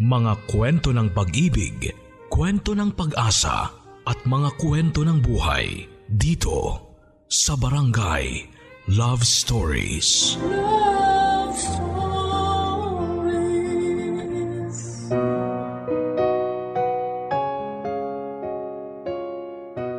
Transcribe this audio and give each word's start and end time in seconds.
Mga 0.00 0.48
kwento 0.48 0.96
ng 0.96 1.12
pag-ibig, 1.12 1.92
kwento 2.32 2.72
ng 2.72 2.96
pag-asa 2.96 3.68
at 4.08 4.18
mga 4.24 4.56
kwento 4.56 5.04
ng 5.04 5.20
buhay 5.20 5.84
dito 6.08 6.88
sa 7.28 7.52
Barangay 7.52 8.48
Love 8.96 9.20
Stories. 9.20 10.40
Love 10.40 11.52
Stories. 11.52 11.92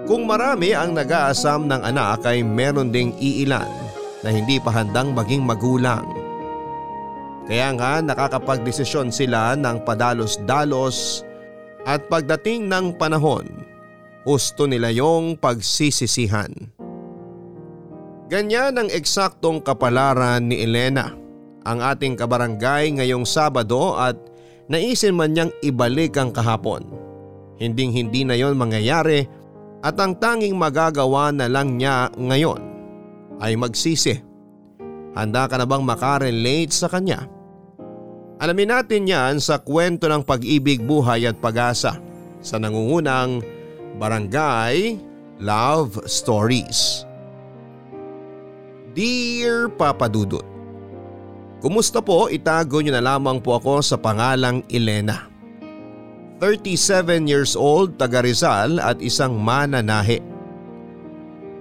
Kung 0.10 0.26
marami 0.26 0.74
ang 0.74 0.98
nag-aasam 0.98 1.70
ng 1.70 1.82
anak 1.86 2.26
ay 2.26 2.42
meron 2.42 2.90
ding 2.90 3.14
iilan 3.22 3.70
na 4.26 4.34
hindi 4.34 4.58
pa 4.58 4.74
handang 4.74 5.14
maging 5.14 5.46
magulang 5.46 6.21
kaya 7.52 7.76
nga 7.76 8.00
nakakapagdesisyon 8.00 9.12
sila 9.12 9.60
ng 9.60 9.84
padalos-dalos 9.84 11.28
at 11.84 12.08
pagdating 12.08 12.72
ng 12.72 12.96
panahon, 12.96 13.44
gusto 14.24 14.72
nila 14.72 14.88
yung 14.88 15.36
pagsisisihan. 15.36 16.48
Ganyan 18.32 18.80
ang 18.80 18.88
eksaktong 18.88 19.60
kapalaran 19.68 20.48
ni 20.48 20.64
Elena, 20.64 21.12
ang 21.68 21.84
ating 21.84 22.16
kabarangay 22.16 22.96
ngayong 22.96 23.28
Sabado 23.28 24.00
at 24.00 24.16
naisin 24.72 25.20
man 25.20 25.36
niyang 25.36 25.52
ibalik 25.60 26.16
ang 26.16 26.32
kahapon. 26.32 26.88
Hinding 27.60 27.92
hindi 27.92 28.24
na 28.24 28.40
yon 28.40 28.56
mangyayari 28.56 29.28
at 29.84 30.00
ang 30.00 30.16
tanging 30.16 30.56
magagawa 30.56 31.36
na 31.36 31.52
lang 31.52 31.76
niya 31.76 32.16
ngayon 32.16 32.64
ay 33.44 33.60
magsisi 33.60 34.32
Handa 35.12 35.44
ka 35.52 35.60
na 35.60 35.68
bang 35.68 35.84
makarelate 35.84 36.72
sa 36.72 36.88
kanya? 36.88 37.28
Alamin 38.42 38.74
natin 38.74 39.06
yan 39.06 39.38
sa 39.38 39.62
kwento 39.62 40.10
ng 40.10 40.26
pag-ibig, 40.26 40.82
buhay 40.82 41.30
at 41.30 41.38
pag-asa 41.38 42.02
sa 42.42 42.56
nangungunang 42.58 43.46
Barangay 44.02 44.98
Love 45.38 46.02
Stories. 46.10 47.06
Dear 48.98 49.70
Papa 49.70 50.10
Dudut, 50.10 50.42
Kumusta 51.62 52.02
po? 52.02 52.26
Itago 52.34 52.82
niyo 52.82 52.98
na 52.98 53.06
lamang 53.06 53.38
po 53.38 53.62
ako 53.62 53.86
sa 53.86 53.94
pangalang 53.94 54.66
Elena. 54.74 55.30
37 56.42 57.30
years 57.30 57.54
old, 57.54 58.02
taga 58.02 58.26
Rizal 58.26 58.82
at 58.82 58.98
isang 58.98 59.38
mananahe. 59.38 60.31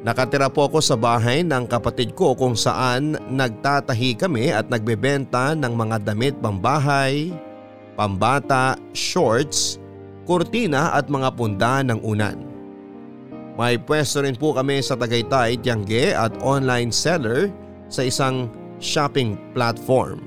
Nakatira 0.01 0.49
po 0.49 0.65
ako 0.65 0.81
sa 0.81 0.97
bahay 0.97 1.45
ng 1.45 1.69
kapatid 1.69 2.17
ko 2.17 2.33
kung 2.33 2.57
saan 2.57 3.21
nagtatahi 3.29 4.17
kami 4.17 4.49
at 4.49 4.73
nagbebenta 4.73 5.53
ng 5.53 5.77
mga 5.77 5.97
damit 6.01 6.41
pambahay, 6.41 7.29
pambata, 8.01 8.81
shorts, 8.97 9.77
kurtina 10.25 10.97
at 10.97 11.13
mga 11.13 11.29
punda 11.37 11.85
ng 11.85 12.01
unan. 12.01 12.49
May 13.61 13.77
pwesto 13.77 14.25
rin 14.25 14.41
po 14.41 14.57
kami 14.57 14.81
sa 14.81 14.97
Tagaytay, 14.97 15.61
Tiangge 15.61 16.17
at 16.17 16.33
online 16.41 16.89
seller 16.89 17.53
sa 17.93 18.01
isang 18.01 18.49
shopping 18.81 19.37
platform. 19.53 20.25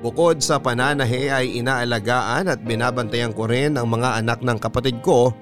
Bukod 0.00 0.40
sa 0.40 0.56
pananahe 0.56 1.28
ay 1.28 1.60
inaalagaan 1.60 2.48
at 2.48 2.64
binabantayan 2.64 3.36
ko 3.36 3.44
rin 3.44 3.76
ang 3.76 3.92
mga 3.92 4.24
anak 4.24 4.40
ng 4.40 4.56
kapatid 4.56 5.04
ko 5.04 5.36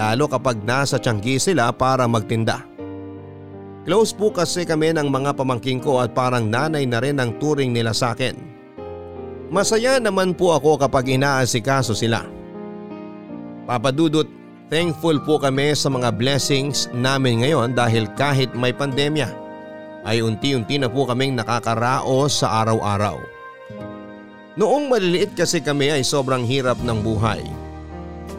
lalo 0.00 0.24
kapag 0.24 0.64
nasa 0.64 0.96
Tianggi 0.96 1.36
sila 1.36 1.68
para 1.76 2.08
magtinda. 2.08 2.64
Close 3.84 4.16
po 4.16 4.32
kasi 4.32 4.64
kami 4.64 4.96
ng 4.96 5.12
mga 5.12 5.36
pamangking 5.36 5.80
ko 5.80 6.00
at 6.00 6.16
parang 6.16 6.48
nanay 6.48 6.88
na 6.88 7.04
rin 7.04 7.20
ang 7.20 7.36
turing 7.36 7.72
nila 7.72 7.92
sa 7.92 8.16
akin. 8.16 8.36
Masaya 9.52 10.00
naman 10.00 10.32
po 10.32 10.56
ako 10.56 10.80
kapag 10.80 11.20
inaasikaso 11.20 11.92
sila. 11.92 12.24
Papadudot, 13.68 14.28
thankful 14.72 15.20
po 15.26 15.36
kami 15.36 15.74
sa 15.76 15.92
mga 15.92 16.16
blessings 16.16 16.86
namin 16.96 17.44
ngayon 17.44 17.76
dahil 17.76 18.08
kahit 18.16 18.52
may 18.56 18.70
pandemya 18.72 19.28
ay 20.06 20.24
unti-unti 20.24 20.80
na 20.80 20.88
po 20.88 21.04
kaming 21.04 21.36
nakakaraos 21.36 22.40
sa 22.40 22.64
araw-araw. 22.64 23.20
Noong 24.54 24.86
maliliit 24.92 25.34
kasi 25.34 25.60
kami 25.60 25.92
ay 25.92 26.02
sobrang 26.04 26.44
hirap 26.46 26.78
ng 26.84 27.00
buhay 27.00 27.42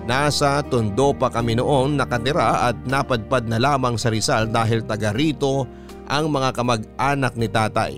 Nasa 0.01 0.65
tondo 0.65 1.13
pa 1.13 1.29
kami 1.29 1.61
noon 1.61 1.93
nakatira 1.93 2.73
at 2.73 2.77
napadpad 2.89 3.45
na 3.45 3.61
lamang 3.61 4.01
sa 4.01 4.09
Rizal 4.09 4.49
dahil 4.49 4.81
taga 4.81 5.13
rito 5.13 5.69
ang 6.09 6.27
mga 6.33 6.49
kamag-anak 6.57 7.33
ni 7.37 7.47
tatay. 7.47 7.93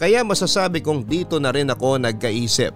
Kaya 0.00 0.24
masasabi 0.24 0.80
kong 0.80 1.04
dito 1.04 1.36
na 1.36 1.52
rin 1.52 1.68
ako 1.68 2.00
nagkaisip. 2.00 2.72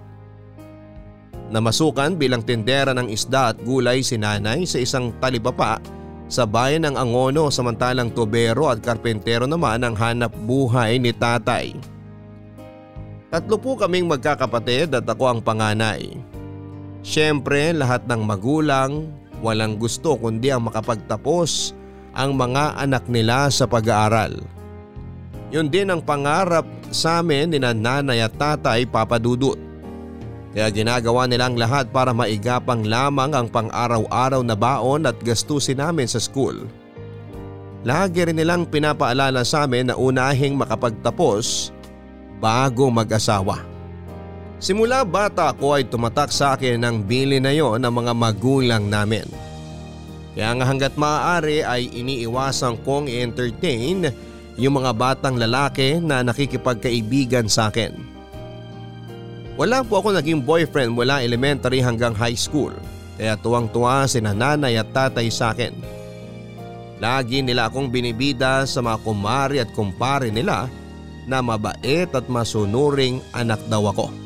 Namasukan 1.49 2.19
bilang 2.19 2.43
tindera 2.43 2.93
ng 2.93 3.09
isda 3.09 3.55
at 3.55 3.57
gulay 3.63 4.03
si 4.03 4.19
nanay 4.19 4.67
sa 4.67 4.77
isang 4.81 5.13
talibapa 5.17 5.81
sa 6.25 6.43
bayan 6.45 6.89
ng 6.89 6.97
Angono 6.97 7.53
samantalang 7.53 8.09
tubero 8.09 8.69
at 8.69 8.81
karpentero 8.81 9.45
naman 9.45 9.85
ang 9.85 9.93
hanap 9.93 10.33
buhay 10.45 10.97
ni 10.97 11.13
tatay. 11.13 11.73
Tatlo 13.29 13.57
po 13.57 13.77
kaming 13.77 14.09
magkakapatid 14.09 14.93
at 14.93 15.05
ako 15.05 15.23
ang 15.25 15.39
panganay. 15.41 16.17
Siyempre 17.05 17.69
lahat 17.69 18.09
ng 18.09 18.25
magulang 18.25 19.13
walang 19.45 19.77
gusto 19.77 20.17
kundi 20.17 20.49
ang 20.49 20.65
makapagtapos 20.65 21.77
ang 22.17 22.33
mga 22.33 22.81
anak 22.81 23.05
nila 23.05 23.45
sa 23.53 23.69
pag-aaral. 23.69 24.41
Yun 25.53 25.69
din 25.69 25.93
ang 25.93 26.01
pangarap 26.01 26.65
sa 26.89 27.21
amin 27.21 27.53
ni 27.53 27.61
nanay 27.61 28.25
at 28.25 28.33
tatay 28.33 28.89
papadudot. 28.89 29.53
Kaya 30.57 30.71
ginagawa 30.73 31.29
nilang 31.29 31.53
lahat 31.61 31.93
para 31.93 32.09
maigapang 32.09 32.81
lamang 32.81 33.37
ang 33.37 33.53
pang-araw-araw 33.53 34.41
na 34.41 34.57
baon 34.57 35.05
at 35.05 35.19
gastusin 35.21 35.77
namin 35.77 36.09
sa 36.09 36.17
school. 36.17 36.65
Lagi 37.85 38.25
rin 38.25 38.41
nilang 38.41 38.65
pinapaalala 38.65 39.45
sa 39.45 39.69
amin 39.69 39.93
na 39.93 39.95
unahing 39.99 40.57
makapagtapos 40.57 41.69
bago 42.41 42.89
mag-asawa. 42.89 43.74
Simula 44.55 45.03
bata 45.03 45.51
ako 45.51 45.75
ay 45.75 45.83
tumatak 45.91 46.31
sa 46.31 46.55
akin 46.55 46.79
ang 46.79 47.03
bili 47.03 47.43
na 47.43 47.51
yon 47.51 47.83
ng 47.83 47.91
mga 47.91 48.13
magulang 48.15 48.87
namin. 48.87 49.27
Kaya 50.31 50.51
nga 50.55 50.65
hanggat 50.67 50.93
maaari 50.95 51.63
ay 51.63 51.91
iniiwasan 51.91 52.79
kong 52.83 53.11
i-entertain 53.11 54.11
yung 54.55 54.79
mga 54.79 54.91
batang 54.95 55.35
lalaki 55.35 55.99
na 55.99 56.23
nakikipagkaibigan 56.23 57.51
sa 57.51 57.67
akin. 57.67 57.91
Wala 59.59 59.83
po 59.83 60.03
ako 60.03 60.15
naging 60.15 60.43
boyfriend 60.43 60.91
mula 60.91 61.23
elementary 61.23 61.79
hanggang 61.79 62.11
high 62.15 62.35
school 62.35 62.71
kaya 63.15 63.39
tuwang-tuwa 63.39 64.03
si 64.11 64.19
nanay 64.19 64.75
at 64.75 64.91
tatay 64.91 65.31
sa 65.31 65.55
akin. 65.55 65.71
Lagi 66.99 67.43
nila 67.43 67.71
akong 67.71 67.91
binibida 67.91 68.63
sa 68.67 68.83
mga 68.83 69.03
kumari 69.03 69.59
at 69.59 69.71
kumpare 69.71 70.31
nila 70.31 70.67
na 71.27 71.39
mabait 71.43 72.07
at 72.11 72.27
masunuring 72.27 73.23
anak 73.31 73.59
daw 73.71 73.87
ako 73.87 74.24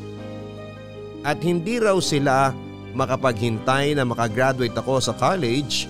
at 1.24 1.40
hindi 1.44 1.78
raw 1.81 1.97
sila 2.00 2.56
makapaghintay 2.96 3.94
na 3.94 4.07
makagraduate 4.07 4.74
ako 4.74 4.97
sa 5.03 5.13
college 5.13 5.85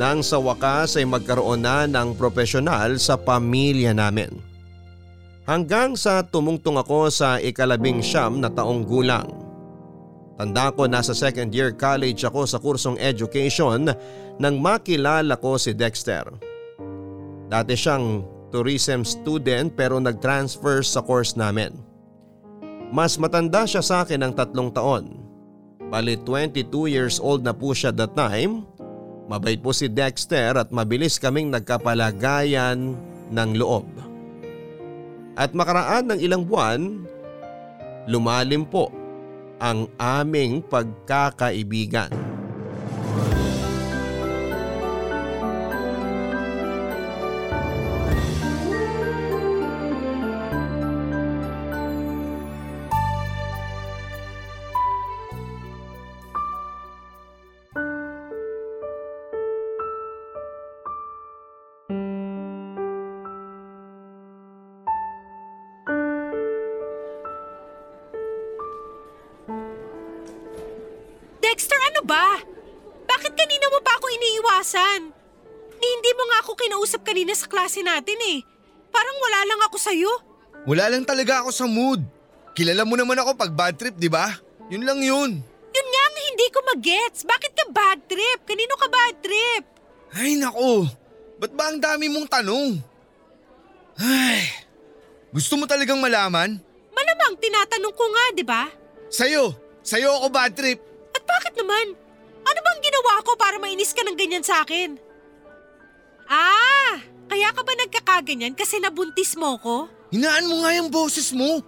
nang 0.00 0.24
sa 0.24 0.40
wakas 0.40 0.96
ay 0.96 1.04
magkaroon 1.04 1.60
na 1.60 1.84
ng 1.84 2.16
profesional 2.16 2.96
sa 2.96 3.20
pamilya 3.20 3.92
namin. 3.92 4.32
Hanggang 5.44 5.98
sa 5.98 6.24
tumungtong 6.24 6.80
ako 6.80 7.12
sa 7.12 7.36
ikalabing 7.42 8.00
siyam 8.00 8.40
na 8.40 8.48
taong 8.48 8.86
gulang. 8.86 9.28
Tanda 10.40 10.72
ko 10.72 10.88
nasa 10.88 11.12
second 11.12 11.52
year 11.52 11.76
college 11.76 12.24
ako 12.24 12.48
sa 12.48 12.56
kursong 12.56 12.96
education 12.96 13.92
nang 14.40 14.56
makilala 14.62 15.36
ko 15.36 15.60
si 15.60 15.76
Dexter. 15.76 16.24
Dati 17.52 17.76
siyang 17.76 18.24
tourism 18.48 19.04
student 19.04 19.68
pero 19.76 20.00
nag-transfer 20.00 20.80
sa 20.80 21.04
course 21.04 21.36
namin. 21.36 21.91
Mas 22.92 23.16
matanda 23.16 23.64
siya 23.64 23.80
sa 23.80 24.04
akin 24.04 24.20
ng 24.20 24.32
tatlong 24.36 24.68
taon. 24.68 25.24
Bali 25.88 26.20
22 26.20 26.92
years 26.92 27.16
old 27.16 27.40
na 27.40 27.56
po 27.56 27.72
siya 27.72 27.88
that 27.88 28.12
time. 28.12 28.68
Mabait 29.32 29.56
po 29.56 29.72
si 29.72 29.88
Dexter 29.88 30.60
at 30.60 30.68
mabilis 30.68 31.16
kaming 31.16 31.48
nagkapalagayan 31.48 32.92
ng 33.32 33.50
loob. 33.56 33.88
At 35.32 35.56
makaraan 35.56 36.12
ng 36.12 36.20
ilang 36.20 36.44
buwan, 36.44 37.08
lumalim 38.04 38.68
po 38.68 38.92
ang 39.56 39.88
aming 39.96 40.60
pagkakaibigan. 40.60 42.12
Kinausap 76.92 77.08
kanina 77.08 77.32
sa 77.32 77.48
klase 77.48 77.80
natin 77.80 78.20
eh. 78.36 78.44
Parang 78.92 79.16
wala 79.16 79.40
lang 79.48 79.60
ako 79.64 79.76
sa'yo. 79.80 80.12
Wala 80.68 80.92
lang 80.92 81.08
talaga 81.08 81.40
ako 81.40 81.48
sa 81.48 81.64
mood. 81.64 82.04
Kilala 82.52 82.84
mo 82.84 83.00
naman 83.00 83.16
ako 83.16 83.32
pag 83.32 83.48
bad 83.48 83.80
trip, 83.80 83.96
di 83.96 84.12
ba? 84.12 84.28
Yun 84.68 84.84
lang 84.84 85.00
yun. 85.00 85.40
Yun 85.72 85.88
nga 85.88 86.02
ang 86.04 86.16
hindi 86.20 86.46
ko 86.52 86.58
magets. 86.68 87.24
Bakit 87.24 87.52
ka 87.56 87.64
bad 87.72 88.04
trip? 88.04 88.44
Kanino 88.44 88.76
ka 88.76 88.92
bad 88.92 89.14
trip? 89.24 89.64
Ay 90.12 90.36
nako, 90.36 90.84
ba't 91.40 91.52
ba 91.56 91.72
ang 91.72 91.80
dami 91.80 92.12
mong 92.12 92.28
tanong? 92.28 92.76
Ay, 93.96 94.44
gusto 95.32 95.56
mo 95.56 95.64
talagang 95.64 95.96
malaman? 95.96 96.60
Malamang 96.92 97.40
tinatanong 97.40 97.94
ko 97.96 98.04
nga, 98.04 98.24
di 98.36 98.44
ba? 98.44 98.68
Sa'yo, 99.08 99.56
sa'yo 99.80 100.12
ako 100.20 100.28
bad 100.28 100.52
trip. 100.52 100.76
At 101.16 101.24
bakit 101.24 101.56
naman? 101.56 101.96
Ano 102.44 102.60
bang 102.60 102.80
ginawa 102.84 103.24
ko 103.24 103.32
para 103.40 103.56
mainis 103.56 103.96
ka 103.96 104.04
ng 104.04 104.16
ganyan 104.20 104.44
sa 104.44 104.60
akin? 104.60 105.11
Ah, 106.28 107.00
kaya 107.26 107.48
ka 107.50 107.62
ba 107.62 107.72
nagkakaganyan 107.74 108.54
kasi 108.54 108.78
nabuntis 108.78 109.34
mo 109.34 109.56
ko? 109.58 109.76
Hinaan 110.12 110.48
mo 110.48 110.62
nga 110.62 110.76
yung 110.76 110.92
boses 110.92 111.32
mo. 111.32 111.60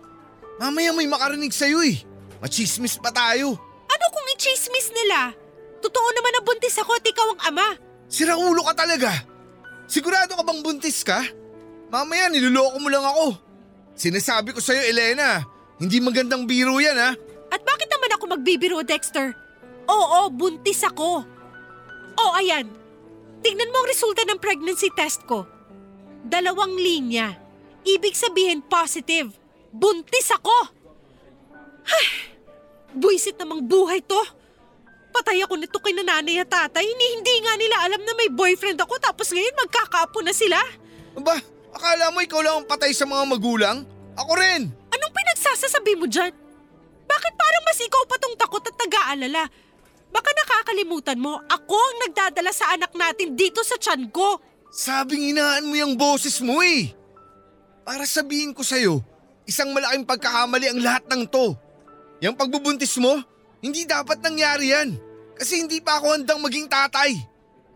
Mamaya 0.61 0.93
may 0.93 1.09
makarinig 1.09 1.51
sa'yo 1.51 1.83
eh. 1.83 2.05
Machismis 2.39 3.01
pa 3.01 3.09
tayo. 3.11 3.57
Ano 3.89 4.05
kung 4.13 4.27
i-chismis 4.37 4.93
nila? 4.93 5.33
Totoo 5.81 6.09
naman 6.13 6.33
na 6.37 6.43
buntis 6.45 6.77
ako 6.77 6.93
at 6.97 7.05
ikaw 7.05 7.27
ang 7.35 7.41
ama. 7.53 7.69
Sira 8.07 8.37
ulo 8.37 8.63
ka 8.69 8.77
talaga. 8.77 9.11
Sigurado 9.89 10.37
ka 10.37 10.45
bang 10.45 10.61
buntis 10.61 11.01
ka? 11.03 11.25
Mamaya 11.89 12.29
niloloko 12.29 12.77
mo 12.81 12.89
lang 12.89 13.05
ako. 13.05 13.37
Sinasabi 13.95 14.53
ko 14.53 14.61
sa'yo 14.61 14.83
Elena, 14.91 15.41
hindi 15.79 16.01
magandang 16.01 16.45
biro 16.45 16.77
yan 16.81 16.97
ha. 16.99 17.11
At 17.53 17.61
bakit 17.63 17.87
naman 17.87 18.11
ako 18.13 18.25
magbibiro, 18.35 18.79
Dexter? 18.83 19.31
Oo, 19.87 20.27
buntis 20.33 20.83
ako. 20.83 21.23
Oh, 22.19 22.33
ayan. 22.35 22.67
Tingnan 23.45 23.69
mo 23.69 23.85
ang 23.85 23.91
resulta 23.93 24.25
ng 24.25 24.41
pregnancy 24.41 24.89
test 24.97 25.29
ko. 25.29 25.45
Dalawang 26.25 26.81
linya. 26.81 27.37
Ibig 27.85 28.17
sabihin 28.17 28.65
positive. 28.65 29.37
Buntis 29.69 30.33
ako! 30.33 30.73
Ay, 31.85 32.33
buisit 32.97 33.37
namang 33.37 33.69
buhay 33.69 34.01
to. 34.01 34.17
Patay 35.13 35.45
ako 35.45 35.61
nito 35.61 35.77
kay 35.77 35.93
nanay 35.93 36.41
at 36.41 36.49
tatay. 36.49 36.81
Hindi, 36.81 37.07
hindi 37.21 37.35
nga 37.45 37.55
nila 37.61 37.77
alam 37.85 38.01
na 38.01 38.17
may 38.17 38.33
boyfriend 38.33 38.81
ako 38.81 38.97
tapos 38.97 39.29
ngayon 39.31 39.61
magkakaapo 39.61 40.25
na 40.25 40.33
sila. 40.33 40.57
Ba, 41.21 41.37
akala 41.77 42.09
mo 42.11 42.25
ikaw 42.25 42.41
lang 42.41 42.65
ang 42.65 42.67
patay 42.67 42.97
sa 42.97 43.05
mga 43.05 43.29
magulang? 43.29 43.85
Ako 44.17 44.33
rin. 44.41 44.73
Anong 44.73 45.13
pinagsasasabi 45.13 46.01
mo 46.01 46.09
dyan? 46.09 46.33
Bakit 47.05 47.33
parang 47.37 47.63
mas 47.69 47.79
ikaw 47.85 48.03
pa 48.09 48.17
tong 48.17 48.35
takot 48.41 48.65
at 48.65 48.75
nag-aalala? 48.75 49.43
Baka 50.15 50.31
nakakalimutan 50.31 51.19
mo, 51.19 51.43
ako 51.51 51.75
ang 51.75 51.97
nagdadala 52.07 52.55
sa 52.55 52.71
anak 52.79 52.95
natin 52.95 53.35
dito 53.35 53.67
sa 53.67 53.75
tiyan 53.75 54.15
ko. 54.15 54.39
Sabing 54.71 55.35
inaan 55.35 55.67
mo 55.67 55.75
yung 55.75 55.99
boses 55.99 56.39
mo 56.39 56.63
eh. 56.63 56.95
Para 57.83 58.07
sabihin 58.07 58.55
ko 58.55 58.63
sa'yo, 58.63 59.03
isang 59.43 59.75
malaking 59.75 60.07
pagkakamali 60.07 60.71
ang 60.71 60.79
lahat 60.79 61.03
ng 61.11 61.27
to. 61.27 61.59
Yung 62.23 62.39
pagbubuntis 62.39 62.95
mo, 63.03 63.19
hindi 63.59 63.83
dapat 63.83 64.23
nangyari 64.23 64.71
yan. 64.71 64.95
Kasi 65.35 65.67
hindi 65.67 65.83
pa 65.83 65.99
ako 65.99 66.15
handang 66.15 66.39
maging 66.39 66.71
tatay. 66.71 67.11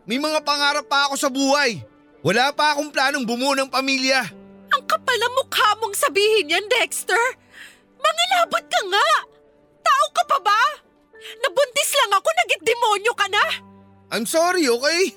May 0.06 0.23
mga 0.23 0.38
pangarap 0.46 0.87
pa 0.87 1.11
ako 1.11 1.14
sa 1.19 1.26
buhay. 1.29 1.82
Wala 2.23 2.55
pa 2.55 2.73
akong 2.73 2.94
planong 2.94 3.26
bumuo 3.26 3.58
ng 3.58 3.67
pamilya. 3.67 4.23
Ang 4.73 4.82
kapal 4.87 5.19
ang 5.19 5.34
mukha 5.34 5.75
mong 5.82 5.94
sabihin 5.99 6.55
yan, 6.55 6.67
Dexter. 6.70 7.19
Mangilabot 7.99 8.62
ka 8.62 8.81
nga. 8.94 9.08
Tao 9.82 10.06
ka 10.14 10.23
pa 10.25 10.38
ba? 10.38 10.62
Nabuntis 11.43 11.91
lang 11.94 12.12
ako, 12.19 12.29
nagit 12.31 12.62
demonyo 12.62 13.12
ka 13.15 13.26
na. 13.31 13.44
I'm 14.15 14.25
sorry, 14.25 14.65
okay? 14.67 15.12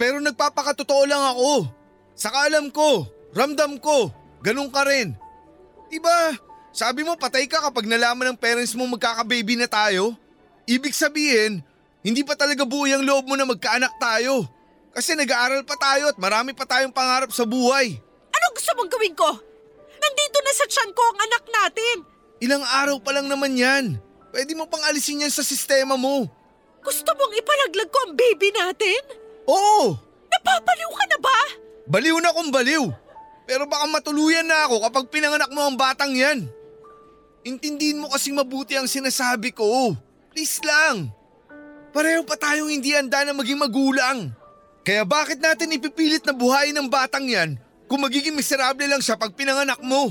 Pero 0.00 0.18
nagpapakatotoo 0.18 1.04
lang 1.06 1.22
ako. 1.22 1.68
Saka 2.14 2.50
alam 2.50 2.70
ko, 2.70 3.06
ramdam 3.34 3.78
ko, 3.78 4.10
ganun 4.42 4.70
ka 4.70 4.82
rin. 4.86 5.14
Diba, 5.90 6.34
sabi 6.74 7.06
mo 7.06 7.14
patay 7.14 7.46
ka 7.46 7.62
kapag 7.62 7.86
nalaman 7.86 8.34
ng 8.34 8.38
parents 8.40 8.74
mo 8.74 8.82
magkakababy 8.90 9.54
na 9.54 9.70
tayo? 9.70 10.18
Ibig 10.66 10.90
sabihin, 10.90 11.62
hindi 12.02 12.26
pa 12.26 12.34
talaga 12.34 12.66
buo 12.66 12.88
yung 12.88 13.06
loob 13.06 13.30
mo 13.30 13.38
na 13.38 13.46
magkaanak 13.46 13.94
tayo. 14.02 14.48
Kasi 14.94 15.14
nag-aaral 15.14 15.62
pa 15.66 15.74
tayo 15.78 16.10
at 16.10 16.18
marami 16.18 16.54
pa 16.54 16.66
tayong 16.66 16.94
pangarap 16.94 17.30
sa 17.30 17.46
buhay. 17.46 17.98
Ano 18.30 18.46
gusto 18.54 18.70
mong 18.78 18.90
gawin 18.90 19.14
ko? 19.14 19.30
Nandito 19.98 20.38
na 20.42 20.52
sa 20.54 20.66
tiyan 20.70 20.90
ko 20.94 21.02
ang 21.02 21.18
anak 21.18 21.44
natin. 21.50 21.96
Ilang 22.42 22.64
araw 22.66 22.96
pa 23.02 23.10
lang 23.14 23.26
naman 23.26 23.58
yan. 23.58 23.98
Pwede 24.34 24.50
mo 24.58 24.66
pang 24.66 24.82
alisin 24.90 25.22
yan 25.22 25.30
sa 25.30 25.46
sistema 25.46 25.94
mo. 25.94 26.26
Gusto 26.82 27.10
mong 27.14 27.38
ipalaglag 27.38 27.86
ko 27.86 27.98
ang 28.02 28.14
baby 28.18 28.50
natin? 28.50 29.02
Oo, 29.46 29.94
Napapaliw 30.26 30.90
ka 30.90 31.04
na 31.06 31.18
ba? 31.22 31.38
baliw 31.86 32.18
na 32.18 32.34
kung 32.34 32.50
baliw. 32.50 32.90
Pero 33.46 33.70
baka 33.70 33.86
matuluyan 33.86 34.42
na 34.42 34.66
ako 34.66 34.82
kapag 34.82 35.06
pinanganak 35.06 35.54
mo 35.54 35.62
ang 35.62 35.78
batang 35.78 36.10
yan. 36.10 36.50
Intindihin 37.46 38.02
mo 38.02 38.10
kasing 38.10 38.34
mabuti 38.34 38.74
ang 38.74 38.90
sinasabi 38.90 39.54
ko. 39.54 39.94
Please 40.34 40.58
lang. 40.66 41.14
Pareho 41.94 42.26
pa 42.26 42.34
tayong 42.34 42.74
hindi 42.74 42.90
handa 42.90 43.22
na 43.22 43.36
maging 43.36 43.62
magulang. 43.62 44.34
Kaya 44.82 45.06
bakit 45.06 45.38
natin 45.38 45.78
ipipilit 45.78 46.26
na 46.26 46.34
buhayin 46.34 46.74
ng 46.74 46.90
batang 46.90 47.30
yan 47.30 47.54
kung 47.86 48.02
magiging 48.02 48.34
miserable 48.34 48.82
lang 48.90 48.98
siya 48.98 49.14
pag 49.14 49.30
pinanganak 49.30 49.78
mo? 49.78 50.10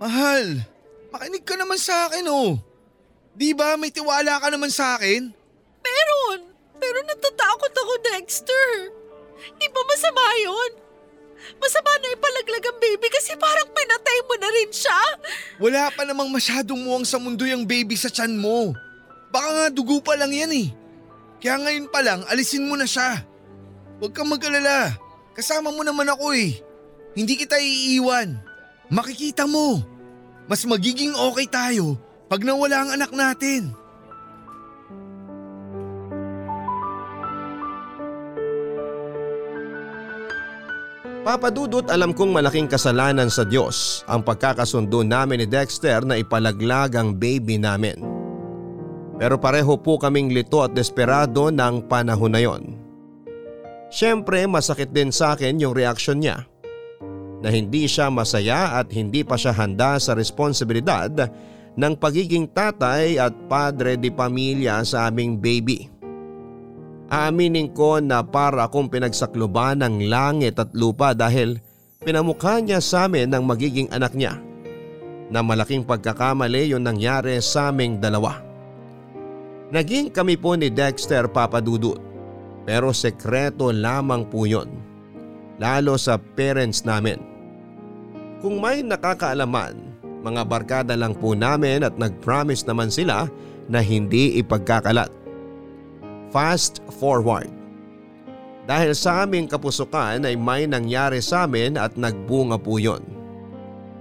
Mahal, 0.00 0.64
makinig 1.12 1.44
ka 1.44 1.60
naman 1.60 1.76
sa 1.76 2.08
akin 2.08 2.24
oh. 2.32 2.56
Di 3.32 3.56
ba 3.56 3.80
may 3.80 3.88
tiwala 3.88 4.36
ka 4.40 4.52
naman 4.52 4.68
sa 4.68 5.00
akin? 5.00 5.32
Meron. 5.80 6.40
Pero 6.76 6.98
natatakot 7.00 7.72
ako, 7.72 7.92
Dexter. 8.12 8.68
Di 9.56 9.66
ba 9.72 9.80
masama 9.88 10.22
yun? 10.44 10.70
Masama 11.58 11.90
na 11.98 12.14
ipalaglag 12.14 12.64
ang 12.70 12.78
baby 12.78 13.08
kasi 13.10 13.34
parang 13.34 13.66
pinatay 13.72 14.18
mo 14.28 14.34
na 14.38 14.48
rin 14.52 14.70
siya. 14.70 15.00
Wala 15.58 15.90
pa 15.90 16.06
namang 16.06 16.30
masyadong 16.30 16.78
muwang 16.86 17.06
sa 17.08 17.18
mundo 17.18 17.42
yung 17.48 17.66
baby 17.66 17.98
sa 17.98 18.12
tiyan 18.12 18.36
mo. 18.36 18.76
Baka 19.32 19.48
nga 19.48 19.66
dugo 19.72 19.98
pa 20.04 20.14
lang 20.14 20.30
yan 20.30 20.52
eh. 20.52 20.68
Kaya 21.42 21.58
ngayon 21.58 21.90
pa 21.90 22.04
lang, 22.04 22.22
alisin 22.30 22.68
mo 22.68 22.78
na 22.78 22.86
siya. 22.86 23.24
Huwag 23.98 24.14
kang 24.14 24.30
mag-alala. 24.30 24.94
Kasama 25.34 25.74
mo 25.74 25.82
naman 25.82 26.06
ako 26.06 26.36
eh. 26.36 26.60
Hindi 27.16 27.34
kita 27.34 27.58
iiwan. 27.58 28.38
Makikita 28.92 29.48
mo. 29.48 29.82
Mas 30.46 30.62
magiging 30.68 31.16
okay 31.16 31.48
tayo 31.48 32.11
pag 32.32 32.48
nawala 32.48 32.76
ang 32.80 32.90
anak 32.96 33.12
natin. 33.12 33.76
Papadudot 41.28 41.84
alam 41.92 42.16
kong 42.16 42.32
malaking 42.32 42.72
kasalanan 42.72 43.28
sa 43.28 43.44
Diyos 43.44 44.00
ang 44.08 44.24
pagkakasundo 44.24 45.04
namin 45.04 45.44
ni 45.44 45.46
Dexter 45.46 46.08
na 46.08 46.16
ipalaglag 46.16 46.96
ang 46.96 47.12
baby 47.12 47.60
namin. 47.60 48.00
Pero 49.20 49.36
pareho 49.36 49.76
po 49.76 50.00
kaming 50.00 50.32
lito 50.32 50.64
at 50.64 50.72
desperado 50.72 51.52
ng 51.52 51.84
panahon 51.84 52.32
na 52.32 52.40
yon. 52.40 52.80
Siyempre 53.92 54.48
masakit 54.48 54.88
din 54.88 55.12
sa 55.12 55.36
akin 55.36 55.60
yung 55.60 55.76
reaksyon 55.76 56.24
niya 56.24 56.48
na 57.44 57.52
hindi 57.52 57.84
siya 57.84 58.08
masaya 58.08 58.80
at 58.80 58.88
hindi 58.88 59.20
pa 59.20 59.36
siya 59.36 59.52
handa 59.52 60.00
sa 60.00 60.16
responsibilidad 60.16 61.12
ng 61.76 61.94
pagiging 61.96 62.48
tatay 62.50 63.16
at 63.16 63.32
padre 63.48 63.96
di 63.96 64.12
pamilya 64.12 64.84
sa 64.84 65.08
aming 65.08 65.40
baby. 65.40 65.88
Aaminin 67.12 67.68
ko 67.72 68.00
na 68.00 68.24
para 68.24 68.64
akong 68.64 68.88
pinagsakluban 68.88 69.84
ng 69.84 70.08
langit 70.08 70.56
at 70.56 70.72
lupa 70.72 71.12
dahil 71.12 71.60
pinamukha 72.00 72.60
niya 72.60 72.80
sa 72.80 73.04
amin 73.04 73.28
ng 73.28 73.44
magiging 73.44 73.88
anak 73.92 74.16
niya. 74.16 74.40
Na 75.28 75.40
malaking 75.40 75.84
pagkakamali 75.84 76.72
yung 76.72 76.84
nangyari 76.84 77.40
sa 77.40 77.68
aming 77.72 78.00
dalawa. 78.00 78.40
Naging 79.72 80.12
kami 80.12 80.36
po 80.36 80.52
ni 80.56 80.68
Dexter 80.68 81.28
papadudot 81.28 82.12
pero 82.62 82.94
sekreto 82.94 83.74
lamang 83.74 84.28
po 84.28 84.46
yun. 84.46 84.68
Lalo 85.60 86.00
sa 86.00 86.18
parents 86.18 86.82
namin. 86.82 87.18
Kung 88.42 88.58
may 88.58 88.82
nakakaalaman, 88.82 89.91
mga 90.22 90.42
barkada 90.46 90.94
lang 90.94 91.18
po 91.18 91.34
namin 91.34 91.82
at 91.82 91.98
nag-promise 91.98 92.62
naman 92.64 92.88
sila 92.88 93.26
na 93.66 93.82
hindi 93.82 94.38
ipagkakalat. 94.38 95.10
Fast 96.30 96.80
forward. 96.98 97.50
Dahil 98.62 98.94
sa 98.94 99.26
aming 99.26 99.50
kapusukan 99.50 100.22
ay 100.22 100.38
may 100.38 100.70
nangyari 100.70 101.18
sa 101.18 101.44
amin 101.50 101.74
at 101.74 101.98
nagbunga 101.98 102.56
po 102.56 102.78
yon. 102.78 103.02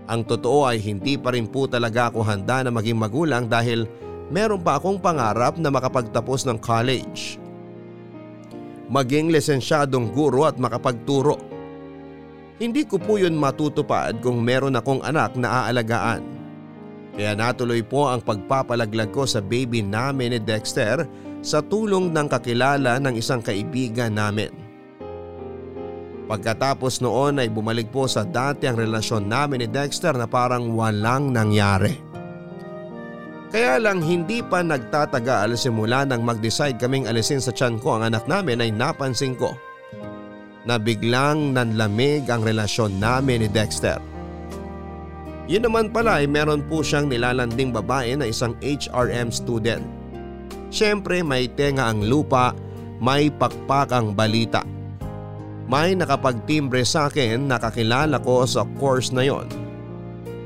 Ang 0.06 0.22
totoo 0.24 0.70
ay 0.70 0.78
hindi 0.78 1.18
pa 1.18 1.34
rin 1.34 1.50
po 1.50 1.66
talaga 1.66 2.14
ako 2.14 2.22
handa 2.22 2.62
na 2.62 2.70
maging 2.70 3.02
magulang 3.02 3.50
dahil 3.50 3.90
meron 4.30 4.62
pa 4.62 4.78
akong 4.78 5.02
pangarap 5.02 5.58
na 5.58 5.74
makapagtapos 5.74 6.46
ng 6.46 6.58
college. 6.62 7.42
Maging 8.92 9.34
lisensyadong 9.34 10.14
guro 10.14 10.46
at 10.46 10.62
makapagturo. 10.62 11.51
Hindi 12.62 12.86
ko 12.86 13.02
po 13.02 13.18
yun 13.18 13.42
matutupad 13.42 14.22
kung 14.22 14.46
meron 14.46 14.78
akong 14.78 15.02
anak 15.02 15.34
na 15.34 15.66
aalagaan. 15.66 16.22
Kaya 17.18 17.34
natuloy 17.34 17.82
po 17.82 18.06
ang 18.06 18.22
pagpapalaglag 18.22 19.10
ko 19.10 19.26
sa 19.26 19.42
baby 19.42 19.82
namin 19.82 20.38
ni 20.38 20.40
Dexter 20.40 21.10
sa 21.42 21.66
tulong 21.66 22.14
ng 22.14 22.30
kakilala 22.30 23.02
ng 23.02 23.18
isang 23.18 23.42
kaibigan 23.42 24.14
namin. 24.14 24.54
Pagkatapos 26.30 27.02
noon 27.02 27.42
ay 27.42 27.50
bumalik 27.50 27.90
po 27.90 28.06
sa 28.06 28.22
dati 28.22 28.70
ang 28.70 28.78
relasyon 28.78 29.26
namin 29.26 29.66
ni 29.66 29.68
Dexter 29.68 30.14
na 30.14 30.30
parang 30.30 30.78
walang 30.78 31.34
nangyari. 31.34 31.98
Kaya 33.50 33.82
lang 33.82 34.06
hindi 34.06 34.46
pa 34.46 34.62
nagtatagal 34.62 35.58
simula 35.58 36.06
nang 36.06 36.22
mag-decide 36.22 36.78
kaming 36.78 37.10
alisin 37.10 37.42
sa 37.42 37.50
tiyan 37.50 37.82
ko 37.82 37.98
ang 37.98 38.14
anak 38.14 38.30
namin 38.30 38.62
ay 38.62 38.70
napansin 38.70 39.34
ko 39.34 39.58
na 40.66 40.78
biglang 40.78 41.58
nanlamig 41.58 42.30
ang 42.30 42.46
relasyon 42.46 43.02
namin 43.02 43.46
ni 43.46 43.50
Dexter. 43.50 43.98
Yun 45.50 45.68
naman 45.68 45.90
pala 45.90 46.22
ay 46.22 46.30
meron 46.30 46.64
po 46.70 46.86
siyang 46.86 47.10
nilalanding 47.10 47.74
babae 47.74 48.14
na 48.16 48.30
isang 48.30 48.54
HRM 48.62 49.34
student. 49.34 49.84
Siyempre 50.72 51.26
may 51.26 51.52
tenga 51.52 51.92
ang 51.92 52.06
lupa, 52.06 52.56
may 53.02 53.28
pakpak 53.28 53.92
ang 53.92 54.14
balita. 54.16 54.64
May 55.68 55.98
nakapagtimbre 55.98 56.86
sa 56.88 57.12
akin 57.12 57.50
na 57.50 57.60
kakilala 57.60 58.22
ko 58.24 58.48
sa 58.48 58.64
course 58.80 59.12
na 59.12 59.28
yon. 59.28 59.48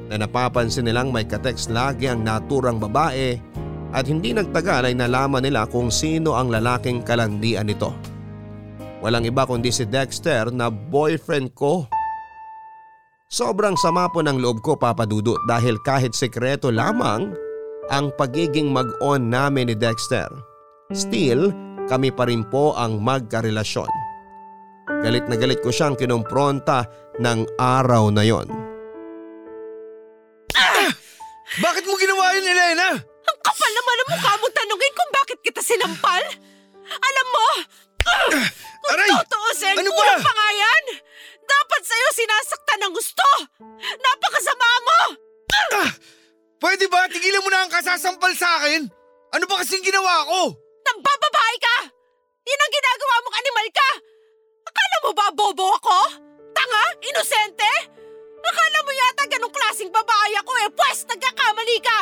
Na 0.09 0.21
napapansin 0.21 0.89
nilang 0.89 1.13
may 1.13 1.25
katext 1.25 1.69
lagi 1.69 2.09
ang 2.09 2.25
naturang 2.25 2.81
babae 2.81 3.37
at 3.93 4.05
hindi 4.09 4.33
nagtagal 4.33 4.89
ay 4.89 4.95
nalaman 4.97 5.45
nila 5.45 5.69
kung 5.69 5.93
sino 5.93 6.33
ang 6.33 6.49
lalaking 6.49 7.05
kalandian 7.05 7.69
nito. 7.69 8.14
Walang 9.03 9.27
iba 9.27 9.43
kundi 9.43 9.73
si 9.73 9.83
Dexter 9.83 10.51
na 10.53 10.71
boyfriend 10.71 11.51
ko 11.55 11.87
Sobrang 13.25 13.73
sama 13.75 14.05
po 14.07 14.21
ng 14.21 14.37
loob 14.37 14.61
ko 14.61 14.77
papadudot 14.77 15.41
dahil 15.49 15.81
kahit 15.81 16.13
sekreto 16.13 16.69
lamang 16.69 17.33
ang 17.89 18.13
pagiging 18.15 18.69
mag-on 18.69 19.27
namin 19.27 19.69
ni 19.69 19.75
Dexter. 19.75 20.29
Still, 20.93 21.49
kami 21.89 22.13
pa 22.13 22.29
rin 22.29 22.45
po 22.47 22.77
ang 22.77 23.01
magkarelasyon. 23.01 23.89
Galit 25.01 25.25
na 25.25 25.35
galit 25.35 25.59
ko 25.65 25.73
siyang 25.73 25.97
kinumpronta 25.97 26.85
ng 27.17 27.57
araw 27.57 28.13
na 28.13 28.21
yon. 28.21 28.45
Ah! 30.53 30.93
Bakit 31.59 31.83
mo 31.89 31.97
ginawa 31.97 32.29
yun, 32.37 32.45
Elena? 32.45 32.89
Ang 33.01 33.37
kapal 33.41 33.71
naman 33.73 33.95
ang 33.99 34.09
mukha 34.13 34.33
mo 34.37 34.47
tanungin 34.53 34.93
kung 34.93 35.11
bakit 35.11 35.37
kita 35.41 35.61
sinampal. 35.65 36.23
Alam 36.85 37.27
mo, 37.33 37.47
uh, 38.05 38.47
kung 38.81 38.93
Aray! 38.93 39.09
tutuusin, 39.11 39.75
Ano 39.75 39.89
ba? 39.89 39.97
kulang 39.97 40.21
pa 40.21 40.31
nga 40.31 40.49
yan. 40.51 40.83
Dapat 41.41 41.81
sa'yo 41.81 42.07
sinasaktan 42.13 42.79
ng 42.81 42.93
gusto. 42.93 43.27
Napakasama 43.75 44.67
mo. 44.81 44.99
Ah! 45.75 45.91
Pwede 46.57 46.85
ba 46.87 47.05
tigilan 47.05 47.41
mo 47.41 47.49
na 47.49 47.65
ang 47.65 47.71
kasasampal 47.71 48.33
sa 48.33 48.61
akin? 48.61 48.89
Ano 49.31 49.45
ba 49.45 49.61
kasing 49.61 49.83
ginawa 49.83 50.25
ko? 50.25 50.39
Nambababae 50.81 51.55
ka. 51.59 51.77
Yan 52.45 52.61
ang 52.61 52.73
ginagawa 52.73 53.15
mong 53.19 53.37
animal 53.37 53.67
ka. 53.69 53.89
Akala 54.65 54.95
mo 55.01 55.09
ba 55.11 55.27
bobo 55.31 55.65
ako? 55.75 55.97
Tanga? 56.51 56.83
Inosente? 57.03 57.71
Akala 58.39 58.79
mo 58.81 58.91
yata 58.93 59.23
ganong 59.27 59.53
klaseng 59.53 59.89
babae 59.89 60.33
ako 60.39 60.51
eh, 60.61 60.69
pwes 60.71 60.97
nagkakamali 61.05 61.77
ka. 61.81 61.99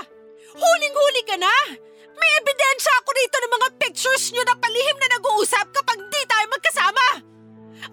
Huling-huli 0.53 1.21
ka 1.25 1.35
na. 1.35 1.55
May 2.13 2.29
ebidensya 2.41 2.93
ako 3.01 3.09
dito 3.13 3.35
ng 3.39 3.53
mga 3.57 3.67
pictures 3.81 4.25
nyo 4.33 4.43
na 4.45 4.55
palihim 4.57 4.97
na 4.99 5.09
nag-uusap 5.17 5.67
kapag 5.73 5.97
di 5.97 6.21
tayo 6.25 6.45
magkasama. 6.49 7.07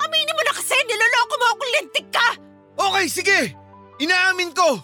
Aminin 0.00 0.36
mo 0.36 0.42
na 0.46 0.54
kasi, 0.54 0.76
niloloko 0.86 1.34
mo 1.36 1.46
akong 1.50 1.72
lintik 1.78 2.08
ka. 2.14 2.28
Okay, 2.78 3.06
sige. 3.10 3.38
Inaamin 4.00 4.54
ko. 4.56 4.80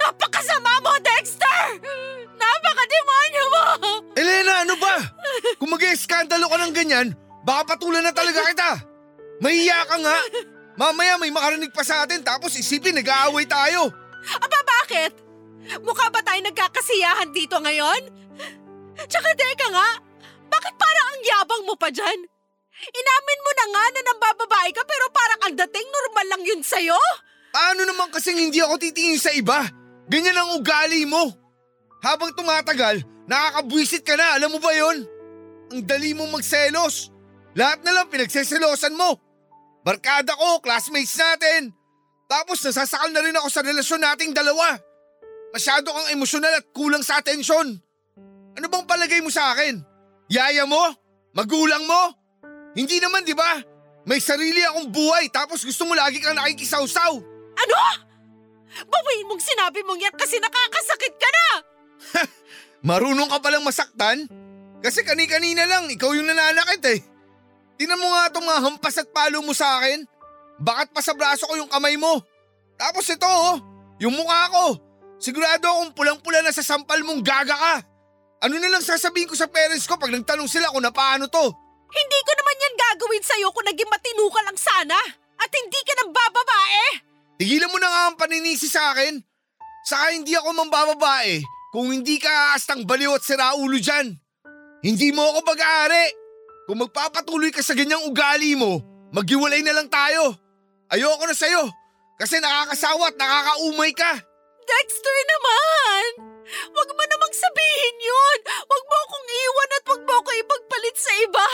Napakasama 0.00 0.72
mo, 0.80 0.92
Dexter! 1.02 1.60
Napakademonyo 2.38 3.44
mo! 3.50 3.64
Elena, 4.14 4.62
ano 4.62 4.74
ba? 4.78 4.96
Kung 5.58 5.74
mag-eskandalo 5.74 6.46
ka 6.46 6.56
ng 6.60 6.74
ganyan, 6.76 7.08
baka 7.42 7.74
patulan 7.74 8.04
na 8.04 8.14
talaga 8.14 8.46
kita. 8.46 8.70
Mahiya 9.40 9.88
ka 9.88 9.96
nga. 10.00 10.18
Mamaya 10.76 11.20
may 11.20 11.32
makarinig 11.32 11.72
pa 11.72 11.84
sa 11.84 12.04
atin 12.04 12.24
tapos 12.24 12.56
isipin 12.56 12.96
nag-aaway 12.96 13.44
tayo. 13.44 13.92
Aba 14.40 14.58
bakit? 14.64 15.12
Mukha 15.84 16.06
ba 16.08 16.20
tayo 16.24 16.40
nagkakasiyahan 16.44 17.30
dito 17.36 17.60
ngayon? 17.60 18.02
Tsaka 19.06 19.28
teka 19.36 19.68
nga, 19.72 19.88
bakit 20.50 20.74
parang 20.76 21.06
ang 21.12 21.22
yabang 21.22 21.62
mo 21.68 21.74
pa 21.76 21.88
dyan? 21.92 22.18
Inamin 22.80 23.40
mo 23.44 23.50
na 23.52 23.66
nga 23.68 23.84
na 23.92 24.00
nambababae 24.08 24.70
ka 24.72 24.82
pero 24.88 25.04
parang 25.12 25.40
ang 25.46 25.54
dating 25.56 25.88
normal 25.88 26.26
lang 26.32 26.42
yun 26.48 26.62
sa'yo? 26.64 26.96
Paano 27.52 27.84
naman 27.84 28.08
kasing 28.08 28.48
hindi 28.48 28.62
ako 28.62 28.80
titingin 28.80 29.20
sa 29.20 29.34
iba? 29.36 29.68
Ganyan 30.08 30.38
ang 30.38 30.56
ugali 30.56 31.04
mo. 31.04 31.28
Habang 32.00 32.32
tumatagal, 32.32 33.04
nakakabwisit 33.28 34.02
ka 34.02 34.16
na, 34.16 34.40
alam 34.40 34.48
mo 34.48 34.58
ba 34.58 34.72
yon? 34.72 35.04
Ang 35.70 35.84
dali 35.84 36.16
mong 36.16 36.40
magselos. 36.40 37.12
Lahat 37.52 37.84
na 37.84 37.92
lang 37.92 38.08
pinagseselosan 38.08 38.96
mo. 38.96 39.20
Barkada 39.84 40.32
ko, 40.34 40.64
classmates 40.64 41.14
natin. 41.20 41.76
Tapos 42.30 42.62
nasasakal 42.64 43.10
na 43.12 43.22
rin 43.22 43.36
ako 43.36 43.48
sa 43.50 43.60
relasyon 43.60 44.00
nating 44.02 44.32
dalawa. 44.32 44.78
Masyado 45.50 45.90
kang 45.90 46.10
emosyonal 46.14 46.54
at 46.62 46.66
kulang 46.70 47.02
sa 47.02 47.18
atensyon. 47.18 47.78
Ano 48.54 48.66
bang 48.70 48.86
palagay 48.86 49.18
mo 49.22 49.30
sa 49.30 49.54
akin? 49.54 49.82
Yaya 50.30 50.66
mo? 50.66 50.94
Magulang 51.34 51.86
mo? 51.86 52.14
Hindi 52.74 53.02
naman, 53.02 53.26
di 53.26 53.34
ba? 53.34 53.58
May 54.06 54.22
sarili 54.22 54.62
akong 54.62 54.94
buhay 54.94 55.28
tapos 55.28 55.66
gusto 55.66 55.86
mo 55.86 55.94
lagi 55.98 56.22
kang 56.22 56.38
nakikisawsaw. 56.38 57.12
Ano? 57.58 57.76
Bawiin 58.70 59.26
mong 59.26 59.42
sinabi 59.42 59.82
mong 59.82 59.98
yan 59.98 60.14
kasi 60.14 60.38
nakakasakit 60.38 61.14
ka 61.18 61.28
na! 61.28 61.46
Marunong 62.88 63.28
ka 63.28 63.42
palang 63.42 63.66
masaktan? 63.66 64.30
Kasi 64.80 65.04
kani-kanina 65.04 65.68
lang, 65.68 65.90
ikaw 65.92 66.14
yung 66.16 66.30
nananakit 66.30 66.82
eh. 66.88 67.00
Tinan 67.76 68.00
mo 68.00 68.08
nga 68.08 68.32
itong 68.32 68.46
mga 68.46 68.60
hampas 68.64 68.96
at 69.02 69.08
palo 69.12 69.44
mo 69.44 69.52
sa 69.52 69.82
akin. 69.82 70.06
Bakit 70.60 70.88
pa 70.92 71.00
sa 71.04 71.12
braso 71.12 71.44
ko 71.44 71.56
yung 71.58 71.68
kamay 71.68 71.96
mo? 72.00 72.20
Tapos 72.80 73.04
ito 73.08 73.28
oh, 73.28 73.60
yung 74.00 74.16
mukha 74.16 74.48
ko. 74.52 74.89
Sigurado 75.20 75.68
akong 75.68 75.92
pulang-pula 75.92 76.40
na 76.40 76.48
sa 76.48 76.64
sampal 76.64 77.04
mong 77.04 77.20
gaga 77.20 77.52
ka. 77.52 77.74
Ano 78.40 78.56
na 78.56 78.72
lang 78.72 78.80
sasabihin 78.80 79.28
ko 79.28 79.36
sa 79.36 79.52
parents 79.52 79.84
ko 79.84 80.00
pag 80.00 80.08
nagtanong 80.08 80.48
sila 80.48 80.72
kung 80.72 80.80
na 80.80 80.88
paano 80.88 81.28
to? 81.28 81.44
Hindi 81.92 82.18
ko 82.24 82.32
naman 82.32 82.56
yan 82.56 82.74
gagawin 82.80 83.24
sa'yo 83.24 83.52
kung 83.52 83.68
naging 83.68 83.90
matino 83.92 84.24
ka 84.32 84.40
lang 84.48 84.56
sana 84.56 84.96
at 85.36 85.50
hindi 85.52 85.80
ka 85.84 85.92
nang 86.00 86.10
bababae! 86.16 86.84
Tigilan 87.36 87.68
mo 87.68 87.76
na 87.76 87.88
nga 87.92 88.02
ang 88.08 88.16
paninisi 88.16 88.64
sa 88.64 88.96
akin. 88.96 89.20
Saka 89.84 90.16
hindi 90.16 90.32
ako 90.32 90.56
mambababae 90.56 91.44
kung 91.72 91.92
hindi 91.92 92.16
ka 92.16 92.56
aastang 92.56 92.88
baliw 92.88 93.12
at 93.12 93.24
siraulo 93.24 93.76
dyan. 93.76 94.16
Hindi 94.80 95.12
mo 95.12 95.28
ako 95.36 95.44
pag-aari. 95.44 96.16
Kung 96.64 96.80
magpapatuloy 96.80 97.52
ka 97.52 97.60
sa 97.60 97.76
ganyang 97.76 98.08
ugali 98.08 98.56
mo, 98.56 98.80
maghiwalay 99.12 99.60
na 99.60 99.76
lang 99.76 99.88
tayo. 99.92 100.32
Ayoko 100.88 101.28
na 101.28 101.36
sa'yo 101.36 101.68
kasi 102.16 102.40
nakakasawa 102.40 103.12
at 103.12 103.16
nakakaumay 103.20 103.92
ka. 103.92 104.29
Dexter 104.70 105.18
naman! 105.26 106.04
Huwag 106.70 106.88
mo 106.94 107.02
namang 107.02 107.34
sabihin 107.34 107.96
yun! 107.98 108.38
Huwag 108.46 108.84
mo 108.86 108.96
akong 109.02 109.26
iwan 109.26 109.70
at 109.74 109.84
huwag 109.86 110.02
mo 110.06 110.12
ako 110.22 110.30
ipagpalit 110.30 110.96
sa 110.98 111.12
iba! 111.26 111.48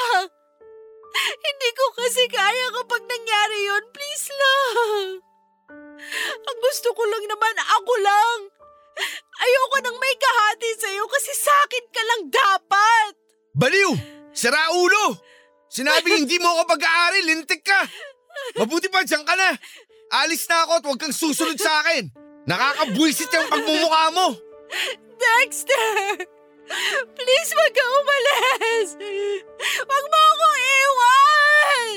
Hindi 1.16 1.70
ko 1.72 1.84
kasi 1.96 2.28
kaya 2.28 2.66
kapag 2.76 3.02
nangyari 3.08 3.58
yun, 3.64 3.84
please 3.88 4.28
lang! 4.36 5.04
Ang 6.44 6.58
gusto 6.60 6.92
ko 6.92 7.02
lang 7.08 7.24
naman, 7.24 7.56
ako 7.56 7.92
lang! 8.04 8.38
Ayoko 9.36 9.78
nang 9.80 9.96
may 10.00 10.16
kahati 10.16 10.70
sa'yo 10.76 11.04
kasi 11.08 11.32
sakit 11.32 11.84
ka 11.88 12.02
lang 12.04 12.22
dapat! 12.28 13.12
Baliw! 13.56 13.96
Siraulo! 14.36 15.16
Sinabi 15.72 16.08
hindi 16.20 16.36
mo 16.36 16.52
ako 16.52 16.76
pag-aari, 16.76 17.24
lintik 17.24 17.64
ka! 17.64 17.80
Mabuti 18.60 18.92
pa, 18.92 19.08
dyan 19.08 19.24
ka 19.24 19.32
na! 19.32 19.56
Alis 20.20 20.44
na 20.52 20.68
ako 20.68 20.72
at 20.76 20.84
huwag 20.84 21.00
kang 21.00 21.16
susunod 21.16 21.56
sa 21.56 21.80
akin! 21.80 22.25
Nakakabwisit 22.46 23.26
yung 23.34 23.50
pagmumukha 23.50 24.04
mo! 24.14 24.38
Dexter! 25.18 26.22
Please 27.18 27.50
wag 27.58 27.72
ka 27.74 27.84
umalis! 27.98 28.88
Wag 29.82 30.04
mo 30.06 30.18
akong 30.30 30.58
iwan! 30.62 31.90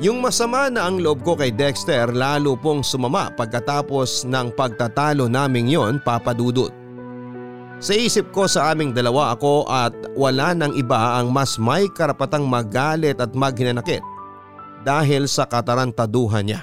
Yung 0.00 0.24
masama 0.24 0.72
na 0.72 0.88
ang 0.88 0.96
loob 1.04 1.20
ko 1.20 1.36
kay 1.36 1.52
Dexter 1.52 2.08
lalo 2.08 2.56
pong 2.56 2.80
sumama 2.80 3.28
pagkatapos 3.36 4.24
ng 4.24 4.56
pagtatalo 4.56 5.28
naming 5.28 5.68
yon 5.68 6.00
papadudot. 6.00 6.72
Sa 7.76 7.92
isip 7.92 8.32
ko 8.32 8.48
sa 8.48 8.72
aming 8.72 8.96
dalawa 8.96 9.36
ako 9.36 9.68
at 9.68 9.92
wala 10.16 10.56
nang 10.56 10.72
iba 10.72 11.20
ang 11.20 11.28
mas 11.28 11.60
may 11.60 11.84
karapatang 11.92 12.48
magalit 12.48 13.20
at 13.20 13.36
maghinanakit 13.36 14.00
dahil 14.84 15.28
sa 15.28 15.44
katarantaduhan 15.44 16.44
niya. 16.46 16.60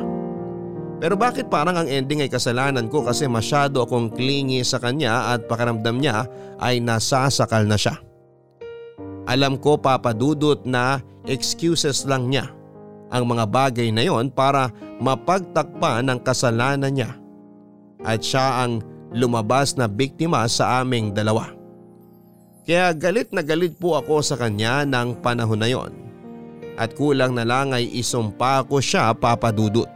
Pero 0.98 1.14
bakit 1.14 1.46
parang 1.54 1.78
ang 1.78 1.86
ending 1.86 2.26
ay 2.26 2.32
kasalanan 2.34 2.90
ko 2.90 3.06
kasi 3.06 3.30
masyado 3.30 3.86
akong 3.86 4.10
clingy 4.10 4.66
sa 4.66 4.82
kanya 4.82 5.30
at 5.38 5.46
pakiramdam 5.46 6.02
niya 6.02 6.26
ay 6.58 6.82
nasasakal 6.82 7.70
na 7.70 7.78
siya. 7.78 8.02
Alam 9.30 9.62
ko 9.62 9.78
papadudot 9.78 10.66
na 10.66 10.98
excuses 11.30 12.02
lang 12.10 12.34
niya 12.34 12.50
ang 13.14 13.30
mga 13.30 13.46
bagay 13.46 13.94
na 13.94 14.04
yon 14.10 14.34
para 14.34 14.74
mapagtakpan 14.98 16.10
ang 16.10 16.18
kasalanan 16.18 16.90
niya 16.90 17.12
at 18.02 18.24
siya 18.26 18.66
ang 18.66 18.82
lumabas 19.14 19.78
na 19.78 19.86
biktima 19.86 20.44
sa 20.50 20.82
aming 20.82 21.14
dalawa. 21.14 21.54
Kaya 22.68 22.92
galit 22.92 23.32
na 23.32 23.46
galit 23.46 23.78
po 23.80 23.96
ako 23.96 24.20
sa 24.20 24.36
kanya 24.36 24.84
ng 24.84 25.22
panahon 25.24 25.62
na 25.62 25.70
yon 25.70 25.94
at 26.78 26.94
kulang 26.94 27.34
na 27.34 27.44
lang 27.44 27.74
ay 27.74 27.90
isumpa 27.90 28.64
ko 28.70 28.78
siya 28.78 29.12
papadudot. 29.18 29.90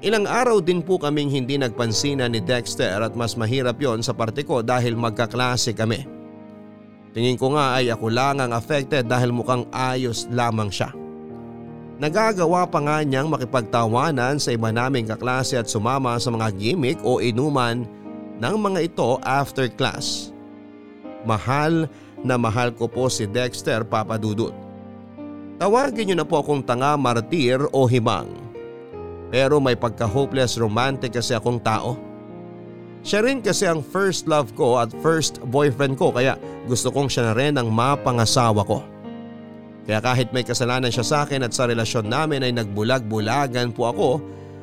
Ilang 0.00 0.24
araw 0.24 0.64
din 0.64 0.80
po 0.80 0.96
kaming 0.96 1.28
hindi 1.28 1.60
nagpansinan 1.60 2.32
ni 2.32 2.40
Dexter 2.40 2.98
at 3.04 3.12
mas 3.12 3.36
mahirap 3.36 3.76
yon 3.76 4.00
sa 4.00 4.16
parte 4.16 4.42
ko 4.42 4.64
dahil 4.64 4.96
magkaklase 4.96 5.76
kami. 5.76 6.08
Tingin 7.12 7.36
ko 7.36 7.52
nga 7.52 7.76
ay 7.76 7.92
ako 7.92 8.08
lang 8.08 8.40
ang 8.40 8.56
affected 8.56 9.04
dahil 9.04 9.28
mukhang 9.28 9.68
ayos 9.70 10.24
lamang 10.32 10.72
siya. 10.72 10.94
Nagagawa 12.00 12.64
pa 12.64 12.80
nga 12.80 13.04
niyang 13.04 13.28
makipagtawanan 13.28 14.40
sa 14.40 14.56
iba 14.56 14.72
naming 14.72 15.04
kaklase 15.04 15.60
at 15.60 15.68
sumama 15.68 16.16
sa 16.16 16.32
mga 16.32 16.48
gimmick 16.56 16.96
o 17.04 17.20
inuman 17.20 17.84
ng 18.40 18.56
mga 18.56 18.88
ito 18.88 19.20
after 19.20 19.68
class. 19.68 20.32
Mahal 21.28 21.92
na 22.24 22.40
mahal 22.40 22.72
ko 22.72 22.88
po 22.88 23.12
si 23.12 23.28
Dexter 23.28 23.84
Papadudut. 23.84 24.69
Tawagin 25.60 26.08
niyo 26.08 26.16
na 26.16 26.24
po 26.24 26.40
akong 26.40 26.64
tanga 26.64 26.96
martir 26.96 27.60
o 27.76 27.84
himang. 27.84 28.32
Pero 29.28 29.60
may 29.60 29.76
pagka-hopeless 29.76 30.56
romantic 30.56 31.12
kasi 31.20 31.36
akong 31.36 31.60
tao. 31.60 32.00
Siya 33.04 33.20
rin 33.20 33.44
kasi 33.44 33.68
ang 33.68 33.84
first 33.84 34.24
love 34.24 34.56
ko 34.56 34.80
at 34.80 34.88
first 35.04 35.36
boyfriend 35.52 36.00
ko 36.00 36.16
kaya 36.16 36.40
gusto 36.64 36.88
kong 36.88 37.12
siya 37.12 37.30
na 37.30 37.34
rin 37.36 37.60
ang 37.60 37.68
mapangasawa 37.68 38.64
ko. 38.64 38.80
Kaya 39.84 40.00
kahit 40.00 40.32
may 40.32 40.48
kasalanan 40.48 40.88
siya 40.88 41.04
sa 41.04 41.16
akin 41.28 41.44
at 41.44 41.52
sa 41.52 41.68
relasyon 41.68 42.08
namin 42.08 42.40
ay 42.40 42.56
nagbulag-bulagan 42.56 43.76
po 43.76 43.92
ako 43.92 44.10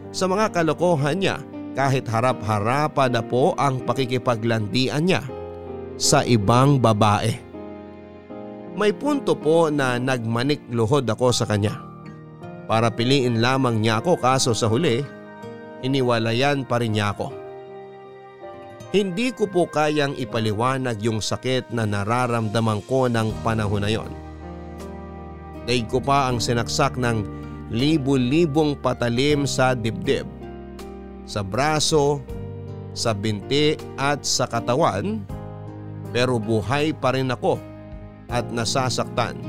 sa 0.09 0.25
mga 0.25 0.49
kalokohan 0.49 1.21
niya 1.21 1.37
kahit 1.77 2.09
harap-harapan 2.09 3.13
na 3.13 3.21
po 3.21 3.53
ang 3.61 3.85
pakikipaglandian 3.85 5.05
niya 5.05 5.21
sa 5.93 6.25
ibang 6.25 6.81
babae. 6.81 7.46
May 8.77 8.93
punto 8.93 9.33
po 9.33 9.73
na 9.73 9.97
nagmanik 9.97 10.61
luhod 10.69 11.09
ako 11.09 11.33
sa 11.33 11.49
kanya. 11.49 11.81
Para 12.69 12.93
piliin 12.93 13.41
lamang 13.41 13.81
niya 13.81 13.97
ako 14.05 14.21
kaso 14.21 14.53
sa 14.53 14.69
huli, 14.69 15.01
iniwalayan 15.81 16.61
pa 16.61 16.77
rin 16.77 16.93
niya 16.93 17.09
ako. 17.09 17.33
Hindi 18.93 19.33
ko 19.33 19.49
po 19.49 19.65
kayang 19.65 20.13
ipaliwanag 20.21 21.01
yung 21.01 21.25
sakit 21.25 21.73
na 21.73 21.89
nararamdaman 21.89 22.85
ko 22.85 23.09
ng 23.09 23.41
panahon 23.41 23.81
na 23.81 23.89
yon 23.89 24.13
Daig 25.65 25.89
ko 25.89 25.97
pa 25.97 26.29
ang 26.29 26.37
sinaksak 26.37 27.01
ng 27.01 27.25
libu-libong 27.73 28.77
patalim 28.77 29.49
sa 29.49 29.73
dibdib. 29.73 30.29
Sa 31.25 31.41
braso, 31.41 32.21
sa 32.93 33.17
binti 33.17 33.73
at 33.97 34.21
sa 34.21 34.45
katawan. 34.45 35.25
Pero 36.13 36.37
buhay 36.37 36.93
pa 36.93 37.17
rin 37.17 37.33
ako 37.33 37.76
at 38.27 38.47
nasasaktan. 38.51 39.39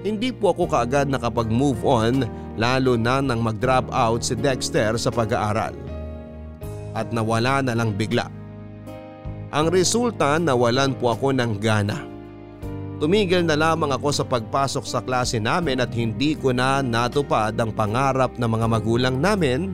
Hindi 0.00 0.32
po 0.32 0.56
ako 0.56 0.64
kaagad 0.72 1.12
nakapag-move 1.12 1.84
on 1.84 2.24
lalo 2.56 2.96
na 2.96 3.20
nang 3.20 3.44
mag-drop 3.44 3.92
out 3.92 4.24
si 4.24 4.32
Dexter 4.32 4.96
sa 4.96 5.12
pag-aaral. 5.12 5.76
At 6.96 7.12
nawala 7.12 7.60
na 7.60 7.76
lang 7.76 7.92
bigla. 7.94 8.26
Ang 9.50 9.66
resulta 9.68 10.40
nawalan 10.40 10.96
po 10.96 11.12
ako 11.12 11.36
ng 11.36 11.52
gana. 11.60 11.98
Tumigil 13.00 13.48
na 13.48 13.56
lamang 13.56 13.96
ako 13.96 14.08
sa 14.12 14.24
pagpasok 14.28 14.84
sa 14.84 15.00
klase 15.00 15.40
namin 15.40 15.80
at 15.80 15.88
hindi 15.96 16.36
ko 16.36 16.52
na 16.52 16.84
natupad 16.84 17.56
ang 17.56 17.72
pangarap 17.72 18.36
ng 18.36 18.44
mga 18.44 18.66
magulang 18.68 19.16
namin 19.16 19.72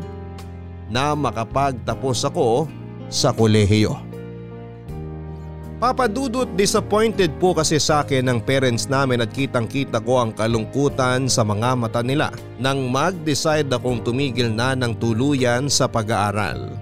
na 0.86 1.10
makapagtapos 1.18 2.22
ako 2.30 2.70
sa 3.10 3.34
kolehiyo. 3.34 4.05
Papadudot 5.76 6.48
disappointed 6.56 7.36
po 7.36 7.52
kasi 7.52 7.76
sa 7.76 8.00
akin 8.00 8.24
ng 8.24 8.38
parents 8.40 8.88
namin 8.88 9.20
at 9.20 9.28
kitang 9.28 9.68
kita 9.68 10.00
ko 10.00 10.24
ang 10.24 10.32
kalungkutan 10.32 11.28
sa 11.28 11.44
mga 11.44 11.76
mata 11.76 12.00
nila 12.00 12.32
nang 12.56 12.88
mag-decide 12.88 13.68
akong 13.68 14.00
tumigil 14.00 14.48
na 14.48 14.72
ng 14.72 14.96
tuluyan 14.96 15.68
sa 15.68 15.84
pag-aaral. 15.84 16.72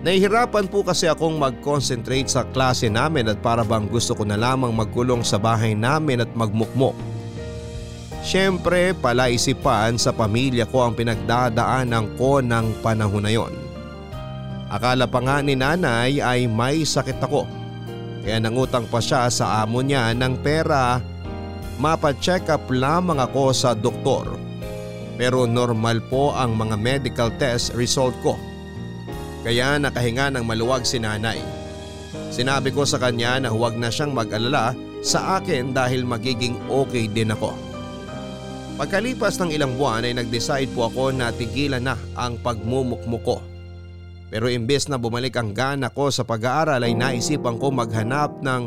Nahihirapan 0.00 0.72
po 0.72 0.80
kasi 0.80 1.12
akong 1.12 1.36
mag-concentrate 1.36 2.32
sa 2.32 2.48
klase 2.48 2.88
namin 2.88 3.28
at 3.28 3.36
para 3.44 3.60
bang 3.60 3.84
gusto 3.84 4.16
ko 4.16 4.24
na 4.24 4.40
lamang 4.40 4.72
magkulong 4.72 5.20
sa 5.20 5.36
bahay 5.36 5.76
namin 5.76 6.24
at 6.24 6.32
magmukmok. 6.32 6.96
Siyempre 8.24 8.96
palaisipan 8.96 10.00
sa 10.00 10.16
pamilya 10.16 10.64
ko 10.72 10.88
ang 10.88 10.96
pinagdadaanan 10.96 12.16
ko 12.16 12.40
ng 12.40 12.80
panahon 12.80 13.28
na 13.28 13.32
yon. 13.36 13.52
Akala 14.72 15.04
pa 15.04 15.20
nga 15.20 15.44
ni 15.44 15.52
nanay 15.52 16.24
ay 16.24 16.48
may 16.48 16.80
sakit 16.80 17.20
ako. 17.20 17.59
Kaya 18.20 18.36
nangutang 18.38 18.86
pa 18.88 19.00
siya 19.00 19.28
sa 19.32 19.64
amo 19.64 19.80
niya 19.80 20.12
ng 20.12 20.40
pera. 20.44 21.00
Mapa-check 21.80 22.52
up 22.52 22.68
lamang 22.68 23.18
ako 23.18 23.56
sa 23.56 23.72
doktor. 23.72 24.36
Pero 25.16 25.48
normal 25.48 26.04
po 26.08 26.36
ang 26.36 26.56
mga 26.56 26.76
medical 26.76 27.28
test 27.40 27.72
result 27.76 28.12
ko 28.20 28.36
kaya 29.40 29.80
nakahinga 29.80 30.36
ng 30.36 30.44
maluwag 30.44 30.84
si 30.84 31.00
nanay. 31.00 31.40
Sinabi 32.30 32.70
ko 32.70 32.84
sa 32.84 33.00
kanya 33.00 33.40
na 33.40 33.48
huwag 33.50 33.74
na 33.74 33.88
siyang 33.88 34.12
mag-alala 34.12 34.76
sa 35.00 35.40
akin 35.40 35.72
dahil 35.72 36.04
magiging 36.04 36.60
okay 36.68 37.08
din 37.08 37.32
ako. 37.32 37.56
Pagkalipas 38.76 39.36
ng 39.40 39.52
ilang 39.52 39.76
buwan 39.76 40.08
ay 40.08 40.16
nag-decide 40.16 40.72
po 40.72 40.88
ako 40.88 41.12
na 41.12 41.32
tigilan 41.32 41.84
na 41.84 41.96
ang 42.16 42.40
pagmumukmuko. 42.40 43.49
Pero 44.30 44.46
imbes 44.46 44.86
na 44.86 44.94
bumalik 44.94 45.34
ang 45.34 45.50
gana 45.50 45.90
ko 45.90 46.06
sa 46.08 46.22
pag-aaral 46.22 46.86
ay 46.86 46.94
naisipan 46.94 47.58
ko 47.58 47.74
maghanap 47.74 48.38
ng 48.38 48.62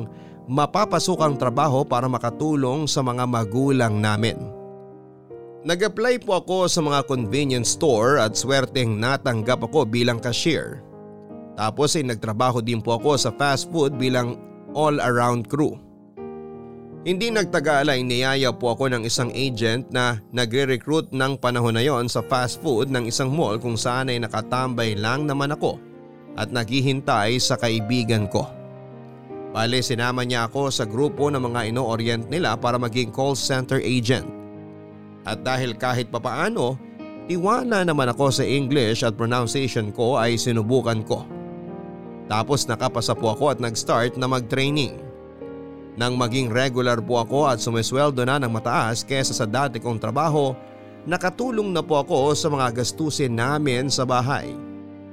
mapapasukang 0.51 1.39
trabaho 1.39 1.87
para 1.87 2.11
makatulong 2.11 2.83
sa 2.83 2.99
mga 2.99 3.23
magulang 3.23 4.03
namin. 4.03 4.35
Nag-apply 5.63 6.27
po 6.27 6.43
ako 6.43 6.67
sa 6.67 6.83
mga 6.83 7.07
convenience 7.07 7.79
store 7.79 8.19
at 8.19 8.35
swerteng 8.35 8.99
natanggap 8.99 9.63
ako 9.63 9.87
bilang 9.87 10.19
cashier. 10.19 10.83
Tapos 11.55 11.95
ay 11.95 12.03
nagtrabaho 12.03 12.59
din 12.59 12.83
po 12.83 12.99
ako 12.99 13.15
sa 13.15 13.31
fast 13.31 13.71
food 13.71 13.95
bilang 13.95 14.35
all-around 14.75 15.47
crew. 15.47 15.79
Hindi 17.03 17.35
nagtagal 17.35 17.91
ay 17.91 17.99
niyaya 18.07 18.55
po 18.55 18.71
ako 18.71 18.87
ng 18.87 19.03
isang 19.03 19.27
agent 19.35 19.91
na 19.91 20.23
nagre-recruit 20.31 21.11
ng 21.11 21.35
panahon 21.35 21.75
na 21.75 21.83
yon 21.83 22.07
sa 22.07 22.23
fast 22.23 22.63
food 22.63 22.87
ng 22.87 23.11
isang 23.11 23.27
mall 23.27 23.59
kung 23.59 23.75
saan 23.75 24.07
ay 24.07 24.23
nakatambay 24.23 24.95
lang 24.95 25.27
naman 25.27 25.51
ako 25.51 25.83
at 26.39 26.47
naghihintay 26.55 27.35
sa 27.43 27.59
kaibigan 27.59 28.31
ko. 28.31 28.47
Bale 29.51 29.83
sinama 29.83 30.23
niya 30.23 30.47
ako 30.47 30.71
sa 30.71 30.87
grupo 30.87 31.27
ng 31.27 31.43
mga 31.43 31.75
ino-orient 31.75 32.23
nila 32.31 32.55
para 32.55 32.79
maging 32.79 33.11
call 33.11 33.35
center 33.35 33.83
agent. 33.83 34.25
At 35.27 35.43
dahil 35.43 35.75
kahit 35.75 36.07
papaano, 36.07 36.79
tiwala 37.27 37.83
naman 37.83 38.15
ako 38.15 38.31
sa 38.31 38.47
English 38.47 39.03
at 39.03 39.19
pronunciation 39.19 39.91
ko 39.91 40.15
ay 40.15 40.39
sinubukan 40.39 41.03
ko. 41.03 41.27
Tapos 42.31 42.63
nakapasa 42.63 43.11
po 43.11 43.35
ako 43.35 43.51
at 43.51 43.59
nag-start 43.59 44.15
na 44.15 44.31
mag-training. 44.31 45.12
Nang 45.93 46.17
maging 46.17 46.49
regular 46.49 46.97
po 46.97 47.21
ako 47.21 47.53
at 47.53 47.61
sumisweldo 47.61 48.25
na 48.25 48.41
ng 48.41 48.49
mataas 48.49 49.05
kesa 49.05 49.29
sa 49.29 49.45
dati 49.45 49.77
kong 49.77 50.01
trabaho, 50.01 50.57
nakatulong 51.05 51.69
na 51.69 51.85
po 51.85 52.01
ako 52.01 52.33
sa 52.33 52.49
mga 52.49 52.81
gastusin 52.81 53.37
namin 53.37 53.93
sa 53.93 54.01
bahay 54.01 54.57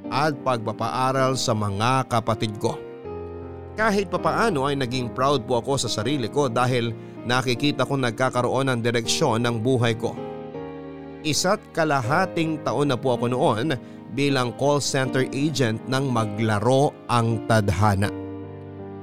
at 0.09 0.33
pagpapaaral 0.41 1.37
sa 1.37 1.53
mga 1.53 2.09
kapatid 2.09 2.57
ko. 2.57 2.81
Kahit 3.77 4.09
papaano 4.09 4.67
ay 4.67 4.77
naging 4.81 5.13
proud 5.13 5.45
po 5.45 5.61
ako 5.61 5.81
sa 5.81 5.89
sarili 5.89 6.33
ko 6.33 6.49
dahil 6.49 6.97
nakikita 7.29 7.85
kong 7.85 8.09
nagkakaroon 8.09 8.73
ng 8.73 8.81
direksyon 8.81 9.45
ng 9.45 9.61
buhay 9.61 9.93
ko. 9.97 10.17
Isa't 11.21 11.61
kalahating 11.77 12.65
taon 12.65 12.89
na 12.89 12.97
po 12.97 13.21
ako 13.21 13.29
noon 13.29 13.77
bilang 14.17 14.57
call 14.57 14.81
center 14.81 15.29
agent 15.31 15.79
ng 15.87 16.09
maglaro 16.09 16.97
ang 17.13 17.45
tadhana. 17.45 18.30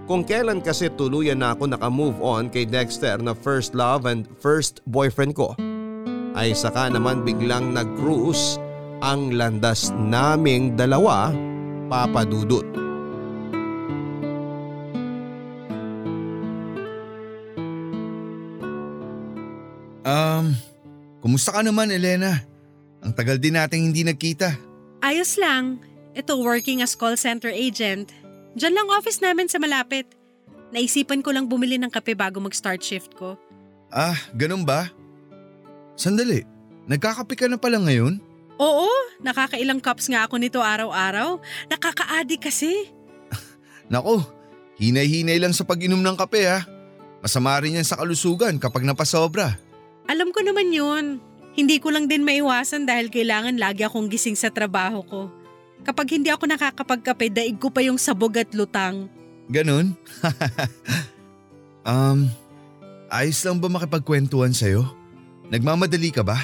Kung 0.07 0.23
kailan 0.23 0.63
kasi 0.63 0.87
tuluyan 0.87 1.43
na 1.43 1.51
ako 1.51 1.67
nakamove 1.67 2.19
on 2.23 2.47
kay 2.47 2.63
Dexter 2.63 3.19
na 3.19 3.35
first 3.35 3.75
love 3.75 4.07
and 4.07 4.23
first 4.39 4.79
boyfriend 4.87 5.35
ko, 5.35 5.51
ay 6.31 6.55
saka 6.55 6.87
naman 6.87 7.27
biglang 7.27 7.75
nag-cruise 7.75 8.55
ang 9.03 9.35
landas 9.35 9.91
naming 9.99 10.79
dalawa 10.79 11.35
papadudot. 11.91 12.63
Um, 20.07 20.55
kumusta 21.19 21.51
ka 21.51 21.59
naman 21.59 21.91
Elena? 21.91 22.47
Ang 23.03 23.11
tagal 23.11 23.35
din 23.43 23.59
nating 23.59 23.91
hindi 23.91 24.07
nagkita. 24.07 24.55
Ayos 25.03 25.35
lang. 25.35 25.83
Ito 26.15 26.39
working 26.39 26.79
as 26.79 26.95
call 26.95 27.19
center 27.19 27.51
agent. 27.51 28.15
Diyan 28.57 28.73
lang 28.73 28.89
office 28.89 29.21
namin 29.21 29.45
sa 29.45 29.61
malapit. 29.61 30.09
Naisipan 30.73 31.21
ko 31.21 31.29
lang 31.29 31.45
bumili 31.45 31.77
ng 31.77 31.93
kape 31.93 32.17
bago 32.17 32.41
mag-start 32.41 32.81
shift 32.81 33.13
ko. 33.13 33.37
Ah, 33.93 34.17
ganun 34.33 34.65
ba? 34.65 34.89
Sandali, 35.93 36.41
nagkakape 36.89 37.37
ka 37.37 37.45
na 37.45 37.61
pala 37.61 37.77
ngayon? 37.77 38.17
Oo, 38.57 38.89
nakakailang 39.21 39.77
cups 39.77 40.09
nga 40.09 40.25
ako 40.25 40.41
nito 40.41 40.57
araw-araw. 40.57 41.37
Nakakaadi 41.69 42.41
kasi. 42.41 42.89
Nako, 43.93 44.25
hinay-hinay 44.81 45.37
lang 45.37 45.53
sa 45.53 45.61
pag-inom 45.61 46.01
ng 46.01 46.17
kape 46.17 46.49
ha. 46.49 46.65
Masama 47.21 47.61
rin 47.61 47.77
yan 47.77 47.85
sa 47.85 48.01
kalusugan 48.01 48.57
kapag 48.57 48.89
napasobra. 48.89 49.53
Alam 50.09 50.33
ko 50.33 50.41
naman 50.41 50.73
yun. 50.73 51.21
Hindi 51.53 51.77
ko 51.77 51.93
lang 51.93 52.09
din 52.09 52.25
maiwasan 52.25 52.89
dahil 52.89 53.13
kailangan 53.13 53.61
lagi 53.61 53.85
akong 53.85 54.09
gising 54.09 54.37
sa 54.37 54.49
trabaho 54.49 55.05
ko. 55.05 55.21
Kapag 55.83 56.07
hindi 56.17 56.29
ako 56.31 56.49
nakakapagkape, 56.49 57.33
daig 57.33 57.57
ko 57.59 57.69
pa 57.69 57.83
yung 57.85 57.99
sabog 57.99 58.37
at 58.37 58.51
lutang. 58.53 59.09
Ganon? 59.47 59.95
um, 61.87 62.27
ayos 63.07 63.39
lang 63.47 63.57
ba 63.61 63.71
makipagkwentuhan 63.71 64.51
sa'yo? 64.51 64.83
Nagmamadali 65.47 66.11
ka 66.11 66.27
ba? 66.27 66.37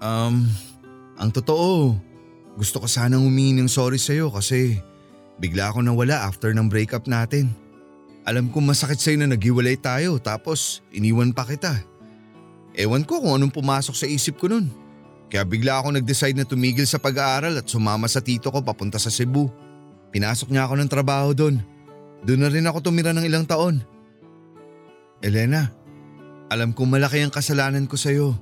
Um, 0.00 0.48
ang 1.20 1.30
totoo, 1.30 1.94
gusto 2.56 2.80
ko 2.80 2.86
sanang 2.88 3.24
humingi 3.24 3.60
ng 3.60 3.68
sorry 3.68 4.00
sa'yo 4.00 4.32
kasi 4.32 4.80
bigla 5.36 5.72
ako 5.72 5.84
nawala 5.84 6.24
after 6.24 6.50
ng 6.56 6.68
breakup 6.72 7.04
natin. 7.04 7.52
Alam 8.24 8.48
ko 8.48 8.62
masakit 8.62 8.98
sa'yo 8.98 9.20
na 9.20 9.34
naghiwalay 9.34 9.76
tayo 9.76 10.16
tapos 10.16 10.80
iniwan 10.94 11.34
pa 11.34 11.44
kita. 11.44 11.84
Ewan 12.72 13.04
ko 13.04 13.20
kung 13.20 13.36
anong 13.36 13.52
pumasok 13.52 13.92
sa 13.92 14.08
isip 14.08 14.40
ko 14.40 14.48
nun. 14.48 14.81
Kaya 15.32 15.48
bigla 15.48 15.80
ako 15.80 15.96
nag-decide 15.96 16.36
na 16.36 16.44
tumigil 16.44 16.84
sa 16.84 17.00
pag-aaral 17.00 17.56
at 17.56 17.64
sumama 17.64 18.04
sa 18.04 18.20
tito 18.20 18.52
ko 18.52 18.60
papunta 18.60 19.00
sa 19.00 19.08
Cebu. 19.08 19.48
Pinasok 20.12 20.52
niya 20.52 20.68
ako 20.68 20.76
ng 20.76 20.92
trabaho 20.92 21.32
doon. 21.32 21.56
Doon 22.20 22.40
na 22.44 22.52
rin 22.52 22.68
ako 22.68 22.84
tumira 22.84 23.16
ng 23.16 23.24
ilang 23.24 23.48
taon. 23.48 23.80
Elena, 25.24 25.72
alam 26.52 26.76
kong 26.76 27.00
malaki 27.00 27.24
ang 27.24 27.32
kasalanan 27.32 27.88
ko 27.88 27.96
sa'yo. 27.96 28.36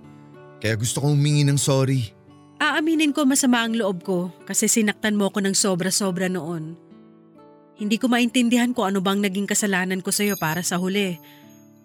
Kaya 0.59 0.74
gusto 0.74 0.98
kong 0.98 1.14
humingi 1.14 1.46
ng 1.46 1.62
sorry. 1.62 2.11
Aaminin 2.59 3.14
ko 3.14 3.22
masama 3.22 3.62
ang 3.62 3.79
loob 3.79 4.03
ko 4.03 4.35
kasi 4.42 4.66
sinaktan 4.66 5.14
mo 5.14 5.31
ko 5.31 5.38
ng 5.38 5.55
sobra-sobra 5.55 6.26
noon. 6.26 6.74
Hindi 7.79 8.03
ko 8.03 8.11
maintindihan 8.11 8.74
kung 8.74 8.90
ano 8.90 8.98
bang 8.98 9.22
naging 9.22 9.46
kasalanan 9.46 10.03
ko 10.03 10.11
sa'yo 10.11 10.35
para 10.35 10.66
sa 10.66 10.83
huli. 10.83 11.22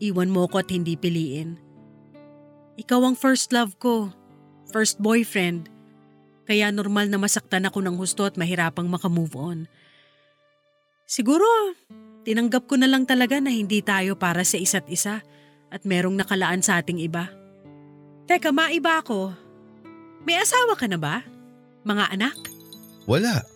Iwan 0.02 0.34
mo 0.34 0.50
ko 0.50 0.66
at 0.66 0.74
hindi 0.74 0.98
piliin. 0.98 1.62
Ikaw 2.82 3.00
ang 3.06 3.16
first 3.16 3.54
love 3.54 3.78
ko, 3.78 4.12
first 4.76 5.00
boyfriend. 5.00 5.72
Kaya 6.44 6.68
normal 6.76 7.08
na 7.08 7.16
masaktan 7.16 7.64
ako 7.64 7.80
ng 7.80 7.96
husto 7.96 8.28
at 8.28 8.36
mahirapang 8.36 8.92
makamove 8.92 9.32
on. 9.40 9.60
Siguro, 11.08 11.48
tinanggap 12.28 12.68
ko 12.68 12.76
na 12.76 12.92
lang 12.92 13.08
talaga 13.08 13.40
na 13.40 13.56
hindi 13.56 13.80
tayo 13.80 14.20
para 14.20 14.44
sa 14.44 14.60
isa't 14.60 14.84
isa 14.92 15.24
at 15.72 15.82
merong 15.88 16.20
nakalaan 16.20 16.60
sa 16.60 16.84
ating 16.84 17.00
iba. 17.00 17.32
Teka, 18.28 18.52
maiba 18.52 19.00
ako. 19.00 19.32
May 20.28 20.44
asawa 20.44 20.76
ka 20.76 20.92
na 20.92 21.00
ba? 21.00 21.24
Mga 21.88 22.06
anak? 22.20 22.38
Wala. 23.08 23.48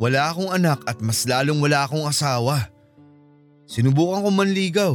Wala 0.00 0.20
akong 0.32 0.50
anak 0.50 0.82
at 0.88 0.98
mas 1.04 1.26
lalong 1.28 1.60
wala 1.60 1.84
akong 1.84 2.06
asawa. 2.08 2.70
Sinubukan 3.66 4.22
ko 4.22 4.30
manligaw. 4.32 4.92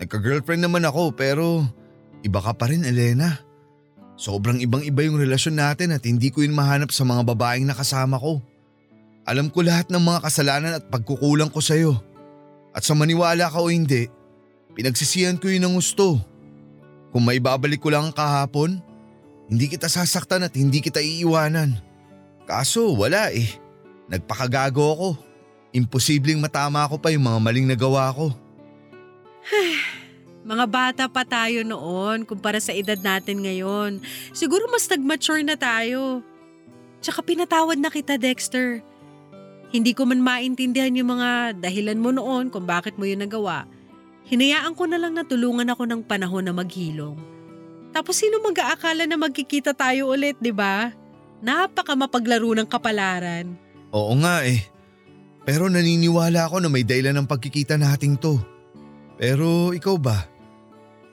Nagka-girlfriend 0.00 0.64
naman 0.64 0.84
ako 0.84 1.12
pero 1.16 1.64
iba 2.24 2.40
ka 2.40 2.52
pa 2.56 2.68
rin 2.68 2.84
Elena. 2.84 3.43
Sobrang 4.14 4.62
ibang 4.62 4.86
iba 4.86 5.02
yung 5.02 5.18
relasyon 5.18 5.58
natin 5.58 5.90
at 5.90 6.06
hindi 6.06 6.30
ko 6.30 6.46
yun 6.46 6.54
mahanap 6.54 6.94
sa 6.94 7.02
mga 7.02 7.26
babaeng 7.34 7.66
nakasama 7.66 8.14
ko. 8.14 8.38
Alam 9.26 9.50
ko 9.50 9.66
lahat 9.66 9.90
ng 9.90 9.98
mga 9.98 10.20
kasalanan 10.22 10.72
at 10.78 10.86
pagkukulang 10.86 11.50
ko 11.50 11.58
sa'yo. 11.58 11.98
At 12.70 12.86
sa 12.86 12.94
maniwala 12.94 13.50
ka 13.50 13.58
o 13.58 13.72
hindi, 13.72 14.06
pinagsisihan 14.78 15.38
ko 15.40 15.50
yun 15.50 15.66
ng 15.66 15.74
gusto. 15.74 16.20
Kung 17.10 17.26
may 17.26 17.42
babalik 17.42 17.82
ko 17.82 17.90
lang 17.90 18.14
kahapon, 18.14 18.78
hindi 19.50 19.66
kita 19.66 19.90
sasaktan 19.90 20.46
at 20.46 20.54
hindi 20.54 20.78
kita 20.78 21.02
iiwanan. 21.02 21.78
Kaso 22.44 22.92
wala 22.94 23.32
eh. 23.34 23.48
Nagpakagago 24.12 24.84
ako. 24.94 25.08
Imposibleng 25.74 26.38
matama 26.38 26.86
ko 26.86 27.00
pa 27.00 27.10
yung 27.10 27.26
mga 27.26 27.38
maling 27.40 27.66
nagawa 27.66 28.12
ko. 28.14 28.30
Mga 30.44 30.64
bata 30.68 31.04
pa 31.08 31.24
tayo 31.24 31.64
noon 31.64 32.28
kumpara 32.28 32.60
sa 32.60 32.76
edad 32.76 33.00
natin 33.00 33.40
ngayon. 33.40 34.04
Siguro 34.36 34.68
mas 34.68 34.84
nag-mature 34.84 35.40
na 35.40 35.56
tayo. 35.56 36.20
Tsaka 37.00 37.24
pinatawad 37.24 37.80
na 37.80 37.88
kita, 37.88 38.20
Dexter. 38.20 38.84
Hindi 39.72 39.96
ko 39.96 40.04
man 40.04 40.20
maintindihan 40.20 40.92
yung 40.92 41.16
mga 41.16 41.58
dahilan 41.58 41.96
mo 41.96 42.12
noon 42.12 42.52
kung 42.52 42.68
bakit 42.68 43.00
mo 43.00 43.08
yun 43.08 43.24
nagawa. 43.24 43.64
Hinayaan 44.28 44.76
ko 44.76 44.84
na 44.84 45.00
lang 45.00 45.16
na 45.16 45.24
tulungan 45.24 45.68
ako 45.72 45.88
ng 45.88 46.00
panahon 46.04 46.44
na 46.44 46.52
maghilom. 46.52 47.16
Tapos 47.96 48.20
sino 48.20 48.38
mag-aakala 48.44 49.08
na 49.08 49.16
magkikita 49.16 49.72
tayo 49.72 50.12
ulit, 50.12 50.36
di 50.38 50.52
ba? 50.52 50.92
Napaka 51.40 51.96
mapaglaro 51.96 52.52
ng 52.52 52.68
kapalaran. 52.68 53.56
Oo 53.96 54.12
nga 54.20 54.44
eh. 54.44 54.60
Pero 55.44 55.68
naniniwala 55.68 56.48
ako 56.48 56.64
na 56.64 56.68
may 56.72 56.84
dahilan 56.84 57.16
ng 57.20 57.28
pagkikita 57.28 57.76
nating 57.76 58.16
to. 58.16 58.40
Pero 59.20 59.70
ikaw 59.76 59.96
ba? 60.00 60.33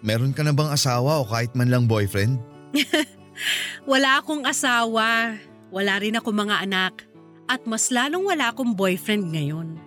Meron 0.01 0.33
ka 0.33 0.41
na 0.41 0.49
bang 0.49 0.73
asawa 0.73 1.21
o 1.21 1.23
kahit 1.29 1.53
man 1.53 1.69
lang 1.69 1.85
boyfriend? 1.85 2.41
Wala 3.91 4.17
akong 4.17 4.49
asawa. 4.49 5.37
Wala 5.69 5.93
rin 6.01 6.17
ako 6.17 6.33
mga 6.33 6.65
anak. 6.65 7.05
At 7.45 7.69
mas 7.69 7.93
lalong 7.93 8.25
wala 8.25 8.49
akong 8.49 8.73
boyfriend 8.73 9.29
ngayon. 9.29 9.77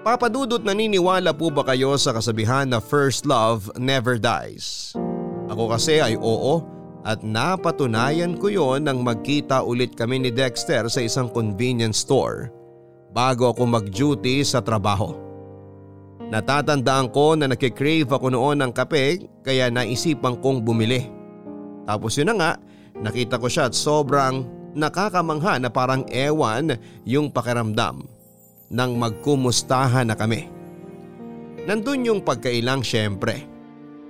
Papadudot 0.00 0.64
naniniwala 0.64 1.30
po 1.36 1.52
ba 1.52 1.62
kayo 1.62 1.94
sa 2.00 2.16
kasabihan 2.16 2.64
na 2.66 2.80
first 2.80 3.28
love 3.28 3.68
never 3.76 4.16
dies? 4.16 4.96
Ako 5.52 5.70
kasi 5.70 6.00
ay 6.00 6.16
oo 6.16 6.64
at 7.04 7.20
napatunayan 7.20 8.34
ko 8.40 8.48
yon 8.48 8.88
nang 8.88 9.04
magkita 9.04 9.60
ulit 9.60 9.92
kami 9.94 10.24
ni 10.24 10.30
Dexter 10.32 10.88
sa 10.88 11.00
isang 11.04 11.28
convenience 11.28 12.00
store 12.00 12.48
bago 13.10 13.50
ako 13.50 13.62
mag-duty 13.66 14.42
sa 14.46 14.62
trabaho. 14.62 15.14
Natatandaan 16.30 17.10
ko 17.10 17.34
na 17.34 17.50
nakikrave 17.50 18.06
ako 18.06 18.30
noon 18.30 18.62
ng 18.62 18.72
kape 18.72 19.26
kaya 19.42 19.66
naisipan 19.66 20.38
kong 20.38 20.62
bumili. 20.62 21.10
Tapos 21.90 22.14
yun 22.14 22.30
na 22.30 22.34
nga, 22.38 22.52
nakita 23.02 23.34
ko 23.42 23.50
siya 23.50 23.66
at 23.66 23.74
sobrang 23.74 24.46
nakakamangha 24.78 25.58
na 25.58 25.66
parang 25.66 26.06
ewan 26.06 26.78
yung 27.02 27.34
pakiramdam 27.34 28.06
nang 28.70 28.94
magkumustahan 28.94 30.06
na 30.06 30.14
kami. 30.14 30.46
Nandun 31.66 32.06
yung 32.06 32.20
pagkailang 32.22 32.86
syempre. 32.86 33.44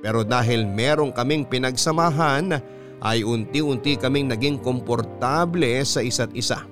Pero 0.05 0.25
dahil 0.25 0.69
merong 0.69 1.13
kaming 1.13 1.49
pinagsamahan 1.49 2.57
ay 3.01 3.25
unti-unti 3.25 3.97
kaming 3.97 4.29
naging 4.29 4.61
komportable 4.61 5.81
sa 5.85 6.05
isa't 6.05 6.33
isa. 6.37 6.70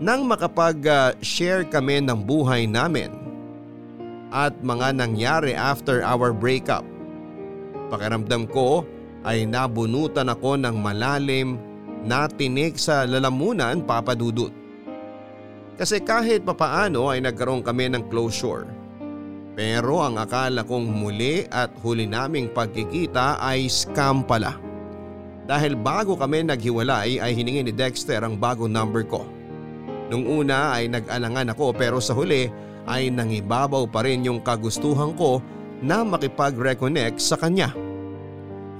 Nang 0.00 0.24
makapag-share 0.24 1.68
kami 1.68 2.00
ng 2.00 2.24
buhay 2.24 2.64
namin 2.64 3.12
at 4.32 4.56
mga 4.64 4.96
nangyari 4.96 5.52
after 5.52 6.00
our 6.00 6.32
breakup, 6.32 6.88
pakiramdam 7.92 8.48
ko 8.48 8.88
ay 9.28 9.44
nabunutan 9.44 10.32
ako 10.32 10.56
ng 10.56 10.72
malalim 10.80 11.60
na 12.00 12.24
tinik 12.32 12.80
sa 12.80 13.04
lalamunan 13.04 13.84
papadudot. 13.84 14.48
Kasi 15.76 16.00
kahit 16.00 16.48
papaano 16.48 17.12
ay 17.12 17.20
nagkaroon 17.20 17.60
kami 17.60 17.92
ng 17.92 18.08
closure. 18.08 18.64
Pero 19.52 20.00
ang 20.00 20.16
akala 20.16 20.64
kong 20.64 20.88
muli 20.88 21.44
at 21.52 21.76
huli 21.84 22.08
naming 22.08 22.48
pagkikita 22.48 23.36
ay 23.36 23.68
scam 23.68 24.24
pala. 24.24 24.56
Dahil 25.44 25.76
bago 25.76 26.16
kami 26.16 26.48
naghiwalay 26.48 27.20
ay 27.20 27.36
hiningi 27.36 27.68
ni 27.68 27.72
Dexter 27.76 28.24
ang 28.24 28.40
bagong 28.40 28.72
number 28.72 29.04
ko. 29.04 29.39
Nung 30.10 30.26
una 30.26 30.74
ay 30.74 30.90
nag-alangan 30.90 31.54
ako 31.54 31.70
pero 31.70 32.02
sa 32.02 32.12
huli 32.18 32.50
ay 32.90 33.14
nangibabaw 33.14 33.86
pa 33.86 34.02
rin 34.02 34.26
yung 34.26 34.42
kagustuhan 34.42 35.14
ko 35.14 35.38
na 35.80 36.02
makipag-reconnect 36.02 37.22
sa 37.22 37.38
kanya. 37.38 37.70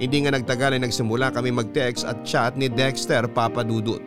Hindi 0.01 0.27
nga 0.27 0.35
nagtagal 0.35 0.75
ay 0.75 0.81
nagsimula 0.83 1.31
kami 1.31 1.55
mag-text 1.55 2.03
at 2.03 2.19
chat 2.27 2.59
ni 2.59 2.67
Dexter 2.67 3.25
papadudot. 3.31 4.01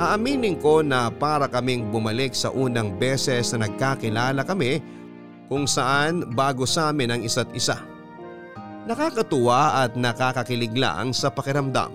Aaminin 0.00 0.56
ko 0.56 0.80
na 0.80 1.12
para 1.12 1.44
kaming 1.44 1.92
bumalik 1.92 2.32
sa 2.32 2.48
unang 2.48 2.96
beses 2.96 3.52
na 3.52 3.68
nagkakilala 3.68 4.46
kami 4.46 4.80
kung 5.50 5.66
saan 5.68 6.24
bago 6.32 6.64
sa 6.64 6.94
amin 6.94 7.12
ang 7.18 7.20
isa't 7.26 7.50
isa. 7.52 7.76
Nakakatuwa 8.88 9.84
at 9.84 9.98
nakakakilig 9.98 10.72
lang 10.72 11.12
sa 11.12 11.28
pakiramdam. 11.28 11.92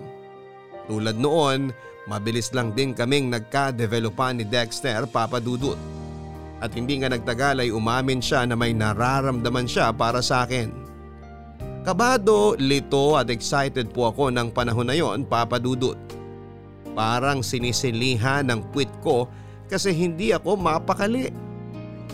Tulad 0.86 1.18
noon, 1.18 1.74
mabilis 2.06 2.54
lang 2.54 2.74
din 2.74 2.94
kaming 2.94 3.30
nagka-developan 3.34 4.42
ni 4.42 4.46
Dexter 4.46 5.06
papadudot. 5.10 5.78
At 6.62 6.72
hindi 6.74 7.02
nga 7.02 7.12
nagtagal 7.12 7.62
ay 7.62 7.70
umamin 7.70 8.24
siya 8.24 8.48
na 8.48 8.56
may 8.56 8.72
nararamdaman 8.72 9.68
siya 9.68 9.92
para 9.92 10.24
sa 10.24 10.48
akin. 10.48 10.72
Kabado, 11.86 12.58
lito 12.58 13.14
at 13.14 13.30
excited 13.30 13.94
po 13.94 14.10
ako 14.10 14.34
ng 14.34 14.50
panahon 14.50 14.90
na 14.90 14.98
yon 14.98 15.22
papadudot. 15.22 15.98
Parang 16.98 17.46
sinisilihan 17.46 18.48
ng 18.48 18.74
puwit 18.74 18.90
ko 19.06 19.30
kasi 19.70 19.94
hindi 19.94 20.32
ako 20.34 20.58
mapakali. 20.58 21.30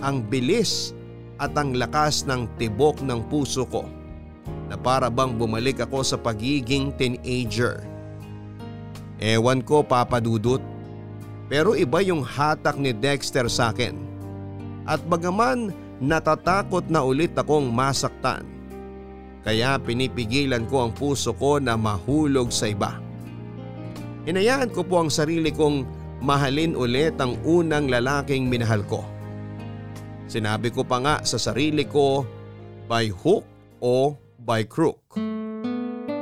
ang 0.01 0.25
bilis 0.25 0.97
at 1.37 1.53
ang 1.53 1.77
lakas 1.77 2.25
ng 2.25 2.49
tibok 2.57 3.05
ng 3.05 3.21
puso 3.29 3.69
ko 3.69 3.85
na 4.65 4.73
para 4.73 5.13
bang 5.13 5.37
bumalik 5.37 5.77
ako 5.77 6.01
sa 6.01 6.17
pagiging 6.17 6.89
teenager. 6.97 7.90
Ewan 9.21 9.61
ko 9.61 9.85
papadudot 9.85 10.59
pero 11.51 11.75
iba 11.75 11.99
yung 11.99 12.23
hatak 12.23 12.79
ni 12.79 12.95
Dexter 12.95 13.51
sa 13.51 13.75
akin. 13.75 13.99
At 14.87 15.03
bagaman 15.03 15.75
natatakot 15.99 16.87
na 16.87 17.03
ulit 17.03 17.35
akong 17.35 17.67
masaktan. 17.67 18.47
Kaya 19.43 19.75
pinipigilan 19.83 20.63
ko 20.71 20.87
ang 20.87 20.95
puso 20.95 21.35
ko 21.35 21.59
na 21.59 21.75
mahulog 21.75 22.55
sa 22.55 22.71
iba. 22.71 23.03
Hinayaan 24.23 24.71
ko 24.71 24.87
po 24.87 25.03
ang 25.03 25.11
sarili 25.11 25.51
kong 25.51 25.83
mahalin 26.23 26.71
ulit 26.71 27.19
ang 27.19 27.35
unang 27.43 27.91
lalaking 27.91 28.47
minahal 28.47 28.87
ko. 28.87 29.03
Sinabi 30.31 30.71
ko 30.71 30.87
pa 30.87 31.03
nga 31.03 31.15
sa 31.27 31.35
sarili 31.35 31.83
ko 31.83 32.23
by 32.87 33.11
hook 33.11 33.43
o 33.83 34.15
by 34.39 34.63
crook. 34.63 35.03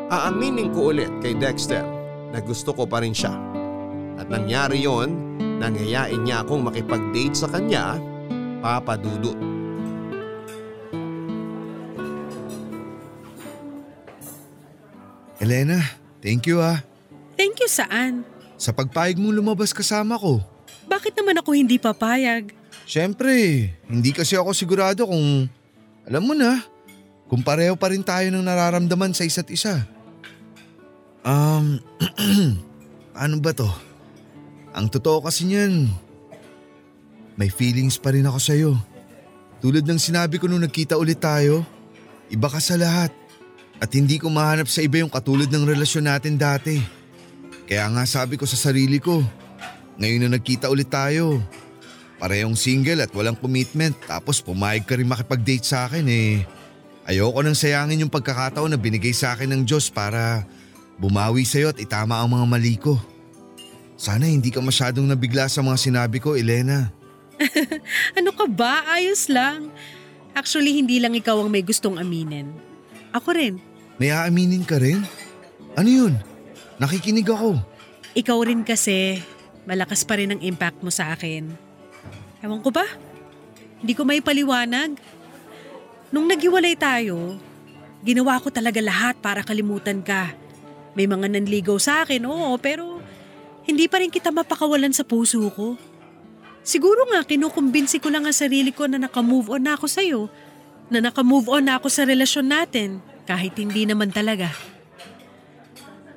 Aaminin 0.10 0.74
ko 0.74 0.90
ulit 0.90 1.12
kay 1.22 1.38
Dexter 1.38 1.99
na 2.30 2.40
gusto 2.42 2.74
ko 2.74 2.86
pa 2.86 3.02
rin 3.02 3.14
siya. 3.14 3.34
At 4.20 4.28
nangyari 4.28 4.84
yon, 4.84 5.16
nangyayain 5.60 6.22
niya 6.22 6.44
akong 6.44 6.66
makipag-date 6.66 7.36
sa 7.36 7.48
kanya, 7.48 7.96
Papa 8.60 9.00
Dudut. 9.00 9.38
Elena, 15.40 15.80
thank 16.20 16.44
you 16.52 16.60
ah. 16.60 16.84
Thank 17.40 17.64
you 17.64 17.72
saan? 17.72 18.28
Sa 18.60 18.76
pagpayag 18.76 19.16
mong 19.16 19.40
lumabas 19.40 19.72
kasama 19.72 20.20
ko. 20.20 20.44
Bakit 20.84 21.16
naman 21.16 21.40
ako 21.40 21.56
hindi 21.56 21.80
papayag? 21.80 22.52
Siyempre, 22.84 23.32
hindi 23.88 24.12
kasi 24.12 24.36
ako 24.36 24.52
sigurado 24.52 25.08
kung, 25.08 25.48
alam 26.04 26.24
mo 26.28 26.36
na, 26.36 26.60
kung 27.32 27.40
pareho 27.40 27.80
pa 27.80 27.94
rin 27.94 28.04
tayo 28.04 28.28
ng 28.28 28.44
nararamdaman 28.44 29.16
sa 29.16 29.24
isa't 29.24 29.48
isa. 29.48 29.88
Um, 31.24 31.84
ano 33.24 33.36
ba 33.44 33.52
to? 33.52 33.68
Ang 34.72 34.88
totoo 34.88 35.26
kasi 35.26 35.50
niyan, 35.50 35.92
may 37.36 37.52
feelings 37.52 38.00
pa 38.00 38.16
rin 38.16 38.28
ako 38.28 38.40
sa'yo. 38.40 38.72
Tulad 39.60 39.84
ng 39.84 40.00
sinabi 40.00 40.40
ko 40.40 40.48
nung 40.48 40.64
nagkita 40.64 40.96
ulit 40.96 41.20
tayo, 41.20 41.68
iba 42.32 42.48
ka 42.48 42.64
sa 42.64 42.80
lahat. 42.80 43.12
At 43.80 43.92
hindi 43.96 44.20
ko 44.20 44.28
mahanap 44.28 44.68
sa 44.68 44.84
iba 44.84 45.00
yung 45.00 45.12
katulad 45.12 45.48
ng 45.48 45.64
relasyon 45.68 46.08
natin 46.08 46.36
dati. 46.36 46.80
Kaya 47.68 47.88
nga 47.92 48.04
sabi 48.04 48.36
ko 48.36 48.44
sa 48.44 48.60
sarili 48.60 49.00
ko, 49.00 49.24
ngayon 50.00 50.28
na 50.28 50.40
nagkita 50.40 50.72
ulit 50.72 50.88
tayo, 50.88 51.44
parehong 52.20 52.56
single 52.56 53.04
at 53.04 53.12
walang 53.16 53.40
commitment 53.40 53.96
tapos 54.04 54.44
pumayag 54.44 54.84
ka 54.84 55.00
rin 55.00 55.08
makipag-date 55.08 55.64
sa 55.64 55.88
akin 55.88 56.08
eh. 56.08 56.44
Ayoko 57.08 57.40
nang 57.40 57.56
sayangin 57.56 58.04
yung 58.04 58.12
pagkakataon 58.12 58.76
na 58.76 58.80
binigay 58.80 59.16
sa 59.16 59.36
akin 59.36 59.50
ng 59.56 59.62
Diyos 59.64 59.88
para 59.88 60.44
bumawi 61.00 61.48
sa'yo 61.48 61.72
at 61.72 61.80
itama 61.80 62.20
ang 62.20 62.30
mga 62.36 62.46
mali 62.46 62.76
ko. 62.76 63.00
Sana 63.96 64.28
hindi 64.28 64.52
ka 64.52 64.60
masyadong 64.60 65.08
nabigla 65.08 65.48
sa 65.48 65.64
mga 65.64 65.80
sinabi 65.80 66.20
ko, 66.20 66.36
Elena. 66.36 66.92
ano 68.20 68.32
ka 68.36 68.46
ba? 68.48 68.84
Ayos 68.92 69.32
lang. 69.32 69.72
Actually, 70.36 70.76
hindi 70.76 71.00
lang 71.00 71.16
ikaw 71.16 71.40
ang 71.40 71.50
may 71.52 71.64
gustong 71.64 72.00
aminin. 72.00 72.52
Ako 73.16 73.34
rin. 73.34 73.60
May 74.00 74.12
aaminin 74.12 74.64
ka 74.64 74.80
rin? 74.80 75.04
Ano 75.76 75.90
yun? 75.90 76.14
Nakikinig 76.80 77.28
ako. 77.28 77.60
Ikaw 78.16 78.38
rin 78.48 78.64
kasi, 78.64 79.20
malakas 79.68 80.08
pa 80.08 80.16
rin 80.16 80.32
ang 80.36 80.42
impact 80.44 80.80
mo 80.80 80.92
sa 80.92 81.12
akin. 81.12 81.52
Ewan 82.40 82.64
ko 82.64 82.72
ba? 82.72 82.88
Hindi 83.84 83.94
ko 83.96 84.08
may 84.08 84.24
paliwanag. 84.24 84.96
Nung 86.12 86.28
naghiwalay 86.28 86.76
tayo, 86.80 87.36
ginawa 88.04 88.40
ko 88.40 88.48
talaga 88.48 88.80
lahat 88.80 89.20
para 89.20 89.44
kalimutan 89.44 90.00
ka. 90.00 90.32
May 91.00 91.08
mga 91.08 91.32
nanligaw 91.32 91.80
sa 91.80 92.04
akin, 92.04 92.28
oo, 92.28 92.60
pero 92.60 93.00
hindi 93.64 93.88
pa 93.88 94.04
rin 94.04 94.12
kita 94.12 94.36
mapakawalan 94.36 94.92
sa 94.92 95.08
puso 95.08 95.48
ko. 95.48 95.80
Siguro 96.60 97.08
nga 97.08 97.24
kinukumbinsi 97.24 98.04
ko 98.04 98.12
lang 98.12 98.28
ang 98.28 98.36
sarili 98.36 98.76
ko 98.76 98.84
na 98.84 99.00
nakamove 99.00 99.48
on 99.56 99.64
na 99.64 99.80
ako 99.80 99.88
sa'yo, 99.88 100.28
na 100.92 101.00
nakamove 101.00 101.48
on 101.48 101.72
na 101.72 101.80
ako 101.80 101.88
sa 101.88 102.04
relasyon 102.04 102.52
natin, 102.52 103.00
kahit 103.24 103.56
hindi 103.56 103.88
naman 103.88 104.12
talaga. 104.12 104.52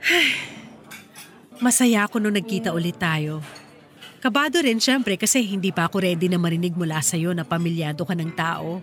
Masaya 1.63 2.11
ako 2.11 2.19
nung 2.19 2.35
nagkita 2.35 2.75
ulit 2.75 2.99
tayo. 2.99 3.39
Kabado 4.19 4.59
rin 4.59 4.83
syempre 4.83 5.15
kasi 5.15 5.47
hindi 5.47 5.71
pa 5.71 5.87
ako 5.87 6.03
ready 6.03 6.27
na 6.27 6.43
marinig 6.43 6.75
mula 6.75 6.99
sa'yo 6.99 7.31
na 7.39 7.47
pamilyado 7.47 8.03
ka 8.03 8.19
ng 8.19 8.35
tao. 8.35 8.83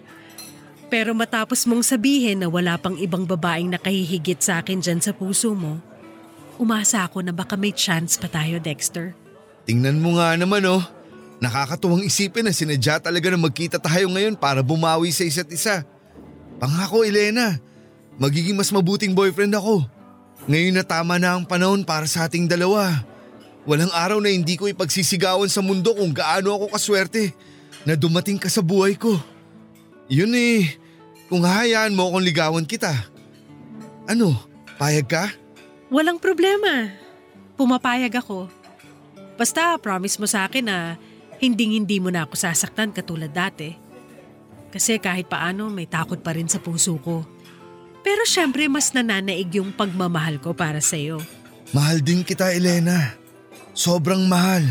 Pero 0.88 1.12
matapos 1.12 1.68
mong 1.68 1.84
sabihin 1.84 2.40
na 2.40 2.48
wala 2.48 2.80
pang 2.80 2.96
ibang 2.96 3.28
babaeng 3.28 3.68
nakahihigit 3.76 4.40
sa 4.40 4.64
akin 4.64 4.80
dyan 4.80 5.04
sa 5.04 5.12
puso 5.12 5.52
mo, 5.54 5.89
umasa 6.60 7.08
ako 7.08 7.24
na 7.24 7.32
baka 7.32 7.56
may 7.56 7.72
chance 7.72 8.20
pa 8.20 8.28
tayo, 8.28 8.60
Dexter. 8.60 9.16
Tingnan 9.64 10.04
mo 10.04 10.20
nga 10.20 10.36
naman 10.36 10.62
oh. 10.68 10.84
Nakakatuwang 11.40 12.04
isipin 12.04 12.44
na 12.44 12.52
sinadya 12.52 13.00
talaga 13.00 13.32
na 13.32 13.40
magkita 13.40 13.80
tayo 13.80 14.12
ngayon 14.12 14.36
para 14.36 14.60
bumawi 14.60 15.16
sa 15.16 15.24
isa't 15.24 15.48
isa. 15.56 15.88
Pangako 16.60 17.08
Elena, 17.08 17.56
magiging 18.20 18.60
mas 18.60 18.76
mabuting 18.76 19.16
boyfriend 19.16 19.56
ako. 19.56 19.88
Ngayon 20.52 20.76
na 20.76 20.84
tama 20.84 21.16
na 21.16 21.40
ang 21.40 21.48
panahon 21.48 21.88
para 21.88 22.04
sa 22.12 22.28
ating 22.28 22.44
dalawa. 22.44 22.92
Walang 23.64 23.92
araw 23.96 24.20
na 24.20 24.36
hindi 24.36 24.60
ko 24.60 24.68
ipagsisigawan 24.68 25.48
sa 25.48 25.64
mundo 25.64 25.96
kung 25.96 26.12
gaano 26.12 26.60
ako 26.60 26.76
kaswerte 26.76 27.32
na 27.88 27.96
dumating 27.96 28.36
ka 28.36 28.52
sa 28.52 28.60
buhay 28.60 29.00
ko. 29.00 29.16
Yun 30.12 30.36
eh, 30.36 30.76
kung 31.32 31.48
hahayaan 31.48 31.96
mo 31.96 32.12
akong 32.12 32.26
ligawan 32.28 32.68
kita. 32.68 32.92
Ano, 34.12 34.36
payag 34.76 35.08
ka? 35.08 35.39
Walang 35.90 36.22
problema. 36.22 36.94
Pumapayag 37.58 38.14
ako. 38.22 38.46
Basta 39.42 39.74
promise 39.82 40.22
mo 40.22 40.30
sa 40.30 40.46
akin 40.46 40.70
na 40.70 40.78
hinding 41.42 41.82
hindi 41.82 41.98
mo 41.98 42.14
na 42.14 42.30
ako 42.30 42.38
sasaktan 42.38 42.94
katulad 42.94 43.34
dati. 43.34 43.74
Kasi 44.70 45.02
kahit 45.02 45.26
paano 45.26 45.66
may 45.74 45.90
takot 45.90 46.22
pa 46.22 46.38
rin 46.38 46.46
sa 46.46 46.62
puso 46.62 46.94
ko. 47.02 47.26
Pero 48.06 48.22
syempre 48.30 48.70
mas 48.70 48.94
nananaig 48.94 49.50
yung 49.58 49.74
pagmamahal 49.74 50.38
ko 50.38 50.54
para 50.54 50.78
sa'yo. 50.78 51.26
Mahal 51.74 52.06
din 52.06 52.22
kita 52.22 52.54
Elena. 52.54 53.18
Sobrang 53.74 54.30
mahal. 54.30 54.62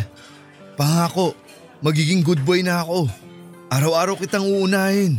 Pangako, 0.79 1.35
magiging 1.83 2.23
good 2.23 2.41
boy 2.47 2.63
na 2.63 2.87
ako. 2.87 3.11
Araw-araw 3.75 4.15
kitang 4.23 4.47
uunahin. 4.47 5.19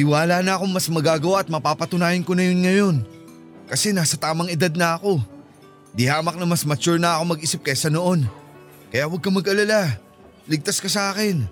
Tiwala 0.00 0.40
na 0.40 0.56
akong 0.56 0.72
mas 0.72 0.88
magagawa 0.88 1.44
at 1.44 1.48
mapapatunayan 1.52 2.24
ko 2.24 2.32
na 2.32 2.44
yun 2.48 2.60
ngayon. 2.64 2.96
Kasi 3.66 3.90
nasa 3.90 4.14
tamang 4.14 4.50
edad 4.50 4.70
na 4.74 4.94
ako. 4.94 5.18
Di 5.96 6.06
hamak 6.06 6.38
na 6.38 6.46
mas 6.46 6.62
mature 6.62 7.00
na 7.00 7.18
ako 7.18 7.36
mag-isip 7.36 7.60
kaysa 7.66 7.90
noon. 7.90 8.28
Kaya 8.94 9.10
huwag 9.10 9.22
kang 9.22 9.34
mag-alala. 9.34 9.98
Ligtas 10.46 10.78
ka 10.78 10.86
sa 10.86 11.10
akin. 11.10 11.42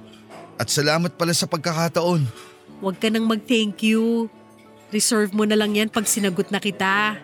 At 0.54 0.70
salamat 0.70 1.18
pala 1.18 1.34
sa 1.34 1.50
pagkakataon. 1.50 2.22
Huwag 2.78 2.96
ka 3.02 3.10
nang 3.10 3.26
mag-thank 3.26 3.82
you. 3.82 4.30
Reserve 4.94 5.34
mo 5.34 5.42
na 5.42 5.58
lang 5.58 5.74
yan 5.74 5.90
pag 5.90 6.06
sinagot 6.06 6.54
na 6.54 6.62
kita. 6.62 7.18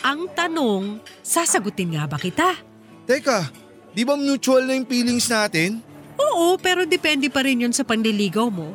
Ang 0.00 0.32
tanong, 0.32 1.04
sasagutin 1.20 1.92
nga 1.98 2.08
ba 2.08 2.16
kita? 2.16 2.56
Teka, 3.04 3.52
di 3.92 4.06
ba 4.06 4.16
mutual 4.16 4.64
na 4.64 4.80
yung 4.80 4.88
feelings 4.88 5.28
natin? 5.28 5.84
Oo, 6.16 6.56
pero 6.56 6.88
depende 6.88 7.28
pa 7.28 7.44
rin 7.44 7.68
yun 7.68 7.74
sa 7.76 7.84
panliligaw 7.84 8.48
mo. 8.48 8.72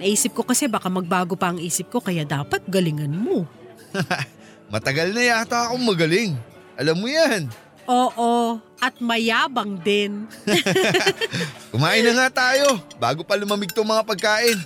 Naisip 0.00 0.34
ko 0.34 0.42
kasi 0.42 0.66
baka 0.66 0.88
magbago 0.88 1.36
pa 1.38 1.54
ang 1.54 1.60
isip 1.60 1.92
ko 1.92 2.02
kaya 2.02 2.26
dapat 2.26 2.64
galingan 2.66 3.14
mo. 3.14 3.46
Matagal 4.70 5.10
na 5.10 5.22
yata 5.26 5.66
akong 5.66 5.82
magaling. 5.82 6.38
Alam 6.78 7.02
mo 7.02 7.10
yan. 7.10 7.50
Oo, 7.90 8.62
at 8.78 8.94
mayabang 9.02 9.74
din. 9.82 10.30
Kumain 11.74 12.06
na 12.06 12.14
nga 12.14 12.28
tayo 12.30 12.78
bago 13.02 13.26
pa 13.26 13.34
lumamig 13.34 13.74
tong 13.74 13.90
mga 13.90 14.06
pagkain. 14.06 14.62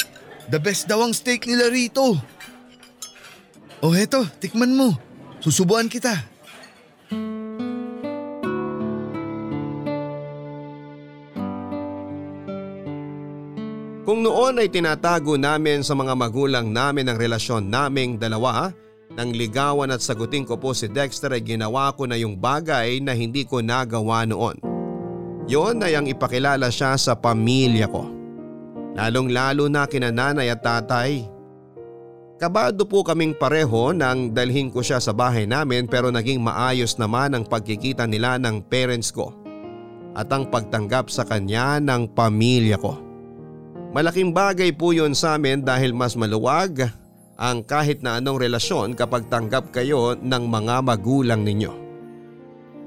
The 0.53 0.61
best 0.61 0.85
daw 0.85 1.01
ang 1.01 1.17
steak 1.17 1.49
nila 1.49 1.73
rito. 1.73 2.21
Oh 3.81 3.97
heto, 3.97 4.29
tikman 4.45 4.77
mo. 4.77 4.93
Susubuan 5.41 5.89
kita. 5.89 6.21
Kung 14.05 14.21
noon 14.21 14.61
ay 14.61 14.69
tinatago 14.69 15.41
namin 15.41 15.81
sa 15.81 15.97
mga 15.97 16.13
magulang 16.13 16.69
namin 16.69 17.09
ang 17.09 17.17
relasyon 17.17 17.73
naming 17.73 18.21
dalawa, 18.21 18.69
nang 19.15 19.31
ligawan 19.31 19.95
at 19.95 20.03
sagutin 20.03 20.43
ko 20.43 20.59
po 20.59 20.75
si 20.75 20.91
Dexter 20.91 21.31
ay 21.31 21.43
ginawa 21.43 21.95
ko 21.95 22.07
na 22.07 22.19
yung 22.19 22.35
bagay 22.35 22.99
na 22.99 23.15
hindi 23.15 23.47
ko 23.47 23.63
nagawa 23.63 24.27
noon. 24.27 24.59
Yon 25.47 25.79
ay 25.87 25.95
ang 25.95 26.11
ipakilala 26.11 26.67
siya 26.73 26.99
sa 26.99 27.15
pamilya 27.15 27.87
ko. 27.87 28.11
Lalong 28.95 29.31
lalo 29.31 29.71
na 29.71 29.87
kina 29.87 30.11
nanay 30.11 30.51
at 30.51 30.63
tatay. 30.63 31.27
Kabado 32.35 32.83
po 32.83 33.07
kaming 33.07 33.39
pareho 33.39 33.95
nang 33.95 34.35
dalhin 34.35 34.67
ko 34.67 34.83
siya 34.83 34.99
sa 34.99 35.15
bahay 35.15 35.47
namin 35.47 35.87
pero 35.87 36.11
naging 36.11 36.43
maayos 36.43 36.99
naman 36.99 37.39
ang 37.39 37.47
pagkikita 37.47 38.11
nila 38.11 38.43
ng 38.43 38.67
parents 38.67 39.15
ko 39.15 39.31
at 40.15 40.27
ang 40.35 40.51
pagtanggap 40.51 41.07
sa 41.11 41.23
kanya 41.23 41.79
ng 41.79 42.11
pamilya 42.11 42.79
ko. 42.79 42.99
Malaking 43.95 44.35
bagay 44.35 44.75
po 44.75 44.91
yun 44.91 45.15
sa 45.15 45.39
amin 45.39 45.63
dahil 45.63 45.95
mas 45.95 46.19
maluwag 46.19 46.91
ang 47.35 47.67
kahit 47.67 48.03
na 48.03 48.23
anong 48.23 48.39
relasyon 48.39 48.95
kapag 48.95 49.27
tanggap 49.27 49.75
kayo 49.75 50.15
ng 50.15 50.45
mga 50.47 50.75
magulang 50.87 51.43
ninyo. 51.43 51.73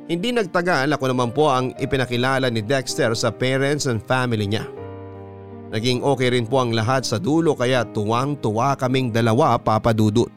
Hindi 0.08 0.32
nagtagal 0.32 0.88
ako 0.96 1.06
naman 1.12 1.36
po 1.36 1.52
ang 1.52 1.76
ipinakilala 1.76 2.48
ni 2.48 2.64
Dexter 2.64 3.12
sa 3.12 3.28
parents 3.28 3.92
and 3.92 4.00
family 4.00 4.48
niya. 4.48 4.64
Naging 5.68 6.00
okay 6.00 6.32
rin 6.32 6.48
po 6.48 6.64
ang 6.64 6.72
lahat 6.72 7.04
sa 7.04 7.20
dulo 7.20 7.52
kaya 7.52 7.84
tuwang 7.92 8.40
tuwa 8.40 8.80
kaming 8.80 9.12
dalawa 9.12 9.60
papadudot. 9.60 10.32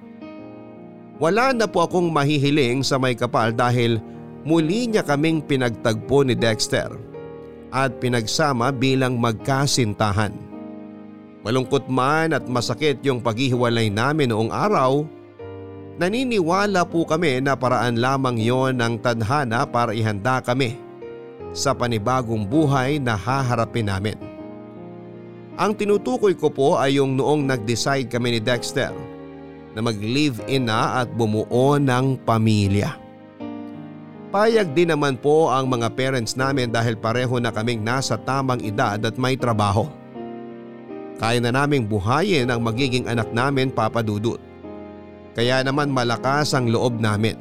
Wala 1.23 1.55
na 1.55 1.71
po 1.71 1.87
akong 1.87 2.11
mahihiling 2.11 2.83
sa 2.83 2.99
may 2.99 3.15
kapal 3.15 3.55
dahil 3.55 4.03
muli 4.43 4.91
niya 4.91 5.07
kaming 5.07 5.39
pinagtagpo 5.39 6.27
ni 6.27 6.35
Dexter 6.35 6.91
at 7.71 7.95
pinagsama 8.03 8.75
bilang 8.75 9.23
magkasintahan. 9.23 10.50
Malungkot 11.41 11.89
man 11.89 12.37
at 12.37 12.45
masakit 12.45 13.01
yung 13.01 13.25
paghihiwalay 13.25 13.89
namin 13.89 14.29
noong 14.29 14.53
araw, 14.53 15.09
naniniwala 15.97 16.85
po 16.85 17.09
kami 17.09 17.41
na 17.41 17.57
paraan 17.57 17.97
lamang 17.97 18.37
yon 18.37 18.77
ng 18.77 19.01
tadhana 19.01 19.65
para 19.65 19.97
ihanda 19.97 20.45
kami 20.45 20.77
sa 21.57 21.73
panibagong 21.73 22.45
buhay 22.45 23.01
na 23.01 23.17
haharapin 23.17 23.89
namin. 23.89 24.17
Ang 25.57 25.77
tinutukoy 25.77 26.37
ko 26.37 26.49
po 26.53 26.77
ay 26.77 27.01
yung 27.01 27.17
noong 27.17 27.45
nag-decide 27.45 28.09
kami 28.09 28.37
ni 28.37 28.41
Dexter 28.41 28.93
na 29.77 29.81
mag-live-in 29.81 30.69
na 30.69 31.05
at 31.05 31.09
bumuo 31.13 31.77
ng 31.77 32.21
pamilya. 32.25 32.97
Payag 34.31 34.73
din 34.79 34.95
naman 34.95 35.19
po 35.19 35.51
ang 35.51 35.67
mga 35.67 35.91
parents 35.99 36.39
namin 36.39 36.71
dahil 36.71 36.95
pareho 36.95 37.43
na 37.43 37.51
kaming 37.51 37.83
nasa 37.83 38.15
tamang 38.15 38.63
edad 38.63 39.03
at 39.03 39.17
may 39.19 39.35
trabaho. 39.35 40.00
Kaya 41.21 41.37
na 41.37 41.53
naming 41.53 41.85
buhayin 41.85 42.49
ang 42.49 42.65
magiging 42.65 43.05
anak 43.05 43.29
namin 43.37 43.69
papadudot. 43.69 44.41
Kaya 45.37 45.61
naman 45.61 45.93
malakas 45.93 46.57
ang 46.57 46.73
loob 46.73 46.97
namin. 46.97 47.37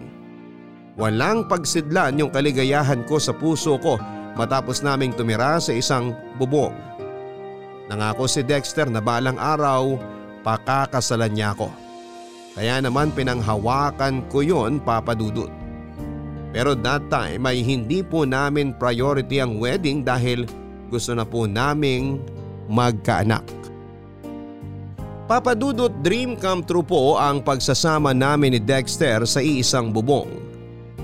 Walang 0.99 1.47
pagsidlan 1.47 2.19
yung 2.19 2.27
kaligayahan 2.27 3.07
ko 3.07 3.15
sa 3.15 3.31
puso 3.31 3.79
ko 3.79 3.95
matapos 4.35 4.83
naming 4.83 5.15
tumira 5.15 5.55
sa 5.63 5.71
isang 5.71 6.11
bubong 6.35 6.75
Nangako 7.89 8.29
si 8.29 8.45
Dexter 8.45 8.85
na 8.85 9.01
balang 9.01 9.41
araw 9.41 9.97
pakakasalan 10.45 11.33
niya 11.33 11.57
ako. 11.57 11.73
Kaya 12.53 12.77
naman 12.85 13.09
pinanghawakan 13.17 14.29
ko 14.29 14.45
yon 14.45 14.77
papadudot. 14.77 15.49
Pero 16.53 16.77
that 16.85 17.09
time 17.09 17.49
ay 17.49 17.65
hindi 17.65 18.05
po 18.05 18.29
namin 18.29 18.77
priority 18.77 19.41
ang 19.41 19.57
wedding 19.57 20.05
dahil 20.05 20.45
gusto 20.93 21.17
na 21.17 21.25
po 21.25 21.49
naming 21.49 22.21
magkaanak. 22.69 23.58
Papadudot 25.29 25.93
dream 26.01 26.33
come 26.41 26.65
true 26.65 26.81
po 26.81 27.13
ang 27.21 27.45
pagsasama 27.45 28.17
namin 28.17 28.57
ni 28.57 28.59
Dexter 28.65 29.29
sa 29.29 29.37
iisang 29.37 29.93
bubong 29.93 30.25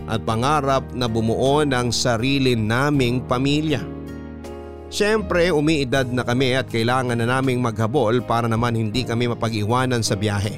at 0.10 0.26
pangarap 0.26 0.82
na 0.98 1.06
bumuo 1.06 1.62
ng 1.62 1.94
sarili 1.94 2.58
naming 2.58 3.22
pamilya. 3.22 3.86
Siyempre 4.90 5.54
umiidad 5.54 6.10
na 6.10 6.26
kami 6.26 6.58
at 6.58 6.66
kailangan 6.74 7.22
na 7.22 7.38
naming 7.38 7.62
maghabol 7.62 8.18
para 8.26 8.50
naman 8.50 8.74
hindi 8.74 9.06
kami 9.06 9.30
mapag-iwanan 9.30 10.02
sa 10.02 10.18
biyahe. 10.18 10.58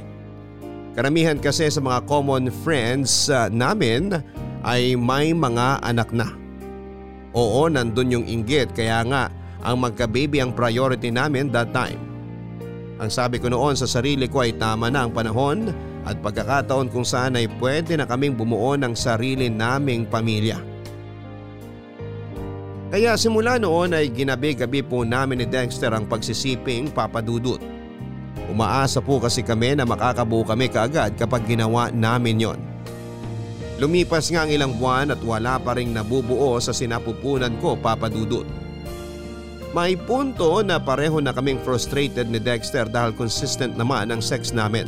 Karamihan 0.96 1.36
kasi 1.36 1.68
sa 1.68 1.84
mga 1.84 2.08
common 2.08 2.48
friends 2.64 3.28
uh, 3.28 3.52
namin 3.52 4.16
ay 4.64 4.96
may 4.96 5.36
mga 5.36 5.84
anak 5.84 6.16
na. 6.16 6.32
Oo, 7.36 7.68
nandun 7.68 8.16
yung 8.16 8.26
inggit 8.32 8.72
kaya 8.72 9.04
nga 9.04 9.28
ang 9.60 9.84
magka-baby 9.84 10.40
ang 10.40 10.56
priority 10.56 11.12
namin 11.12 11.52
that 11.52 11.76
time. 11.76 12.17
Ang 12.98 13.14
sabi 13.14 13.38
ko 13.38 13.46
noon 13.54 13.78
sa 13.78 13.86
sarili 13.86 14.26
ko 14.26 14.42
ay 14.42 14.58
tama 14.58 14.90
na 14.90 15.06
ang 15.06 15.14
panahon 15.14 15.70
at 16.02 16.18
pagkakataon 16.18 16.90
kung 16.90 17.06
saan 17.06 17.38
ay 17.38 17.46
pwede 17.62 17.94
na 17.94 18.10
kaming 18.10 18.34
bumuo 18.34 18.74
ng 18.74 18.98
sarili 18.98 19.54
naming 19.54 20.10
pamilya. 20.10 20.58
Kaya 22.88 23.14
simula 23.20 23.62
noon 23.62 23.94
ay 23.94 24.10
ginabi-gabi 24.10 24.82
po 24.82 25.06
namin 25.06 25.44
ni 25.44 25.46
Dexter 25.46 25.94
ang 25.94 26.10
pagsisiping 26.10 26.90
papadudot. 26.90 27.62
Umaasa 28.48 29.04
po 29.04 29.20
kasi 29.20 29.44
kami 29.44 29.76
na 29.76 29.84
makakabuo 29.84 30.48
kami 30.48 30.72
kaagad 30.72 31.20
kapag 31.20 31.44
ginawa 31.46 31.92
namin 31.92 32.40
yon. 32.40 32.60
Lumipas 33.78 34.32
nga 34.34 34.48
ang 34.48 34.50
ilang 34.50 34.74
buwan 34.74 35.14
at 35.14 35.22
wala 35.22 35.62
pa 35.62 35.78
rin 35.78 35.94
nabubuo 35.94 36.58
sa 36.58 36.74
sinapupunan 36.74 37.54
ko 37.62 37.78
papadudot. 37.78 38.67
May 39.76 40.00
punto 40.00 40.64
na 40.64 40.80
pareho 40.80 41.20
na 41.20 41.36
kaming 41.36 41.60
frustrated 41.60 42.32
ni 42.32 42.40
Dexter 42.40 42.88
dahil 42.88 43.12
consistent 43.12 43.76
naman 43.76 44.08
ang 44.16 44.24
sex 44.24 44.56
namin. 44.56 44.88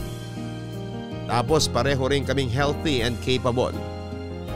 Tapos 1.28 1.68
pareho 1.68 2.08
rin 2.08 2.24
kaming 2.24 2.48
healthy 2.48 3.04
and 3.04 3.20
capable. 3.20 3.76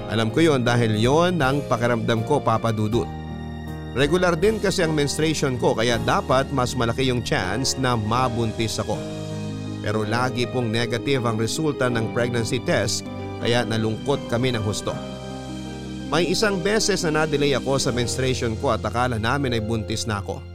Alam 0.07 0.31
ko 0.31 0.39
yon 0.41 0.63
dahil 0.63 0.95
yon 0.95 1.43
ang 1.43 1.59
pakiramdam 1.67 2.23
ko 2.23 2.39
papadudot. 2.39 3.07
Regular 3.93 4.33
din 4.33 4.57
kasi 4.57 4.81
ang 4.81 4.95
menstruation 4.97 5.59
ko 5.61 5.77
kaya 5.77 6.01
dapat 6.01 6.49
mas 6.49 6.73
malaki 6.73 7.13
yung 7.13 7.21
chance 7.21 7.77
na 7.77 7.93
mabuntis 7.93 8.81
ako. 8.81 8.97
Pero 9.85 10.07
lagi 10.07 10.49
pong 10.49 10.71
negative 10.71 11.27
ang 11.27 11.37
resulta 11.37 11.91
ng 11.91 12.15
pregnancy 12.15 12.57
test 12.63 13.05
kaya 13.43 13.67
nalungkot 13.67 14.17
kami 14.31 14.55
ng 14.55 14.63
husto. 14.63 15.12
May 16.13 16.29
isang 16.29 16.61
beses 16.61 17.01
na 17.09 17.25
na-delay 17.25 17.57
ako 17.57 17.81
sa 17.81 17.89
menstruation 17.89 18.53
ko 18.61 18.69
at 18.69 18.85
akala 18.85 19.17
namin 19.17 19.57
ay 19.57 19.65
buntis 19.65 20.05
na 20.05 20.21
ako. 20.21 20.45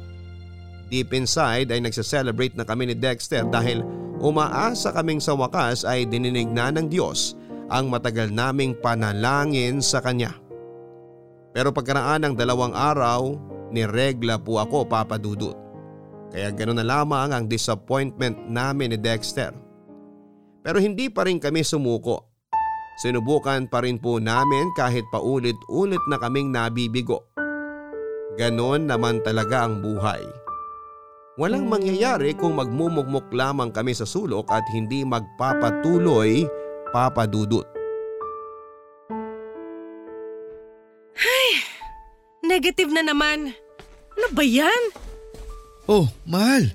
Deep 0.87 1.11
inside 1.11 1.75
ay 1.75 1.83
nagsa-celebrate 1.83 2.55
na 2.55 2.63
kami 2.63 2.87
ni 2.87 2.95
Dexter 2.95 3.43
dahil 3.43 3.83
umaasa 4.23 4.95
kaming 4.95 5.19
sa 5.19 5.35
wakas 5.35 5.83
ay 5.83 6.07
dininig 6.07 6.47
na 6.47 6.71
ng 6.71 6.87
Diyos 6.87 7.35
ang 7.75 7.91
matagal 7.91 8.31
naming 8.31 8.79
panalangin 8.79 9.83
sa 9.83 9.99
Kanya. 9.99 10.31
Pero 11.51 11.75
pagkaraan 11.75 12.23
ng 12.23 12.35
dalawang 12.39 12.79
araw, 12.79 13.35
niregla 13.75 14.39
po 14.39 14.63
ako 14.63 14.87
papadudot. 14.87 15.59
Kaya 16.31 16.55
ganoon 16.55 16.79
na 16.79 16.87
lamang 16.87 17.35
ang 17.35 17.51
disappointment 17.51 18.47
namin 18.47 18.95
ni 18.95 18.99
Dexter. 19.03 19.51
Pero 20.63 20.79
hindi 20.79 21.11
pa 21.11 21.27
rin 21.27 21.43
kami 21.43 21.67
sumuko. 21.67 22.38
Sinubukan 22.99 23.71
pa 23.71 23.87
rin 23.87 24.03
po 24.03 24.19
namin 24.19 24.75
kahit 24.75 25.07
paulit-ulit 25.15 26.03
na 26.11 26.19
kaming 26.19 26.51
nabibigo. 26.51 27.23
Ganon 28.35 28.91
naman 28.91 29.23
talaga 29.23 29.67
ang 29.67 29.79
buhay. 29.79 30.23
Walang 31.39 31.71
mangyayari 31.71 32.35
kung 32.35 32.59
magmumugmok 32.59 33.31
lamang 33.31 33.71
kami 33.71 33.95
sa 33.95 34.03
sulok 34.03 34.51
at 34.51 34.67
hindi 34.75 35.07
magpapatuloy 35.07 36.51
papadudot. 36.91 37.79
Negative 42.49 42.89
na 42.89 43.05
naman. 43.05 43.53
Ano 44.19 44.29
ba 44.33 44.43
yan? 44.43 44.83
Oh, 45.85 46.09
mahal. 46.25 46.73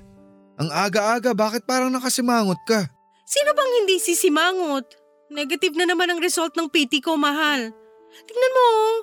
Ang 0.54 0.70
aga-aga, 0.70 1.34
bakit 1.34 1.66
parang 1.66 1.90
nakasimangot 1.90 2.56
ka? 2.62 2.88
Sino 3.26 3.50
bang 3.52 3.70
hindi 3.82 3.98
sisimangot? 3.98 5.03
Negative 5.34 5.74
na 5.74 5.90
naman 5.90 6.06
ang 6.06 6.22
result 6.22 6.54
ng 6.54 6.70
PT 6.70 7.02
ko, 7.02 7.18
mahal. 7.18 7.74
Tingnan 8.22 8.54
mo, 8.54 8.64
oh. 8.70 8.96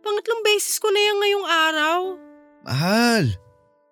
pangatlong 0.00 0.40
beses 0.40 0.80
ko 0.80 0.88
na 0.88 0.96
yan 0.96 1.16
ngayong 1.20 1.46
araw. 1.46 1.98
Mahal, 2.64 3.24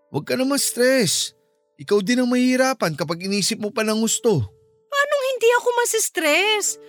huwag 0.08 0.24
ka 0.24 0.40
naman 0.40 0.56
stress. 0.56 1.36
Ikaw 1.76 2.00
din 2.00 2.24
ang 2.24 2.32
mahihirapan 2.32 2.96
kapag 2.96 3.28
inisip 3.28 3.60
mo 3.60 3.68
pa 3.68 3.84
ng 3.84 4.00
gusto. 4.00 4.40
Paano 4.88 5.14
hindi 5.36 5.48
ako 5.60 5.68
masistress? 5.84 6.80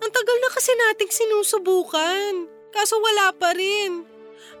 Ang 0.00 0.08
tagal 0.08 0.38
na 0.40 0.48
kasi 0.48 0.72
nating 0.72 1.12
sinusubukan. 1.12 2.48
Kaso 2.72 2.96
wala 2.96 3.36
pa 3.36 3.52
rin. 3.52 4.08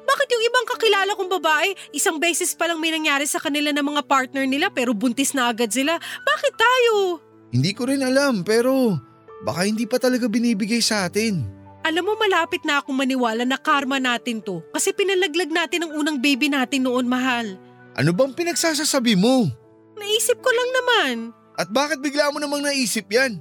Bakit 0.04 0.28
yung 0.28 0.44
ibang 0.44 0.66
kakilala 0.68 1.16
kong 1.16 1.32
babae, 1.40 1.72
isang 1.96 2.20
beses 2.20 2.52
pa 2.52 2.68
lang 2.68 2.76
may 2.76 2.92
nangyari 2.92 3.24
sa 3.24 3.40
kanila 3.40 3.72
ng 3.72 3.96
mga 3.96 4.04
partner 4.04 4.44
nila 4.44 4.68
pero 4.68 4.92
buntis 4.92 5.32
na 5.32 5.48
agad 5.48 5.72
sila? 5.72 5.96
Bakit 6.20 6.52
tayo? 6.52 7.24
Hindi 7.48 7.72
ko 7.72 7.88
rin 7.88 8.04
alam 8.04 8.44
pero 8.44 9.00
baka 9.44 9.68
hindi 9.68 9.84
pa 9.84 10.00
talaga 10.00 10.24
binibigay 10.26 10.80
sa 10.80 11.04
atin. 11.06 11.44
Alam 11.84 12.08
mo 12.08 12.12
malapit 12.16 12.64
na 12.64 12.80
akong 12.80 12.96
maniwala 12.96 13.44
na 13.44 13.60
karma 13.60 14.00
natin 14.00 14.40
to 14.40 14.64
kasi 14.72 14.96
pinalaglag 14.96 15.52
natin 15.52 15.84
ang 15.84 15.92
unang 15.92 16.16
baby 16.16 16.48
natin 16.48 16.88
noon 16.88 17.04
mahal. 17.04 17.60
Ano 17.94 18.10
bang 18.16 18.32
pinagsasasabi 18.32 19.14
mo? 19.20 19.52
Naisip 20.00 20.40
ko 20.40 20.50
lang 20.50 20.70
naman. 20.72 21.14
At 21.54 21.68
bakit 21.70 22.00
bigla 22.00 22.32
mo 22.32 22.40
namang 22.40 22.64
naisip 22.64 23.06
yan? 23.12 23.38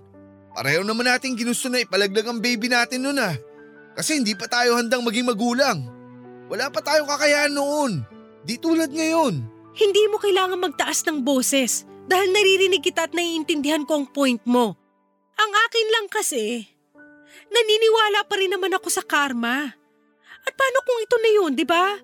Pareho 0.53 0.85
naman 0.85 1.09
natin 1.09 1.33
ginusto 1.33 1.71
na 1.71 1.81
ipalaglag 1.81 2.27
ang 2.29 2.43
baby 2.43 2.69
natin 2.69 3.01
noon 3.01 3.23
ah. 3.23 3.33
Kasi 3.97 4.19
hindi 4.19 4.37
pa 4.37 4.45
tayo 4.45 4.77
handang 4.77 5.01
maging 5.01 5.25
magulang. 5.25 5.87
Wala 6.51 6.69
pa 6.69 6.83
tayong 6.83 7.09
kakayahan 7.09 7.53
noon. 7.55 8.05
Di 8.43 8.59
tulad 8.59 8.91
ngayon. 8.91 9.39
Hindi 9.73 10.03
mo 10.11 10.21
kailangan 10.21 10.59
magtaas 10.61 11.01
ng 11.09 11.25
boses 11.25 11.87
dahil 12.05 12.29
naririnig 12.29 12.83
kita 12.83 13.09
at 13.09 13.15
naiintindihan 13.15 13.87
ko 13.87 14.03
ang 14.03 14.07
point 14.11 14.43
mo. 14.45 14.77
Ang 15.39 15.51
akin 15.51 15.87
lang 15.93 16.07
kasi, 16.09 16.67
naniniwala 17.49 18.25
pa 18.25 18.35
rin 18.37 18.53
naman 18.53 18.73
ako 18.77 18.87
sa 18.89 19.03
karma. 19.03 19.73
At 20.43 20.53
paano 20.53 20.79
kung 20.83 20.99
ito 21.01 21.15
na 21.19 21.31
yun, 21.31 21.51
di 21.55 21.65
ba? 21.65 21.97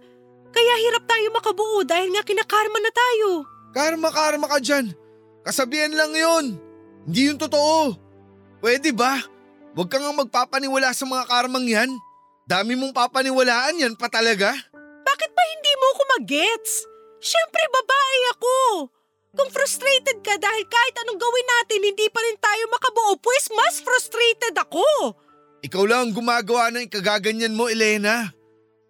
Kaya 0.49 0.73
hirap 0.81 1.05
tayo 1.05 1.27
makabuo 1.29 1.85
dahil 1.85 2.09
nga 2.15 2.25
kinakarma 2.25 2.79
na 2.81 2.89
tayo. 2.89 3.45
Karma-karma 3.75 4.49
ka 4.49 4.57
dyan. 4.57 4.89
Kasabihan 5.45 5.93
lang 5.93 6.13
yon. 6.17 6.45
Hindi 7.05 7.29
yung 7.29 7.39
totoo. 7.39 7.93
Pwede 8.59 8.89
ba? 8.91 9.21
Huwag 9.77 9.87
ka 9.87 10.01
nga 10.01 10.11
magpapaniwala 10.11 10.89
sa 10.91 11.05
mga 11.05 11.23
karmang 11.29 11.67
yan. 11.69 11.91
Dami 12.49 12.73
mong 12.73 12.97
papaniwalaan 12.97 13.77
yan 13.77 13.93
pa 13.93 14.09
talaga. 14.09 14.49
Bakit 15.05 15.31
ba 15.37 15.43
hindi 15.53 15.73
mo 15.77 15.87
ko 15.93 16.03
magets? 16.17 16.89
Siyempre 17.21 17.61
babae 17.69 18.19
ako. 18.33 18.53
Kung 19.29 19.49
frustrated 19.53 20.25
ka 20.25 20.35
dahil 20.41 20.63
kahit 20.65 20.95
anong 21.05 21.21
gawin 21.21 21.47
natin 21.47 21.81
hindi 21.85 22.07
pa 22.09 22.19
rin 22.25 22.37
tayo 22.41 22.63
makabuo, 22.73 23.13
pues 23.21 23.45
mas 23.53 23.77
frustrated 23.77 24.57
ako. 24.57 25.13
Ikaw 25.61 25.83
lang 25.85 25.99
ang 26.09 26.13
gumagawa 26.17 26.73
ng 26.73 26.89
ikagaganyan 26.89 27.53
mo, 27.53 27.69
Elena. 27.69 28.31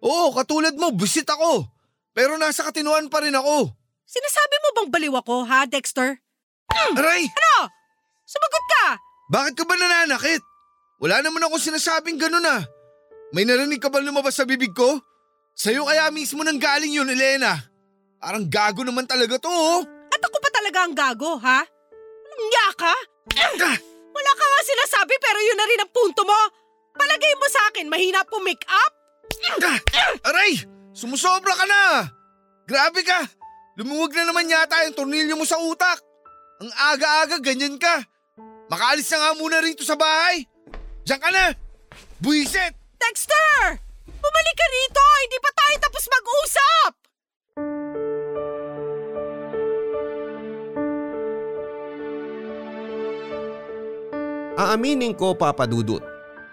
Oo, 0.00 0.32
katulad 0.32 0.72
mo, 0.80 0.96
bisit 0.96 1.28
ako. 1.28 1.68
Pero 2.16 2.40
nasa 2.40 2.64
katinuan 2.64 3.12
pa 3.12 3.20
rin 3.20 3.36
ako. 3.36 3.68
Sinasabi 4.08 4.56
mo 4.64 4.68
bang 4.80 4.88
baliw 4.88 5.14
ako, 5.20 5.44
ha, 5.44 5.68
Dexter? 5.68 6.18
Aray! 6.70 7.28
Ano? 7.28 7.68
Sumagot 8.24 8.64
ka! 8.64 8.86
Bakit 9.30 9.54
ka 9.54 9.64
ba 9.68 9.74
nananakit? 9.76 10.42
Wala 11.04 11.20
naman 11.20 11.44
ako 11.46 11.60
sinasabing 11.60 12.16
ganun 12.16 12.42
ah. 12.48 12.64
May 13.30 13.46
narinig 13.46 13.78
ka 13.78 13.92
ba 13.92 14.02
lumabas 14.02 14.34
sa 14.34 14.48
bibig 14.48 14.74
ko? 14.74 14.98
Sa'yo 15.54 15.86
kaya 15.86 16.08
mismo 16.10 16.40
nang 16.42 16.58
galing 16.58 16.96
yun, 16.96 17.10
Elena. 17.10 17.60
Parang 18.18 18.48
gago 18.48 18.82
naman 18.82 19.04
talaga 19.04 19.36
to, 19.38 19.50
oh. 19.50 19.84
Talaga 20.60 20.84
ang 20.84 20.92
gago, 20.92 21.40
ha? 21.40 21.64
Niya 22.36 22.68
ka? 22.76 22.92
Ah! 22.92 23.76
Wala 24.12 24.32
ka 24.36 24.44
nga 24.44 24.60
sinasabi 24.60 25.16
pero 25.16 25.40
yun 25.40 25.56
na 25.56 25.64
rin 25.64 25.80
ang 25.80 25.88
punto 25.88 26.20
mo. 26.20 26.36
Palagay 26.92 27.32
mo 27.40 27.48
sa 27.48 27.72
akin, 27.72 27.88
mahina 27.88 28.28
po 28.28 28.44
make 28.44 28.60
up? 28.68 28.92
Ah! 29.64 29.80
Aray! 30.28 30.60
Sumusobra 30.92 31.56
ka 31.56 31.64
na! 31.64 32.12
Grabe 32.68 33.00
ka! 33.00 33.24
Lumuwag 33.80 34.12
na 34.12 34.28
naman 34.28 34.52
yata 34.52 34.84
yung 34.84 34.92
tornilyo 35.00 35.40
mo 35.40 35.48
sa 35.48 35.56
utak. 35.64 35.96
Ang 36.60 36.68
aga-aga, 36.92 37.40
ganyan 37.40 37.80
ka. 37.80 38.04
Makaalis 38.68 39.08
na 39.16 39.16
nga 39.16 39.30
muna 39.40 39.64
rito 39.64 39.80
sa 39.80 39.96
bahay. 39.96 40.44
Diyan 41.08 41.24
ka 41.24 41.32
na! 41.32 41.56
Buisit! 42.20 42.76
Dexter! 43.00 43.80
Bumalik 44.12 44.56
ka 44.60 44.66
rito! 44.76 45.04
Hindi 45.24 45.38
pa 45.40 45.50
tayo 45.56 45.76
tapos 45.88 46.04
mag-usap! 46.04 46.99
Aaminin 54.60 55.16
ko 55.16 55.32
papadudot 55.32 56.04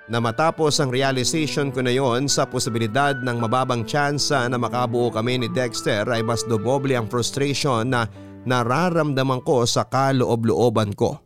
na 0.08 0.24
matapos 0.24 0.80
ang 0.80 0.88
realization 0.88 1.68
ko 1.76 1.84
na 1.84 1.92
yon 1.92 2.32
sa 2.32 2.48
posibilidad 2.48 3.20
ng 3.20 3.36
mababang 3.36 3.84
tsansa 3.84 4.48
na 4.48 4.56
makabuo 4.56 5.12
kami 5.12 5.44
ni 5.44 5.52
Dexter 5.52 6.08
ay 6.08 6.24
mas 6.24 6.48
dumoble 6.48 6.96
ang 6.96 7.12
frustration 7.12 7.92
na 7.92 8.08
nararamdaman 8.48 9.44
ko 9.44 9.68
sa 9.68 9.84
kaloob-looban 9.84 10.96
ko. 10.96 11.20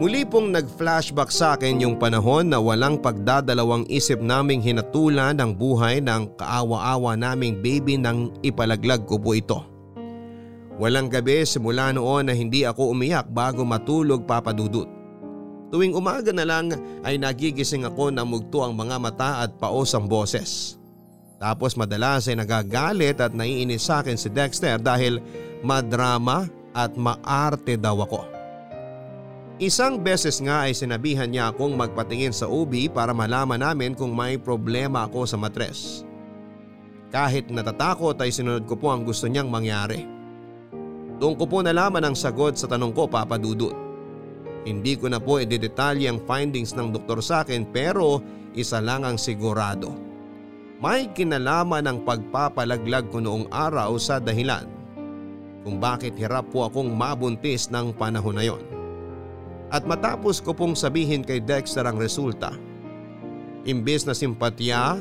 Muli 0.00 0.24
pong 0.24 0.56
nag-flashback 0.56 1.28
sa 1.28 1.60
akin 1.60 1.84
yung 1.84 2.00
panahon 2.00 2.48
na 2.48 2.56
walang 2.56 2.96
pagdadalawang 2.96 3.84
isip 3.92 4.24
naming 4.24 4.64
hinatulan 4.64 5.36
ng 5.36 5.52
buhay 5.52 6.00
ng 6.00 6.32
kaawa-awa 6.40 7.12
naming 7.12 7.60
baby 7.60 8.00
nang 8.00 8.32
ipalaglag 8.40 9.04
ko 9.04 9.20
po 9.20 9.36
ito. 9.36 9.60
Walang 10.80 11.12
gabi 11.12 11.44
simula 11.44 11.92
noon 11.92 12.32
na 12.32 12.34
hindi 12.34 12.64
ako 12.64 12.96
umiyak 12.96 13.28
bago 13.28 13.68
matulog 13.68 14.24
papadudot. 14.24 15.01
Tuwing 15.72 15.96
umaga 15.96 16.36
na 16.36 16.44
lang 16.44 16.68
ay 17.00 17.16
nagigising 17.16 17.88
ako 17.88 18.12
na 18.12 18.28
mugto 18.28 18.60
ang 18.60 18.76
mga 18.76 18.96
mata 19.00 19.30
at 19.40 19.56
paos 19.56 19.96
ang 19.96 20.04
boses. 20.04 20.76
Tapos 21.40 21.72
madalas 21.80 22.28
ay 22.28 22.36
nagagalit 22.36 23.16
at 23.18 23.32
naiinis 23.32 23.88
sa 23.88 24.04
akin 24.04 24.20
si 24.20 24.28
Dexter 24.28 24.76
dahil 24.76 25.18
madrama 25.64 26.44
at 26.76 26.92
maarte 26.92 27.80
daw 27.80 28.04
ako. 28.04 28.20
Isang 29.56 29.96
beses 29.96 30.44
nga 30.44 30.68
ay 30.68 30.76
sinabihan 30.76 31.30
niya 31.30 31.48
akong 31.48 31.72
magpatingin 31.72 32.36
sa 32.36 32.52
ubi 32.52 32.92
para 32.92 33.16
malaman 33.16 33.64
namin 33.64 33.96
kung 33.96 34.12
may 34.12 34.36
problema 34.36 35.08
ako 35.08 35.24
sa 35.24 35.40
matres. 35.40 36.04
Kahit 37.08 37.48
natatakot 37.48 38.20
ay 38.20 38.28
sinunod 38.28 38.68
ko 38.68 38.76
po 38.76 38.92
ang 38.92 39.08
gusto 39.08 39.24
niyang 39.24 39.48
mangyari. 39.48 40.04
Doon 41.16 41.38
ko 41.38 41.48
po 41.48 41.64
nalaman 41.64 42.12
ang 42.12 42.16
sagot 42.16 42.60
sa 42.60 42.68
tanong 42.68 42.92
ko 42.92 43.08
papadudot. 43.08 43.91
Hindi 44.62 44.94
ko 44.94 45.10
na 45.10 45.18
po 45.18 45.42
idedetalye 45.42 46.06
ang 46.06 46.22
findings 46.22 46.74
ng 46.78 46.94
doktor 46.94 47.18
sa 47.18 47.42
akin 47.42 47.66
pero 47.70 48.22
isa 48.54 48.78
lang 48.78 49.02
ang 49.02 49.18
sigurado. 49.18 49.90
May 50.82 51.10
kinalaman 51.14 51.86
ang 51.86 51.98
pagpapalaglag 52.02 53.10
ko 53.10 53.22
noong 53.22 53.50
araw 53.50 53.94
sa 53.98 54.18
dahilan 54.18 54.66
kung 55.62 55.78
bakit 55.78 56.18
hirap 56.18 56.50
po 56.50 56.66
akong 56.66 56.90
mabuntis 56.90 57.70
ng 57.70 57.94
panahon 57.94 58.34
na 58.34 58.44
yon. 58.46 58.62
At 59.70 59.86
matapos 59.86 60.42
ko 60.42 60.52
pong 60.52 60.74
sabihin 60.74 61.22
kay 61.22 61.38
Dexter 61.38 61.86
ang 61.86 61.96
resulta, 61.96 62.52
imbes 63.62 64.04
na 64.04 64.12
simpatya, 64.12 64.98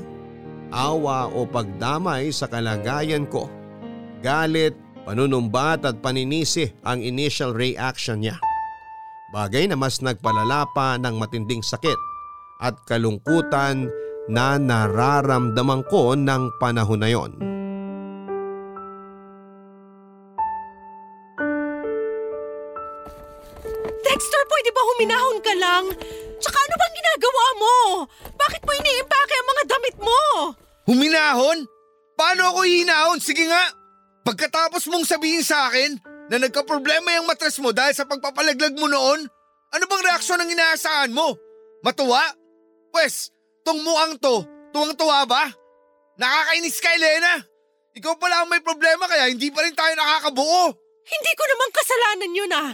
awa 0.70 1.28
o 1.28 1.44
pagdamay 1.50 2.30
sa 2.32 2.48
kalagayan 2.48 3.28
ko, 3.28 3.50
galit, 4.22 4.78
panunumbat 5.04 5.84
at 5.84 6.00
paninisi 6.00 6.72
ang 6.86 7.02
initial 7.02 7.52
reaction 7.52 8.22
niya. 8.22 8.38
Bagay 9.32 9.72
na 9.72 9.80
mas 9.80 10.04
nagpalala 10.04 10.68
pa 10.76 11.00
ng 11.00 11.16
matinding 11.16 11.64
sakit 11.64 11.96
at 12.60 12.76
kalungkutan 12.84 13.88
na 14.28 14.60
nararamdaman 14.60 15.88
ko 15.88 16.20
ng 16.20 16.52
panahon 16.60 17.00
na 17.00 17.08
yon. 17.08 17.32
Dexter, 24.04 24.44
pwede 24.52 24.70
ba 24.76 24.82
huminahon 24.84 25.40
ka 25.40 25.54
lang? 25.56 25.86
Tsaka 26.44 26.58
ano 26.60 26.76
bang 26.76 26.96
ginagawa 27.00 27.46
mo? 27.56 27.76
Bakit 28.36 28.62
mo 28.68 28.72
iniimpake 28.84 29.34
ang 29.40 29.48
mga 29.48 29.64
damit 29.72 29.96
mo? 30.04 30.22
Huminahon? 30.92 31.58
Paano 32.20 32.52
ako 32.52 32.68
hihinahon? 32.68 33.24
Sige 33.24 33.48
nga! 33.48 33.72
Pagkatapos 34.28 34.92
mong 34.92 35.08
sabihin 35.08 35.42
sa 35.42 35.72
akin 35.72 36.11
na 36.32 36.40
nagka-problema 36.40 37.12
yung 37.20 37.28
matres 37.28 37.60
mo 37.60 37.76
dahil 37.76 37.92
sa 37.92 38.08
pagpapalaglag 38.08 38.72
mo 38.80 38.88
noon, 38.88 39.28
ano 39.76 39.84
bang 39.84 40.04
reaksyon 40.08 40.40
ang 40.40 40.48
inaasahan 40.48 41.12
mo? 41.12 41.36
Matuwa? 41.84 42.24
Pwes, 42.96 43.36
tong 43.68 43.84
mukhang 43.84 44.16
to, 44.16 44.48
tuwang-tuwa 44.72 45.28
ba? 45.28 45.52
Nakakainis 46.16 46.80
ka, 46.80 46.88
Elena! 46.96 47.44
Ikaw 47.92 48.16
pala 48.16 48.48
ang 48.48 48.48
may 48.48 48.64
problema 48.64 49.12
kaya 49.12 49.28
hindi 49.28 49.52
pa 49.52 49.60
rin 49.68 49.76
tayo 49.76 49.92
nakakabuo. 49.92 50.72
Hindi 51.04 51.32
ko 51.36 51.44
naman 51.44 51.70
kasalanan 51.76 52.32
yun 52.32 52.52
ah. 52.56 52.72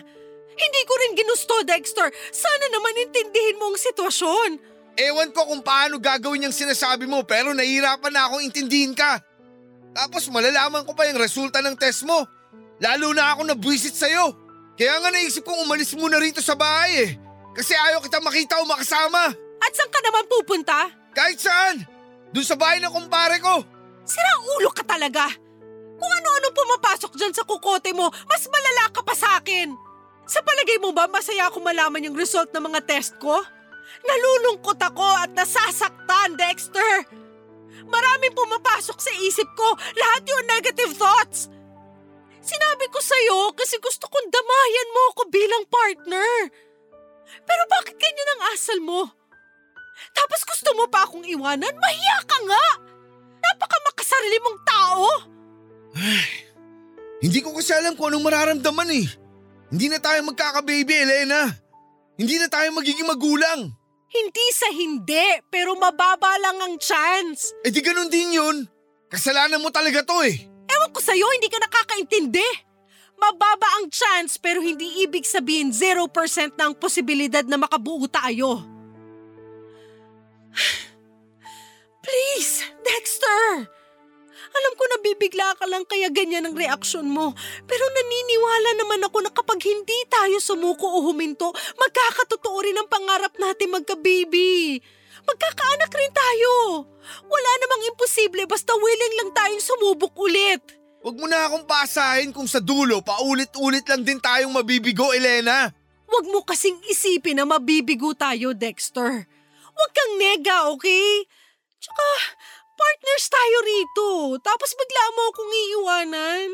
Hindi 0.58 0.82
ko 0.86 0.94
rin 0.94 1.18
ginusto, 1.18 1.54
Dexter. 1.66 2.14
Sana 2.30 2.66
naman 2.70 3.10
intindihin 3.10 3.58
mo 3.58 3.74
ang 3.74 3.78
sitwasyon. 3.82 4.50
Ewan 4.98 5.34
ko 5.34 5.50
kung 5.50 5.66
paano 5.66 5.98
gagawin 5.98 6.46
yung 6.46 6.54
sinasabi 6.54 7.10
mo 7.10 7.26
pero 7.26 7.58
nahihirapan 7.58 8.14
na 8.14 8.30
akong 8.30 8.46
intindihin 8.46 8.94
ka. 8.94 9.18
Tapos 9.98 10.30
malalaman 10.30 10.86
ko 10.86 10.94
pa 10.94 11.10
yung 11.10 11.18
resulta 11.18 11.62
ng 11.66 11.74
test 11.74 12.06
mo. 12.06 12.37
Lalo 12.78 13.10
na 13.14 13.34
ako 13.34 13.42
nabwisit 13.50 13.98
sa'yo. 13.98 14.34
Kaya 14.78 15.02
nga 15.02 15.10
naisip 15.10 15.42
kong 15.42 15.66
umalis 15.66 15.98
muna 15.98 16.22
rito 16.22 16.38
sa 16.46 16.54
bahay 16.54 17.10
eh. 17.10 17.12
Kasi 17.58 17.74
ayaw 17.74 17.98
kita 18.06 18.22
makita 18.22 18.62
o 18.62 18.70
makasama. 18.70 19.34
At 19.58 19.72
saan 19.74 19.90
ka 19.90 20.00
naman 20.06 20.30
pupunta? 20.30 20.86
Kahit 21.18 21.42
saan. 21.42 21.82
Doon 22.30 22.46
sa 22.46 22.54
bahay 22.54 22.78
ng 22.78 22.94
kumpare 22.94 23.42
ko. 23.42 23.66
Sirang 24.06 24.42
ulo 24.62 24.70
ka 24.70 24.86
talaga. 24.86 25.26
Kung 25.98 26.12
ano-ano 26.22 26.54
pumapasok 26.54 27.18
dyan 27.18 27.34
sa 27.34 27.42
kukote 27.42 27.90
mo, 27.98 28.14
mas 28.30 28.46
malala 28.46 28.94
ka 28.94 29.02
pa 29.02 29.18
sa 29.18 29.42
akin. 29.42 29.74
Sa 30.30 30.46
palagay 30.46 30.78
mo 30.78 30.94
ba 30.94 31.10
masaya 31.10 31.50
ako 31.50 31.66
malaman 31.66 32.06
yung 32.06 32.14
result 32.14 32.54
ng 32.54 32.62
mga 32.62 32.86
test 32.86 33.18
ko? 33.18 33.42
Nalulungkot 34.06 34.78
ako 34.78 35.08
at 35.26 35.34
nasasaktan, 35.34 36.38
Dexter. 36.38 37.10
Maraming 37.90 38.38
pumapasok 38.38 38.98
sa 39.02 39.12
isip 39.26 39.50
ko, 39.58 39.68
lahat 39.98 40.22
yung 40.30 40.46
negative 40.46 40.94
thoughts. 40.94 41.50
Sinabi 42.48 42.86
ko 42.88 43.00
sa'yo 43.04 43.52
kasi 43.52 43.76
gusto 43.84 44.08
kong 44.08 44.32
damayan 44.32 44.90
mo 44.96 45.02
ako 45.12 45.22
bilang 45.28 45.64
partner. 45.68 46.36
Pero 47.44 47.64
bakit 47.68 48.00
ganyan 48.00 48.32
ang 48.40 48.42
asal 48.56 48.80
mo? 48.80 49.12
Tapos 50.16 50.42
gusto 50.48 50.72
mo 50.80 50.88
pa 50.88 51.04
akong 51.04 51.28
iwanan? 51.28 51.76
Mahiya 51.76 52.18
ka 52.24 52.38
nga! 52.48 52.66
Napaka 53.44 53.78
makasarili 53.92 54.40
mong 54.40 54.60
tao! 54.64 55.08
Hindi 57.24 57.40
ko 57.44 57.52
kasi 57.52 57.76
alam 57.76 57.98
kung 57.98 58.14
anong 58.14 58.26
mararamdaman 58.30 58.96
eh. 58.96 59.08
Hindi 59.68 59.92
na 59.92 60.00
tayo 60.00 60.24
magkakababy, 60.24 60.96
Elena. 61.04 61.52
Hindi 62.16 62.40
na 62.40 62.48
tayo 62.48 62.72
magiging 62.72 63.10
magulang. 63.10 63.76
Hindi 64.08 64.46
sa 64.56 64.72
hindi, 64.72 65.44
pero 65.52 65.76
mababa 65.76 66.40
lang 66.40 66.58
ang 66.64 66.76
chance. 66.80 67.52
Eh 67.68 67.74
di 67.74 67.84
ganun 67.84 68.08
din 68.08 68.40
yun. 68.40 68.58
Kasalanan 69.12 69.60
mo 69.60 69.68
talaga 69.68 70.08
to 70.08 70.24
eh. 70.24 70.48
Ewan 70.78 70.94
ko 70.94 71.02
sa'yo, 71.02 71.26
hindi 71.34 71.50
ka 71.50 71.58
nakakaintindi. 71.58 72.46
Mababa 73.18 73.66
ang 73.82 73.90
chance 73.90 74.38
pero 74.38 74.62
hindi 74.62 75.02
ibig 75.02 75.26
sabihin 75.26 75.74
0% 75.74 76.06
na 76.54 76.70
ang 76.70 76.78
posibilidad 76.78 77.42
na 77.50 77.58
makabuo 77.58 78.06
tayo. 78.06 78.62
Please, 82.06 82.62
Dexter! 82.86 83.74
Alam 84.58 84.74
ko 84.74 84.84
na 84.90 84.98
bibigla 85.02 85.54
ka 85.58 85.66
lang 85.66 85.84
kaya 85.86 86.14
ganyan 86.14 86.46
ang 86.46 86.56
reaksyon 86.56 87.10
mo. 87.10 87.34
Pero 87.66 87.84
naniniwala 87.90 88.70
naman 88.80 89.02
ako 89.06 89.18
na 89.26 89.32
kapag 89.34 89.60
hindi 89.66 89.98
tayo 90.08 90.38
sumuko 90.38 90.88
o 90.88 91.10
huminto, 91.10 91.52
magkakatotoo 91.78 92.58
rin 92.64 92.78
ang 92.78 92.90
pangarap 92.90 93.34
natin 93.38 93.74
magka-baby. 93.74 94.82
Magkakaanak 95.28 95.92
rin 95.92 96.14
tayo. 96.16 96.54
Wala 97.28 97.52
namang 97.60 97.84
imposible 97.92 98.48
basta 98.48 98.72
willing 98.72 99.16
lang 99.20 99.32
tayong 99.36 99.64
sumubok 99.64 100.16
ulit. 100.16 100.64
Huwag 101.04 101.16
mo 101.20 101.28
na 101.28 101.48
akong 101.48 101.68
pasahin 101.68 102.32
kung 102.32 102.50
sa 102.50 102.64
dulo 102.64 103.04
paulit-ulit 103.04 103.86
lang 103.88 104.04
din 104.04 104.20
tayong 104.20 104.52
mabibigo, 104.52 105.12
Elena. 105.12 105.72
Huwag 106.08 106.26
mo 106.32 106.42
kasing 106.48 106.80
isipin 106.88 107.38
na 107.38 107.46
mabibigo 107.46 108.16
tayo, 108.16 108.56
Dexter. 108.56 109.28
Huwag 109.78 109.92
kang 109.94 110.14
nega, 110.18 110.72
okay? 110.74 111.28
Tsaka, 111.78 112.08
partners 112.74 113.26
tayo 113.30 113.58
rito. 113.62 114.08
Tapos 114.42 114.74
bigla 114.74 115.04
mo 115.14 115.22
akong 115.30 115.54
iiwanan. 115.54 116.48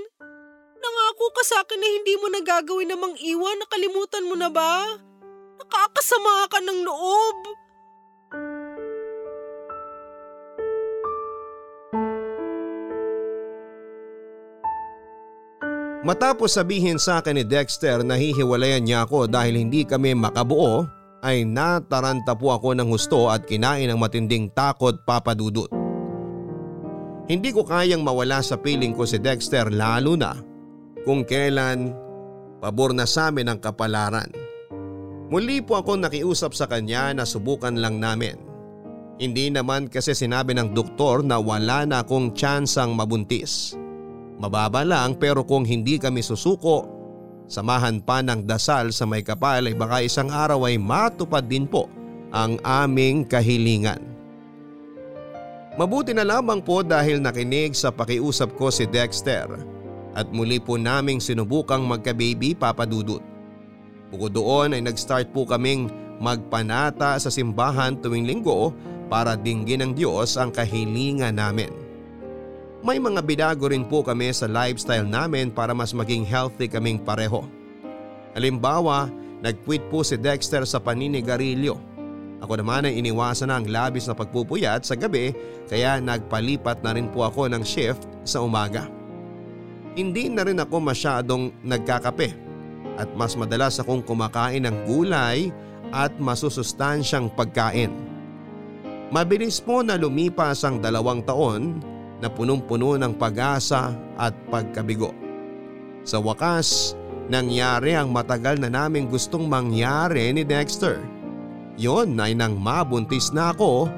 Nangako 0.84 1.26
ka 1.32 1.43
sa 1.47 1.63
akin 1.63 1.80
na 1.80 1.88
hindi 1.88 2.13
mo 2.19 2.28
nagagawin 2.28 2.91
namang 2.91 3.15
iwan. 3.24 3.55
Nakalimutan 3.63 4.28
mo 4.28 4.36
na 4.36 4.51
ba? 4.51 4.84
Nakakasama 5.63 6.51
ka 6.51 6.59
ng 6.59 6.84
loob. 6.84 7.62
Matapos 16.04 16.60
sabihin 16.60 16.99
sa 16.99 17.24
akin 17.24 17.39
ni 17.39 17.47
Dexter 17.47 18.04
na 18.04 18.20
hihiwalayan 18.20 18.84
niya 18.84 19.08
ako 19.08 19.32
dahil 19.32 19.56
hindi 19.56 19.88
kami 19.88 20.12
makabuo, 20.12 20.84
ay 21.24 21.47
nataranta 21.47 22.36
po 22.36 22.51
ako 22.51 22.76
ng 22.76 22.91
husto 22.91 23.32
at 23.32 23.47
kinain 23.47 23.88
ng 23.88 23.95
matinding 23.95 24.51
takot 24.51 24.99
papadudot. 25.08 25.72
Hindi 27.32 27.56
ko 27.56 27.64
kayang 27.64 28.04
mawala 28.04 28.43
sa 28.43 28.60
piling 28.60 28.91
ko 28.91 29.08
si 29.08 29.16
Dexter 29.16 29.72
lalo 29.72 30.20
na 30.20 30.36
kung 31.08 31.24
kailan 31.24 31.95
pabor 32.60 32.91
na 32.91 33.08
sa 33.08 33.32
amin 33.32 33.47
ang 33.47 33.64
kapalaran. 33.64 34.28
Muli 35.32 35.64
po 35.64 35.80
ako 35.80 36.04
nakiusap 36.04 36.51
sa 36.51 36.68
kanya 36.68 37.16
na 37.16 37.24
subukan 37.24 37.80
lang 37.80 38.04
namin. 38.04 38.36
Hindi 39.24 39.47
naman 39.47 39.88
kasi 39.88 40.12
sinabi 40.12 40.51
ng 40.51 40.76
doktor 40.76 41.24
na 41.24 41.39
wala 41.39 41.88
na 41.88 42.04
akong 42.04 42.36
tsansang 42.36 42.91
mabuntis. 42.91 43.80
Mababa 44.41 44.81
lang 44.81 45.17
pero 45.17 45.45
kung 45.45 45.63
hindi 45.63 46.01
kami 46.01 46.25
susuko, 46.25 46.89
samahan 47.45 48.01
pa 48.01 48.23
ng 48.25 48.47
dasal 48.47 48.89
sa 48.89 49.05
may 49.05 49.21
kapal 49.21 49.69
ay 49.69 49.75
baka 49.77 50.01
isang 50.01 50.29
araw 50.34 50.65
ay 50.67 50.79
matupad 50.81 51.45
din 51.45 51.69
po 51.69 51.88
ang 52.34 52.57
aming 52.65 53.27
kahilingan. 53.29 54.01
Mabuti 55.73 56.13
na 56.13 56.21
lamang 56.21 56.61
po 56.61 56.86
dahil 56.86 57.17
nakinig 57.17 57.73
sa 57.73 57.89
pakiusap 57.89 58.53
ko 58.57 58.69
si 58.69 58.86
Dexter 58.86 59.49
at 60.13 60.29
muli 60.29 60.61
po 60.61 60.77
naming 60.77 61.17
sinubukang 61.17 61.81
magka-baby 61.81 62.53
papadudot. 62.53 63.21
Bukod 64.13 64.38
doon 64.38 64.77
ay 64.77 64.81
nag-start 64.86 65.34
po 65.34 65.49
kaming 65.49 65.89
magpanata 66.21 67.17
sa 67.17 67.34
simbahan 67.34 67.97
tuwing 67.97 68.29
linggo 68.29 68.69
para 69.09 69.34
dinggin 69.34 69.81
ng 69.81 69.91
Diyos 69.97 70.38
ang 70.38 70.53
kahilingan 70.53 71.41
namin. 71.41 71.82
May 72.84 72.99
mga 72.99 73.23
binago 73.23 73.71
rin 73.71 73.88
po 73.88 74.03
kami 74.03 74.27
sa 74.36 74.43
lifestyle 74.43 75.07
namin 75.07 75.55
para 75.55 75.71
mas 75.71 75.95
maging 75.95 76.27
healthy 76.27 76.67
kaming 76.67 76.99
pareho. 76.99 77.47
Halimbawa, 78.36 79.07
nag-quit 79.39 79.88
po 79.88 80.03
si 80.03 80.19
Dexter 80.19 80.67
sa 80.67 80.84
paninigarilyo. 80.84 81.79
Ako 82.43 82.59
naman 82.59 82.84
ay 82.84 82.99
iniwasan 82.99 83.47
na 83.47 83.63
ang 83.63 83.71
labis 83.71 84.03
na 84.03 84.11
pagpupuyat 84.11 84.84
sa 84.84 84.99
gabi 84.99 85.31
kaya 85.71 86.03
nagpalipat 86.03 86.84
na 86.84 86.91
rin 86.91 87.07
po 87.07 87.23
ako 87.23 87.47
ng 87.55 87.63
shift 87.63 88.03
sa 88.27 88.43
umaga. 88.43 88.91
Hindi 89.95 90.27
na 90.27 90.43
rin 90.43 90.59
ako 90.59 90.84
masyadong 90.84 91.55
nagkakape 91.63 92.36
at 92.99 93.07
mas 93.15 93.39
madalas 93.39 93.79
akong 93.79 94.03
kumakain 94.03 94.67
ng 94.67 94.75
gulay 94.84 95.55
at 95.95 96.11
masusustansyang 96.19 97.31
pagkain. 97.31 97.95
Mabilis 99.07 99.63
po 99.63 99.79
na 99.79 99.95
lumipas 99.95 100.67
ang 100.67 100.84
dalawang 100.84 101.23
taon 101.23 101.92
na 102.24 102.32
punong-puno 102.32 102.95
ng 102.95 103.19
pag-asa 103.19 103.91
at 104.15 104.32
pagkabigo. 104.47 105.11
Sa 106.07 106.24
wakas, 106.24 106.95
nangyari 107.28 107.99
ang 107.99 108.15
matagal 108.15 108.63
na 108.63 108.71
naming 108.71 109.11
gustong 109.11 109.43
mangyari 109.43 110.32
ni 110.32 110.47
Dexter. 110.47 111.03
Yon 111.76 112.15
ay 112.15 112.32
nang 112.32 112.55
mabuntis 112.55 113.36
na 113.36 113.51
ako, 113.51 113.91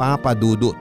papadudot. 0.00 0.72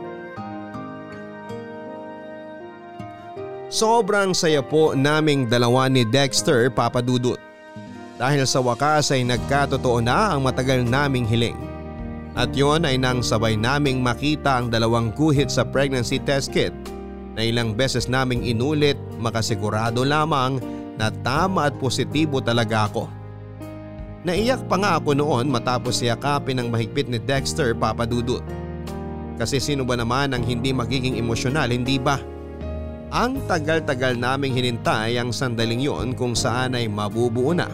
Sobrang 3.67 4.31
saya 4.31 4.63
po 4.63 4.95
naming 4.95 5.51
dalawa 5.51 5.91
ni 5.91 6.07
Dexter 6.07 6.71
papadudot. 6.71 7.35
Dahil 8.15 8.47
sa 8.47 8.63
wakas 8.63 9.11
ay 9.11 9.27
nagkatotoo 9.27 9.99
na 9.99 10.31
ang 10.31 10.47
matagal 10.47 10.88
naming 10.88 11.27
hiling. 11.27 11.76
At 12.38 12.53
yon 12.53 12.85
ay 12.85 13.01
nang 13.01 13.25
sabay 13.25 13.57
naming 13.57 14.05
makita 14.05 14.61
ang 14.61 14.69
dalawang 14.69 15.09
guhit 15.17 15.49
sa 15.49 15.65
pregnancy 15.65 16.21
test 16.21 16.53
kit 16.53 16.69
na 17.33 17.41
ilang 17.41 17.73
beses 17.73 18.05
naming 18.05 18.45
inulit 18.45 18.93
makasigurado 19.17 20.05
lamang 20.05 20.61
na 21.01 21.09
tama 21.25 21.65
at 21.65 21.73
positibo 21.81 22.38
talaga 22.38 22.85
ako. 22.85 23.09
Naiyak 24.21 24.69
pa 24.69 24.77
nga 24.77 25.01
ako 25.01 25.17
noon 25.17 25.49
matapos 25.49 25.97
yakapin 26.05 26.61
ng 26.61 26.69
mahigpit 26.69 27.09
ni 27.09 27.17
Dexter 27.17 27.73
papadudot. 27.73 28.45
Kasi 29.38 29.57
sino 29.57 29.81
ba 29.81 29.97
naman 29.97 30.33
ang 30.33 30.45
hindi 30.45 30.69
magiging 30.69 31.17
emosyonal 31.17 31.73
hindi 31.73 31.97
ba? 31.97 32.21
Ang 33.13 33.41
tagal-tagal 33.49 34.13
naming 34.13 34.53
hinintay 34.53 35.17
ang 35.17 35.33
sandaling 35.33 35.81
yon 35.81 36.13
kung 36.13 36.38
saan 36.38 36.77
ay 36.77 36.85
mabubuo 36.85 37.49
na 37.57 37.65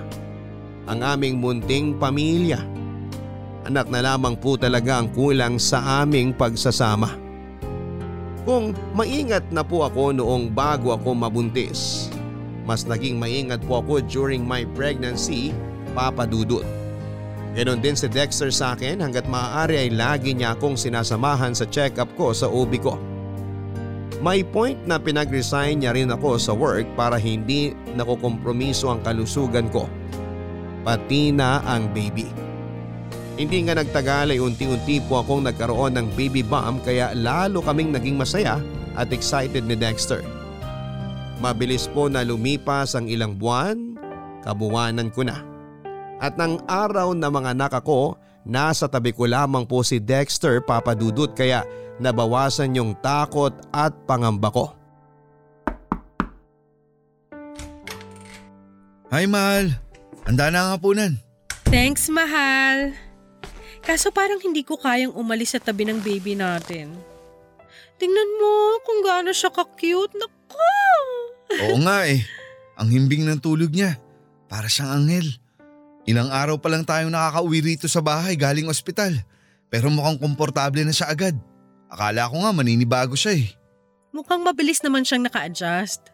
ang 0.88 1.00
aming 1.04 1.40
munting 1.40 2.00
pamilya. 2.00 2.73
Anak 3.64 3.88
na 3.88 4.04
lamang 4.04 4.36
po 4.36 4.60
talaga 4.60 5.00
ang 5.00 5.08
kulang 5.16 5.56
sa 5.56 6.04
aming 6.04 6.36
pagsasama. 6.36 7.16
Kung 8.44 8.76
maingat 8.92 9.48
na 9.56 9.64
po 9.64 9.88
ako 9.88 10.12
noong 10.12 10.52
bago 10.52 10.92
ako 10.92 11.16
mabuntis, 11.16 12.12
mas 12.68 12.84
naging 12.84 13.16
maingat 13.16 13.64
po 13.64 13.80
ako 13.80 14.04
during 14.04 14.44
my 14.44 14.68
pregnancy, 14.76 15.56
Papa 15.96 16.28
Dudut. 16.28 16.68
Ganon 17.56 17.80
din 17.80 17.96
si 17.96 18.12
Dexter 18.12 18.52
sa 18.52 18.76
akin 18.76 19.00
hanggat 19.00 19.32
maaari 19.32 19.88
ay 19.88 19.90
lagi 19.96 20.36
niya 20.36 20.60
akong 20.60 20.76
sinasamahan 20.76 21.56
sa 21.56 21.64
check-up 21.64 22.12
ko 22.20 22.36
sa 22.36 22.52
OB 22.52 22.72
ko. 22.84 23.00
May 24.20 24.44
point 24.44 24.80
na 24.84 25.00
pinag-resign 25.00 25.80
niya 25.80 25.96
rin 25.96 26.12
ako 26.12 26.36
sa 26.36 26.52
work 26.52 26.88
para 27.00 27.16
hindi 27.16 27.72
nakukompromiso 27.96 28.92
ang 28.92 29.00
kalusugan 29.08 29.72
ko. 29.72 29.88
Pati 30.84 31.32
na 31.32 31.64
ang 31.64 31.88
baby. 31.96 32.43
Hindi 33.34 33.66
nga 33.66 33.74
nagtagal 33.74 34.30
ay 34.30 34.38
unti-unti 34.38 35.02
po 35.10 35.26
akong 35.26 35.50
nagkaroon 35.50 35.98
ng 35.98 36.08
baby 36.14 36.46
bump 36.46 36.86
kaya 36.86 37.18
lalo 37.18 37.66
kaming 37.66 37.90
naging 37.90 38.14
masaya 38.14 38.62
at 38.94 39.10
excited 39.10 39.66
ni 39.66 39.74
Dexter. 39.74 40.22
Mabilis 41.42 41.90
po 41.90 42.06
na 42.14 42.22
lumipas 42.22 42.94
ang 42.94 43.10
ilang 43.10 43.34
buwan, 43.34 43.98
kabuwanan 44.46 45.10
ko 45.10 45.26
na. 45.26 45.42
At 46.22 46.38
ng 46.38 46.62
araw 46.70 47.18
na 47.18 47.34
mga 47.34 47.58
anak 47.58 47.74
ako, 47.74 48.22
nasa 48.46 48.86
tabi 48.86 49.10
ko 49.10 49.26
lamang 49.26 49.66
po 49.66 49.82
si 49.82 49.98
Dexter 49.98 50.62
papadudot 50.62 51.34
kaya 51.34 51.66
nabawasan 51.98 52.78
yung 52.78 52.94
takot 53.02 53.52
at 53.74 53.98
pangamba 54.06 54.54
ko. 54.54 54.66
Hi, 59.10 59.26
mahal. 59.26 59.74
Handa 60.30 60.54
na 60.54 60.58
ang 60.70 60.70
hapunan. 60.78 61.18
Thanks, 61.74 62.10
mahal. 62.14 62.94
Kaso 63.84 64.16
parang 64.16 64.40
hindi 64.40 64.64
ko 64.64 64.80
kayang 64.80 65.12
umalis 65.12 65.54
sa 65.54 65.60
tabi 65.60 65.84
ng 65.84 66.00
baby 66.00 66.40
natin. 66.40 66.96
Tingnan 68.00 68.30
mo 68.40 68.80
kung 68.88 69.00
gaano 69.04 69.36
siya 69.36 69.52
ka-cute. 69.52 70.16
Naku! 70.16 70.80
Oo 71.68 71.78
nga 71.84 72.08
eh. 72.08 72.24
Ang 72.80 72.90
himbing 72.96 73.28
ng 73.28 73.44
tulog 73.44 73.76
niya. 73.76 74.00
Para 74.48 74.72
siyang 74.72 75.04
anghel. 75.04 75.28
Ilang 76.08 76.32
araw 76.32 76.60
pa 76.60 76.72
lang 76.72 76.88
tayong 76.88 77.12
nakakauwi 77.12 77.60
rito 77.60 77.88
sa 77.92 78.00
bahay 78.00 78.40
galing 78.40 78.72
ospital. 78.72 79.20
Pero 79.68 79.92
mukhang 79.92 80.20
komportable 80.20 80.84
na 80.88 80.96
siya 80.96 81.12
agad. 81.12 81.36
Akala 81.92 82.32
ko 82.32 82.40
nga 82.40 82.56
maninibago 82.56 83.20
siya 83.20 83.36
eh. 83.36 83.48
Mukhang 84.16 84.42
mabilis 84.46 84.80
naman 84.80 85.04
siyang 85.04 85.26
naka-adjust. 85.28 86.08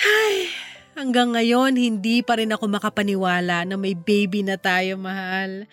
Ay, 0.00 0.48
hanggang 0.96 1.36
ngayon 1.36 1.76
hindi 1.76 2.24
pa 2.24 2.40
rin 2.40 2.50
ako 2.50 2.64
makapaniwala 2.66 3.68
na 3.68 3.76
may 3.76 3.92
baby 3.92 4.40
na 4.40 4.56
tayo, 4.56 4.96
mahal. 4.96 5.68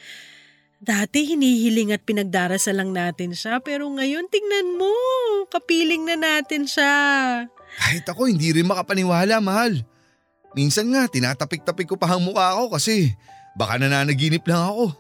Dati 0.79 1.27
hinihiling 1.27 1.91
at 1.91 2.07
pinagdarasal 2.07 2.79
lang 2.79 2.95
natin 2.95 3.35
siya 3.35 3.59
pero 3.59 3.91
ngayon 3.91 4.31
tingnan 4.31 4.79
mo, 4.79 4.91
kapiling 5.51 6.07
na 6.07 6.15
natin 6.15 6.63
siya. 6.63 6.95
Kahit 7.75 8.07
ako 8.07 8.31
hindi 8.31 8.55
rin 8.55 8.63
makapaniwala, 8.63 9.43
mahal. 9.43 9.83
Minsan 10.55 10.95
nga 10.95 11.11
tinatapik-tapik 11.11 11.83
ko 11.83 11.95
pa 11.99 12.15
ang 12.15 12.23
mukha 12.23 12.55
ko 12.55 12.71
kasi 12.71 13.11
baka 13.59 13.75
nananaginip 13.75 14.47
lang 14.47 14.71
ako. 14.71 14.95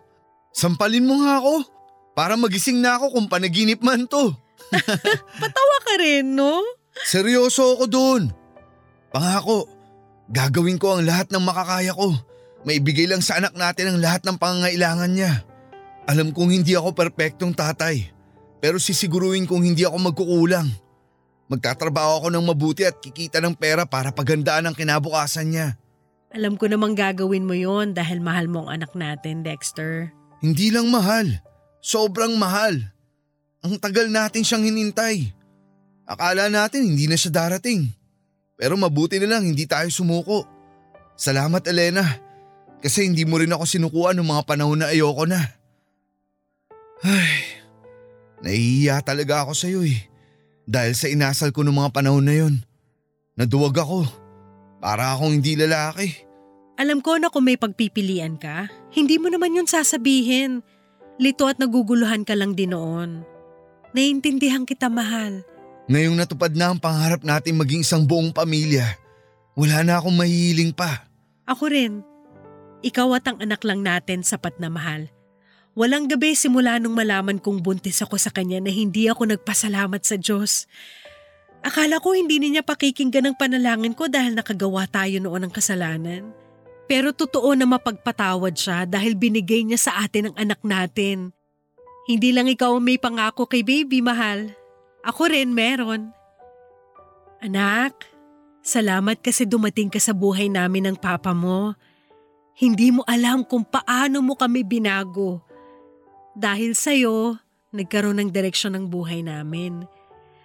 Sampalin 0.51 1.07
mo 1.07 1.23
nga 1.23 1.39
ako 1.39 1.63
para 2.11 2.35
magising 2.35 2.83
na 2.83 2.99
ako 2.99 3.15
kung 3.15 3.31
panaginip 3.31 3.79
man 3.79 4.03
to. 4.03 4.35
Patawa 5.41 5.77
ka 5.87 5.95
rin, 5.95 6.35
no? 6.35 6.59
Seryoso 7.07 7.79
ako 7.79 7.85
doon. 7.87 8.21
Pangako, 9.15 9.65
gagawin 10.27 10.75
ko 10.75 10.99
ang 10.99 11.07
lahat 11.07 11.31
ng 11.31 11.39
makakaya 11.39 11.95
ko. 11.95 12.11
Maibigay 12.67 13.07
lang 13.07 13.23
sa 13.23 13.39
anak 13.39 13.55
natin 13.55 13.95
ang 13.95 13.99
lahat 14.03 14.27
ng 14.27 14.35
pangangailangan 14.35 15.11
niya. 15.15 15.48
Alam 16.09 16.33
kong 16.33 16.49
hindi 16.49 16.73
ako 16.73 16.97
perpektong 16.97 17.53
tatay, 17.53 18.09
pero 18.57 18.81
sisiguruhin 18.81 19.45
kong 19.45 19.61
hindi 19.61 19.85
ako 19.85 20.09
magkukulang. 20.09 20.65
Magtatrabaho 21.53 22.25
ako 22.25 22.27
ng 22.33 22.45
mabuti 22.49 22.81
at 22.81 22.97
kikita 22.97 23.37
ng 23.37 23.53
pera 23.53 23.85
para 23.85 24.09
pagandaan 24.09 24.65
ang 24.65 24.73
kinabukasan 24.73 25.53
niya. 25.53 25.77
Alam 26.33 26.57
ko 26.57 26.65
namang 26.65 26.97
gagawin 26.97 27.45
mo 27.45 27.53
yon 27.53 27.93
dahil 27.93 28.25
mahal 28.25 28.49
mo 28.49 28.65
ang 28.65 28.81
anak 28.81 28.97
natin, 28.97 29.45
Dexter. 29.45 30.09
Hindi 30.41 30.73
lang 30.73 30.89
mahal, 30.89 31.29
sobrang 31.77 32.41
mahal. 32.41 32.89
Ang 33.61 33.77
tagal 33.77 34.09
natin 34.09 34.41
siyang 34.41 34.65
hinintay. 34.65 35.29
Akala 36.09 36.49
natin 36.49 36.89
hindi 36.89 37.05
na 37.05 37.21
siya 37.21 37.29
darating. 37.29 37.85
Pero 38.57 38.73
mabuti 38.81 39.21
na 39.21 39.37
lang 39.37 39.45
hindi 39.45 39.69
tayo 39.69 39.85
sumuko. 39.93 40.41
Salamat 41.13 41.61
Elena, 41.69 42.01
kasi 42.81 43.05
hindi 43.05 43.29
mo 43.29 43.37
rin 43.37 43.53
ako 43.53 43.61
sinukuan 43.69 44.17
ng 44.17 44.25
mga 44.25 44.41
panahon 44.49 44.81
na 44.81 44.89
ayoko 44.89 45.29
na. 45.29 45.58
Ay, 46.99 47.59
nahihiya 48.43 48.99
talaga 49.03 49.47
ako 49.47 49.51
sa 49.55 49.67
iyo 49.71 49.83
eh. 49.87 49.99
Dahil 50.69 50.93
sa 50.93 51.07
inasal 51.09 51.49
ko 51.55 51.63
ng 51.65 51.73
mga 51.73 51.89
panahon 51.95 52.25
na 52.25 52.35
yon. 52.35 52.55
Naduwag 53.39 53.73
ako. 53.79 54.05
Para 54.83 55.15
akong 55.15 55.39
hindi 55.39 55.55
lalaki. 55.55 56.27
Alam 56.79 57.03
ko 57.03 57.19
na 57.19 57.27
kung 57.27 57.43
may 57.43 57.59
pagpipilian 57.59 58.39
ka, 58.39 58.71
hindi 58.95 59.19
mo 59.19 59.27
naman 59.27 59.55
yun 59.55 59.67
sasabihin. 59.67 60.63
Lito 61.19 61.47
at 61.51 61.59
naguguluhan 61.59 62.23
ka 62.23 62.31
lang 62.35 62.55
din 62.55 62.71
noon. 62.71 63.27
Naiintindihan 63.91 64.63
kita, 64.63 64.87
mahal. 64.87 65.43
Ngayong 65.91 66.15
natupad 66.15 66.53
na 66.55 66.71
ang 66.71 66.79
pangarap 66.79 67.25
natin 67.25 67.59
maging 67.59 67.81
isang 67.83 68.05
buong 68.05 68.31
pamilya, 68.31 68.85
wala 69.57 69.83
na 69.83 69.99
akong 69.99 70.15
mahihiling 70.15 70.71
pa. 70.71 71.09
Ako 71.49 71.67
rin. 71.67 72.05
Ikaw 72.85 73.07
at 73.17 73.25
ang 73.27 73.37
anak 73.43 73.65
lang 73.65 73.83
natin 73.83 74.23
sapat 74.23 74.55
na 74.61 74.71
mahal. 74.71 75.11
Walang 75.79 76.11
gabi 76.11 76.35
simula 76.35 76.75
nung 76.75 76.91
malaman 76.91 77.39
kong 77.39 77.63
buntis 77.63 78.03
ako 78.03 78.19
sa 78.19 78.35
kanya 78.35 78.59
na 78.59 78.67
hindi 78.67 79.07
ako 79.07 79.31
nagpasalamat 79.31 80.03
sa 80.03 80.19
Diyos. 80.19 80.67
Akala 81.63 82.03
ko 82.03 82.11
hindi 82.11 82.35
niya 82.35 82.67
pakikinggan 82.67 83.31
ang 83.31 83.35
panalangin 83.39 83.95
ko 83.95 84.11
dahil 84.11 84.35
nakagawa 84.35 84.91
tayo 84.91 85.23
noon 85.23 85.47
ng 85.47 85.53
kasalanan. 85.55 86.35
Pero 86.83 87.15
totoo 87.15 87.55
na 87.55 87.63
mapagpatawad 87.63 88.59
siya 88.59 88.83
dahil 88.91 89.15
binigay 89.15 89.63
niya 89.63 89.79
sa 89.79 90.03
atin 90.03 90.27
ang 90.27 90.35
anak 90.35 90.59
natin. 90.67 91.31
Hindi 92.11 92.35
lang 92.35 92.51
ikaw 92.51 92.75
may 92.83 92.99
pangako 92.99 93.47
kay 93.47 93.63
baby, 93.63 94.03
mahal. 94.03 94.51
Ako 95.07 95.31
rin 95.31 95.55
meron. 95.55 96.11
Anak, 97.39 98.03
salamat 98.59 99.23
kasi 99.23 99.47
dumating 99.47 99.87
ka 99.87 100.01
sa 100.03 100.11
buhay 100.11 100.51
namin 100.51 100.91
ng 100.91 100.97
papa 100.99 101.31
mo. 101.31 101.71
Hindi 102.59 102.91
mo 102.91 103.07
alam 103.07 103.47
kung 103.47 103.63
paano 103.63 104.19
mo 104.19 104.35
kami 104.35 104.67
binago. 104.67 105.47
Dahil 106.37 106.77
sa'yo, 106.77 107.37
nagkaroon 107.73 108.21
ng 108.21 108.29
direksyon 108.33 108.77
ng 108.77 108.85
buhay 108.89 109.25
namin. 109.25 109.85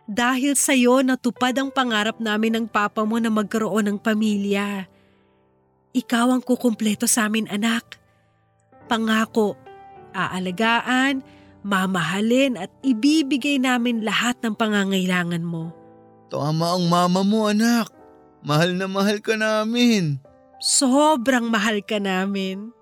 Dahil 0.05 0.53
sa'yo, 0.53 1.01
natupad 1.01 1.57
ang 1.57 1.73
pangarap 1.73 2.21
namin 2.21 2.61
ng 2.61 2.67
papa 2.69 3.09
mo 3.09 3.17
na 3.17 3.33
magkaroon 3.33 3.89
ng 3.89 3.99
pamilya. 4.01 4.85
Ikaw 5.97 6.27
ang 6.35 6.43
kukumpleto 6.45 7.09
sa 7.09 7.31
amin, 7.31 7.49
anak. 7.49 7.97
Pangako, 8.85 9.57
aalagaan, 10.13 11.25
mamahalin 11.65 12.61
at 12.61 12.69
ibibigay 12.85 13.57
namin 13.57 14.05
lahat 14.05 14.37
ng 14.45 14.53
pangangailangan 14.53 15.41
mo. 15.41 15.73
Tama 16.29 16.77
ang 16.77 16.85
mama 16.91 17.25
mo 17.25 17.49
anak. 17.49 17.89
Mahal 18.45 18.77
na 18.77 18.85
mahal 18.85 19.25
ka 19.25 19.41
namin. 19.41 20.21
Sobrang 20.61 21.49
mahal 21.49 21.81
ka 21.81 21.97
namin. 21.97 22.77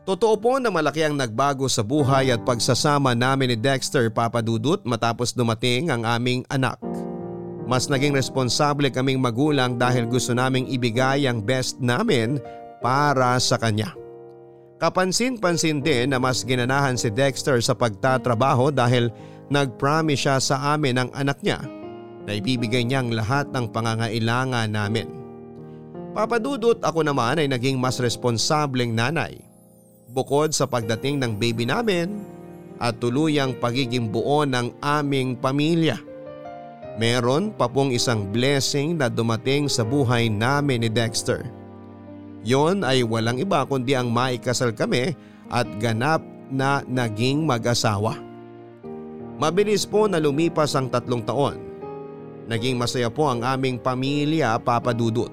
Totoo 0.00 0.32
po 0.40 0.56
na 0.56 0.72
malaki 0.72 1.04
ang 1.04 1.12
nagbago 1.12 1.68
sa 1.68 1.84
buhay 1.84 2.32
at 2.32 2.40
pagsasama 2.40 3.12
namin 3.12 3.52
ni 3.52 3.56
Dexter 3.60 4.08
Papadudut 4.08 4.80
matapos 4.88 5.36
dumating 5.36 5.92
ang 5.92 6.08
aming 6.08 6.40
anak. 6.48 6.80
Mas 7.68 7.86
naging 7.86 8.16
responsable 8.16 8.88
kaming 8.88 9.20
magulang 9.20 9.76
dahil 9.76 10.08
gusto 10.08 10.32
naming 10.32 10.64
ibigay 10.72 11.28
ang 11.28 11.44
best 11.44 11.76
namin 11.84 12.40
para 12.80 13.36
sa 13.36 13.60
kanya. 13.60 13.92
Kapansin-pansin 14.80 15.84
din 15.84 16.08
na 16.08 16.16
mas 16.16 16.48
ginanahan 16.48 16.96
si 16.96 17.12
Dexter 17.12 17.60
sa 17.60 17.76
pagtatrabaho 17.76 18.72
dahil 18.72 19.12
nag-promise 19.52 20.24
siya 20.24 20.36
sa 20.40 20.72
amin 20.72 20.96
ng 20.96 21.10
anak 21.12 21.44
niya 21.44 21.60
na 22.24 22.32
ibibigay 22.40 22.88
niyang 22.88 23.12
lahat 23.12 23.52
ng 23.52 23.68
pangangailangan 23.68 24.72
namin. 24.72 25.12
Papadudot 26.16 26.80
ako 26.80 27.04
naman 27.04 27.36
ay 27.36 27.52
naging 27.52 27.76
mas 27.76 28.00
responsableng 28.00 28.96
nanay 28.96 29.49
bukod 30.10 30.50
sa 30.50 30.66
pagdating 30.66 31.22
ng 31.22 31.32
baby 31.38 31.64
namin 31.64 32.18
at 32.82 32.98
tuluyang 32.98 33.54
pagiging 33.62 34.10
buo 34.10 34.42
ng 34.42 34.74
aming 34.82 35.38
pamilya. 35.38 36.00
Meron 36.98 37.54
pa 37.54 37.70
pong 37.70 37.94
isang 37.94 38.26
blessing 38.28 38.98
na 38.98 39.06
dumating 39.06 39.70
sa 39.70 39.86
buhay 39.86 40.26
namin 40.26 40.84
ni 40.84 40.90
Dexter. 40.90 41.46
Yon 42.42 42.82
ay 42.82 43.06
walang 43.06 43.38
iba 43.38 43.62
kundi 43.64 43.94
ang 43.94 44.10
maikasal 44.10 44.74
kami 44.74 45.14
at 45.48 45.68
ganap 45.78 46.24
na 46.50 46.82
naging 46.88 47.46
mag-asawa. 47.46 48.18
Mabilis 49.40 49.86
po 49.88 50.10
na 50.10 50.20
lumipas 50.20 50.74
ang 50.76 50.90
tatlong 50.90 51.24
taon. 51.24 51.56
Naging 52.50 52.76
masaya 52.76 53.08
po 53.08 53.30
ang 53.30 53.46
aming 53.46 53.78
pamilya 53.78 54.58
papadudot. 54.58 55.30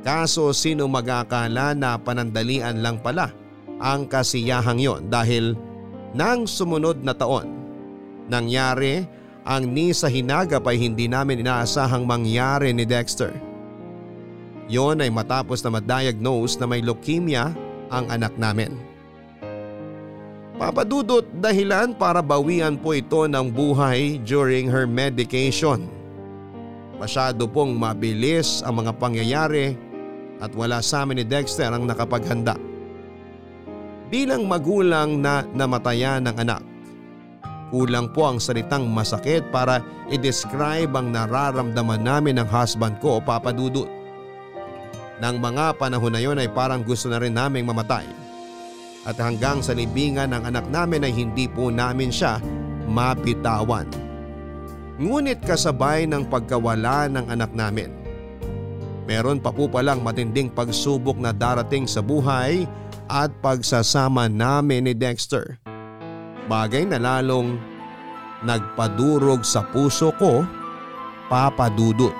Kaso 0.00 0.50
sino 0.56 0.88
magakala 0.88 1.76
na 1.76 1.94
panandalian 2.00 2.80
lang 2.80 2.98
pala 2.98 3.30
ang 3.80 4.04
kasiyahang 4.04 4.78
yon 4.78 5.08
dahil 5.08 5.56
nang 6.12 6.44
sumunod 6.44 7.00
na 7.00 7.16
taon, 7.16 7.48
nangyari 8.28 9.08
ang 9.42 9.64
ni 9.64 9.90
sa 9.96 10.06
hinagap 10.06 10.62
ay 10.68 10.76
hindi 10.76 11.08
namin 11.08 11.40
inaasahang 11.40 12.04
mangyari 12.04 12.76
ni 12.76 12.84
Dexter. 12.84 13.32
Yon 14.70 15.02
ay 15.02 15.10
matapos 15.10 15.64
na 15.64 15.74
ma-diagnose 15.74 16.60
na 16.60 16.68
may 16.68 16.84
leukemia 16.84 17.50
ang 17.90 18.06
anak 18.06 18.36
namin. 18.38 18.76
Papadudot 20.60 21.24
dahilan 21.40 21.96
para 21.96 22.20
bawian 22.20 22.76
po 22.76 22.92
ito 22.92 23.24
ng 23.24 23.48
buhay 23.48 24.20
during 24.28 24.68
her 24.68 24.84
medication. 24.84 25.88
Masyado 27.00 27.48
pong 27.48 27.80
mabilis 27.80 28.60
ang 28.60 28.84
mga 28.84 28.92
pangyayari 29.00 29.72
at 30.36 30.52
wala 30.52 30.84
sa 30.84 31.02
amin 31.02 31.24
ni 31.24 31.24
Dexter 31.24 31.72
ang 31.72 31.88
nakapaghanda. 31.88 32.69
Bilang 34.10 34.50
magulang 34.50 35.22
na 35.22 35.46
namatayan 35.54 36.26
ng 36.26 36.36
anak, 36.42 36.62
kulang 37.70 38.10
po 38.10 38.26
ang 38.26 38.42
salitang 38.42 38.90
masakit 38.90 39.46
para 39.54 39.86
i-describe 40.10 40.90
ang 40.98 41.14
nararamdaman 41.14 42.02
namin 42.02 42.42
ng 42.42 42.48
husband 42.50 42.98
ko 42.98 43.16
o 43.16 43.18
papadudot. 43.22 43.86
Nang 45.22 45.38
mga 45.38 45.78
panahon 45.78 46.10
na 46.10 46.18
yon 46.18 46.42
ay 46.42 46.50
parang 46.50 46.82
gusto 46.82 47.06
na 47.06 47.22
rin 47.22 47.38
naming 47.38 47.62
mamatay. 47.62 48.02
At 49.06 49.14
hanggang 49.14 49.62
sa 49.62 49.78
libingan 49.78 50.34
ng 50.34 50.42
anak 50.42 50.66
namin 50.66 51.06
ay 51.06 51.14
hindi 51.14 51.46
po 51.46 51.70
namin 51.70 52.10
siya 52.10 52.42
mapitawan. 52.90 53.86
Ngunit 54.98 55.38
kasabay 55.46 56.10
ng 56.10 56.26
pagkawala 56.26 57.06
ng 57.06 57.30
anak 57.30 57.54
namin. 57.54 57.94
Meron 59.06 59.38
pa 59.38 59.54
po 59.54 59.70
palang 59.70 60.02
matinding 60.02 60.50
pagsubok 60.50 61.14
na 61.14 61.30
darating 61.30 61.86
sa 61.86 62.02
buhay 62.02 62.66
at 63.10 63.34
pagsasama 63.42 64.30
namin 64.30 64.86
ni 64.86 64.94
Dexter. 64.94 65.58
Bagay 66.46 66.86
na 66.86 67.02
lalong 67.02 67.58
nagpadurog 68.46 69.42
sa 69.42 69.66
puso 69.66 70.14
ko, 70.14 70.46
papadudot. 71.26 72.14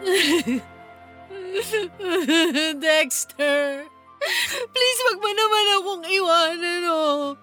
Dexter, 2.82 3.86
please 4.74 5.00
wag 5.06 5.18
mo 5.22 5.30
naman 5.30 5.66
akong 5.78 6.02
iwanan, 6.10 6.82
oh. 6.90 7.38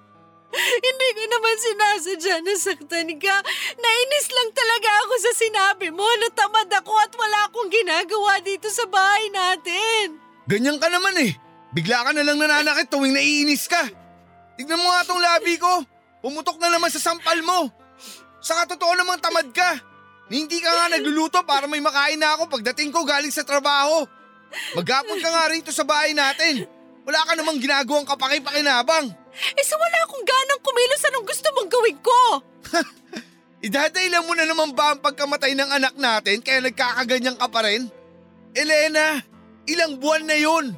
Hindi 0.55 1.07
ko 1.11 1.23
naman 1.27 1.55
sinasadya 1.59 2.35
na 2.39 2.53
saktan 2.55 3.09
ka. 3.19 3.35
Nainis 3.77 4.27
lang 4.31 4.49
talaga 4.55 4.89
ako 5.03 5.13
sa 5.19 5.31
sinabi 5.35 5.87
mo 5.91 6.07
na 6.23 6.27
tamad 6.31 6.71
ako 6.71 6.93
at 7.03 7.11
wala 7.13 7.39
akong 7.51 7.69
ginagawa 7.69 8.39
dito 8.39 8.71
sa 8.71 8.87
bahay 8.87 9.27
natin. 9.27 10.17
Ganyan 10.47 10.79
ka 10.79 10.87
naman 10.87 11.15
eh. 11.19 11.35
Bigla 11.75 12.07
ka 12.07 12.11
na 12.15 12.23
lang 12.23 12.39
nananakit 12.39 12.87
tuwing 12.87 13.11
naiinis 13.11 13.67
ka. 13.67 13.83
Tignan 14.55 14.79
mo 14.79 14.87
nga 14.89 15.03
tong 15.03 15.19
labi 15.19 15.59
ko. 15.59 15.83
Pumutok 16.23 16.57
na 16.57 16.71
naman 16.71 16.89
sa 16.89 17.03
sampal 17.03 17.37
mo. 17.43 17.69
Saka 18.39 18.65
totoo 18.73 18.95
namang 18.95 19.19
tamad 19.19 19.51
ka. 19.51 19.77
Hindi 20.31 20.59
ka 20.63 20.71
nga 20.71 20.87
nagluluto 20.95 21.43
para 21.43 21.67
may 21.67 21.83
makain 21.83 22.19
na 22.19 22.35
ako 22.35 22.51
pagdating 22.51 22.91
ko 22.91 23.03
galing 23.03 23.31
sa 23.31 23.43
trabaho. 23.43 24.07
Maghapon 24.75 25.19
ka 25.19 25.29
nga 25.29 25.51
rito 25.51 25.71
sa 25.75 25.83
bahay 25.83 26.15
natin. 26.15 26.67
Wala 27.07 27.23
ka 27.23 27.35
namang 27.35 27.59
ginagawang 27.59 28.07
kapakipakinabang. 28.07 29.11
Eh 29.57 29.65
sa 29.65 29.77
wala 29.77 29.97
akong 30.05 30.25
ganang 30.25 30.61
kumilos 30.65 31.03
anong 31.07 31.27
gusto 31.27 31.47
mong 31.53 31.69
gawin 31.69 31.97
ko? 32.01 32.21
Idadailan 33.67 34.25
mo 34.25 34.33
na 34.37 34.45
naman 34.45 34.73
ba 34.73 34.93
ang 34.93 35.01
pagkamatay 35.01 35.53
ng 35.57 35.69
anak 35.81 35.93
natin 35.97 36.41
kaya 36.41 36.61
nagkakaganyan 36.61 37.37
ka 37.37 37.47
pa 37.49 37.65
rin? 37.65 37.89
Elena, 38.53 39.21
ilang 39.69 39.97
buwan 40.01 40.25
na 40.25 40.37
yun. 40.37 40.73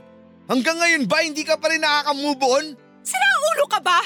Hanggang 0.50 0.82
ngayon 0.82 1.04
ba 1.06 1.24
hindi 1.24 1.46
ka 1.46 1.56
pa 1.56 1.70
rin 1.72 1.84
nakaka-move 1.84 2.42
on? 2.44 2.66
Sira 3.06 3.30
ulo 3.56 3.66
ka 3.70 3.80
ba? 3.80 4.02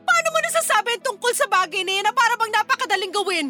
Paano 0.00 0.28
mo 0.32 0.38
nasasabi 0.40 1.02
tungkol 1.04 1.32
sa 1.36 1.50
bagay 1.50 1.84
na 1.84 1.92
yan 2.00 2.06
na 2.08 2.14
para 2.14 2.38
bang 2.38 2.52
napakadaling 2.54 3.12
gawin? 3.12 3.48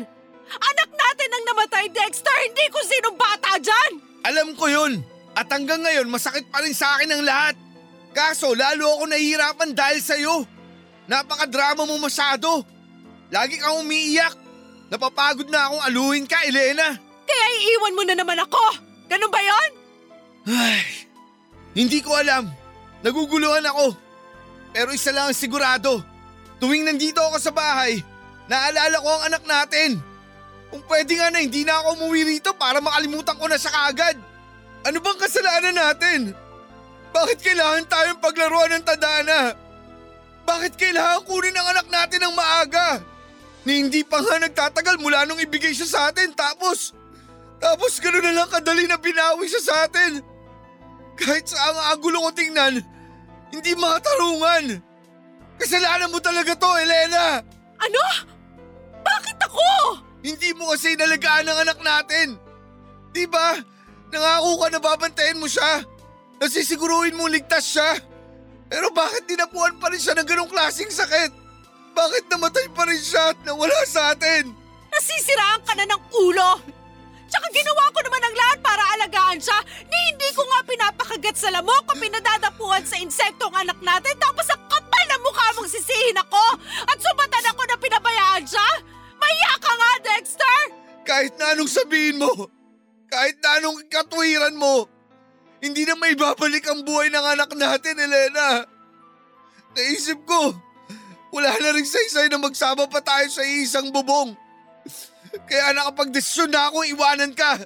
Anak 0.50 0.90
natin 0.90 1.30
ang 1.30 1.44
namatay, 1.46 1.86
Dexter, 1.94 2.36
hindi 2.42 2.66
ko 2.74 2.78
sinong 2.82 3.14
bata 3.14 3.54
dyan! 3.62 3.92
Alam 4.26 4.58
ko 4.58 4.66
yun. 4.66 4.98
At 5.38 5.46
hanggang 5.46 5.78
ngayon 5.80 6.10
masakit 6.10 6.50
pa 6.50 6.58
rin 6.58 6.74
sa 6.74 6.98
akin 6.98 7.10
ang 7.14 7.22
lahat. 7.22 7.54
Kaso 8.10 8.52
lalo 8.54 8.98
ako 8.98 9.04
nahihirapan 9.10 9.70
dahil 9.74 10.00
sa'yo. 10.02 10.36
Napakadrama 11.06 11.86
mo 11.86 11.98
masyado. 11.98 12.62
Lagi 13.30 13.58
kang 13.58 13.82
umiiyak. 13.82 14.34
Napapagod 14.90 15.46
na 15.46 15.70
akong 15.70 15.82
aluhin 15.86 16.26
ka, 16.26 16.42
Elena. 16.42 16.98
Kaya 17.22 17.46
iiwan 17.62 17.94
mo 17.94 18.02
na 18.02 18.18
naman 18.18 18.42
ako! 18.42 18.90
Ganun 19.06 19.30
ba 19.30 19.38
yon? 19.38 19.70
Ay, 20.50 20.82
hindi 21.78 22.02
ko 22.02 22.10
alam. 22.14 22.50
Naguguluhan 23.06 23.62
ako. 23.70 23.94
Pero 24.74 24.90
isa 24.90 25.14
lang 25.14 25.30
ang 25.30 25.38
sigurado. 25.38 26.02
Tuwing 26.58 26.86
nandito 26.86 27.22
ako 27.22 27.38
sa 27.38 27.54
bahay, 27.54 28.02
naalala 28.50 29.02
ko 29.02 29.08
ang 29.08 29.22
anak 29.30 29.44
natin. 29.46 29.90
Kung 30.70 30.82
pwede 30.86 31.18
nga 31.18 31.34
na 31.34 31.42
hindi 31.42 31.66
na 31.66 31.82
ako 31.82 31.98
umuwi 31.98 32.22
rito 32.36 32.54
para 32.54 32.78
makalimutan 32.78 33.34
ko 33.34 33.46
na 33.50 33.58
siya 33.58 33.74
kaagad. 33.74 34.16
Ano 34.86 34.98
bang 35.02 35.18
kasalanan 35.18 35.74
natin? 35.74 36.20
Bakit 37.10 37.38
kailangan 37.42 37.84
tayong 37.90 38.22
paglaruan 38.22 38.70
ng 38.78 38.84
tadana? 38.86 39.54
Bakit 40.46 40.72
kailangan 40.78 41.26
kunin 41.26 41.54
ang 41.54 41.68
anak 41.74 41.86
natin 41.90 42.20
ng 42.26 42.34
maaga? 42.34 43.02
Ni 43.66 43.86
hindi 43.86 44.00
pa 44.06 44.22
nga 44.22 44.40
nagtatagal 44.40 44.96
mula 45.02 45.26
nung 45.26 45.38
ibigay 45.38 45.74
siya 45.74 45.88
sa 45.88 46.00
atin 46.10 46.32
tapos... 46.32 46.96
Tapos 47.60 48.00
gano'n 48.00 48.24
na 48.24 48.32
lang 48.32 48.48
kadali 48.48 48.88
na 48.88 48.96
binawi 48.96 49.44
siya 49.44 49.60
sa 49.60 49.74
atin. 49.84 50.24
Kahit 51.12 51.44
sa 51.44 51.60
ang 51.60 51.92
agulo 51.92 52.24
ko 52.24 52.30
tingnan, 52.32 52.80
hindi 53.52 53.72
makatarungan. 53.76 54.80
Kasalanan 55.60 56.08
mo 56.08 56.24
talaga 56.24 56.56
to, 56.56 56.70
Elena! 56.80 57.44
Ano? 57.76 58.02
Bakit 59.04 59.38
ako? 59.44 59.68
Hindi 60.24 60.56
mo 60.56 60.72
kasi 60.72 60.96
nalagaan 60.96 61.52
ang 61.52 61.68
anak 61.68 61.78
natin. 61.84 62.40
Di 63.12 63.28
ba? 63.28 63.60
Nangako 64.08 64.50
ka 64.56 64.66
na 64.72 64.80
babantayan 64.80 65.36
mo 65.36 65.44
siya. 65.44 65.84
Nasisiguruhin 66.40 67.20
mo 67.20 67.28
ligtas 67.28 67.76
siya. 67.76 68.00
Pero 68.72 68.88
bakit 68.96 69.28
dinapuan 69.28 69.76
pa 69.76 69.92
rin 69.92 70.00
siya 70.00 70.16
ng 70.16 70.24
ganong 70.24 70.48
klaseng 70.48 70.88
sakit? 70.88 71.28
Bakit 71.92 72.32
namatay 72.32 72.64
pa 72.72 72.88
rin 72.88 72.96
siya 72.96 73.36
at 73.36 73.38
nawala 73.44 73.76
sa 73.84 74.16
atin? 74.16 74.48
Nasisiraan 74.88 75.60
ka 75.68 75.76
na 75.76 75.84
ng 75.84 76.02
ulo! 76.16 76.80
Tsaka 77.28 77.46
ginawa 77.52 77.92
ko 77.92 78.00
naman 78.02 78.24
ang 78.24 78.36
lahat 78.40 78.58
para 78.58 78.82
alagaan 78.98 79.38
siya 79.38 79.58
ni 79.86 79.98
hindi 80.10 80.28
ko 80.34 80.42
nga 80.48 80.60
pinapakagat 80.66 81.36
sa 81.38 81.52
lamok 81.54 81.86
o 81.86 81.94
pinadadapuan 81.94 82.82
sa 82.82 82.98
insekto 82.98 83.46
ang 83.52 83.62
anak 83.62 83.78
natin 83.78 84.18
tapos 84.18 84.50
ang 84.50 84.58
kapal 84.66 85.02
na 85.06 85.16
mukha 85.22 85.46
mong 85.54 85.70
sisihin 85.70 86.18
ako 86.18 86.44
at 86.90 86.98
sumatan 86.98 87.46
ako 87.54 87.62
na 87.68 87.76
pinabayaan 87.78 88.44
siya? 88.48 88.68
Maya 89.20 89.52
ka 89.60 89.72
nga, 89.76 89.92
Dexter! 90.08 90.60
Kahit 91.04 91.34
na 91.36 91.52
anong 91.52 91.70
sabihin 91.70 92.16
mo, 92.16 92.48
kahit 93.12 93.36
na 93.44 93.60
anong 93.60 93.78
katwiran 93.92 94.56
mo, 94.56 94.88
hindi 95.60 95.84
na 95.84 95.94
may 95.96 96.16
babalik 96.16 96.64
ang 96.68 96.80
buhay 96.84 97.12
ng 97.12 97.24
anak 97.36 97.52
natin, 97.56 98.00
Elena. 98.00 98.64
Naisip 99.76 100.24
ko, 100.24 100.56
wala 101.30 101.52
na 101.54 101.70
rin 101.76 101.86
saysay 101.86 102.26
na 102.26 102.40
magsama 102.42 102.90
pa 102.90 102.98
tayo 103.04 103.28
sa 103.30 103.44
isang 103.44 103.92
bubong. 103.94 104.34
Kaya 105.46 105.70
nakapag-desisyon 105.76 106.50
na 106.50 106.72
ako 106.72 106.82
iwanan 106.90 107.30
ka. 107.36 107.60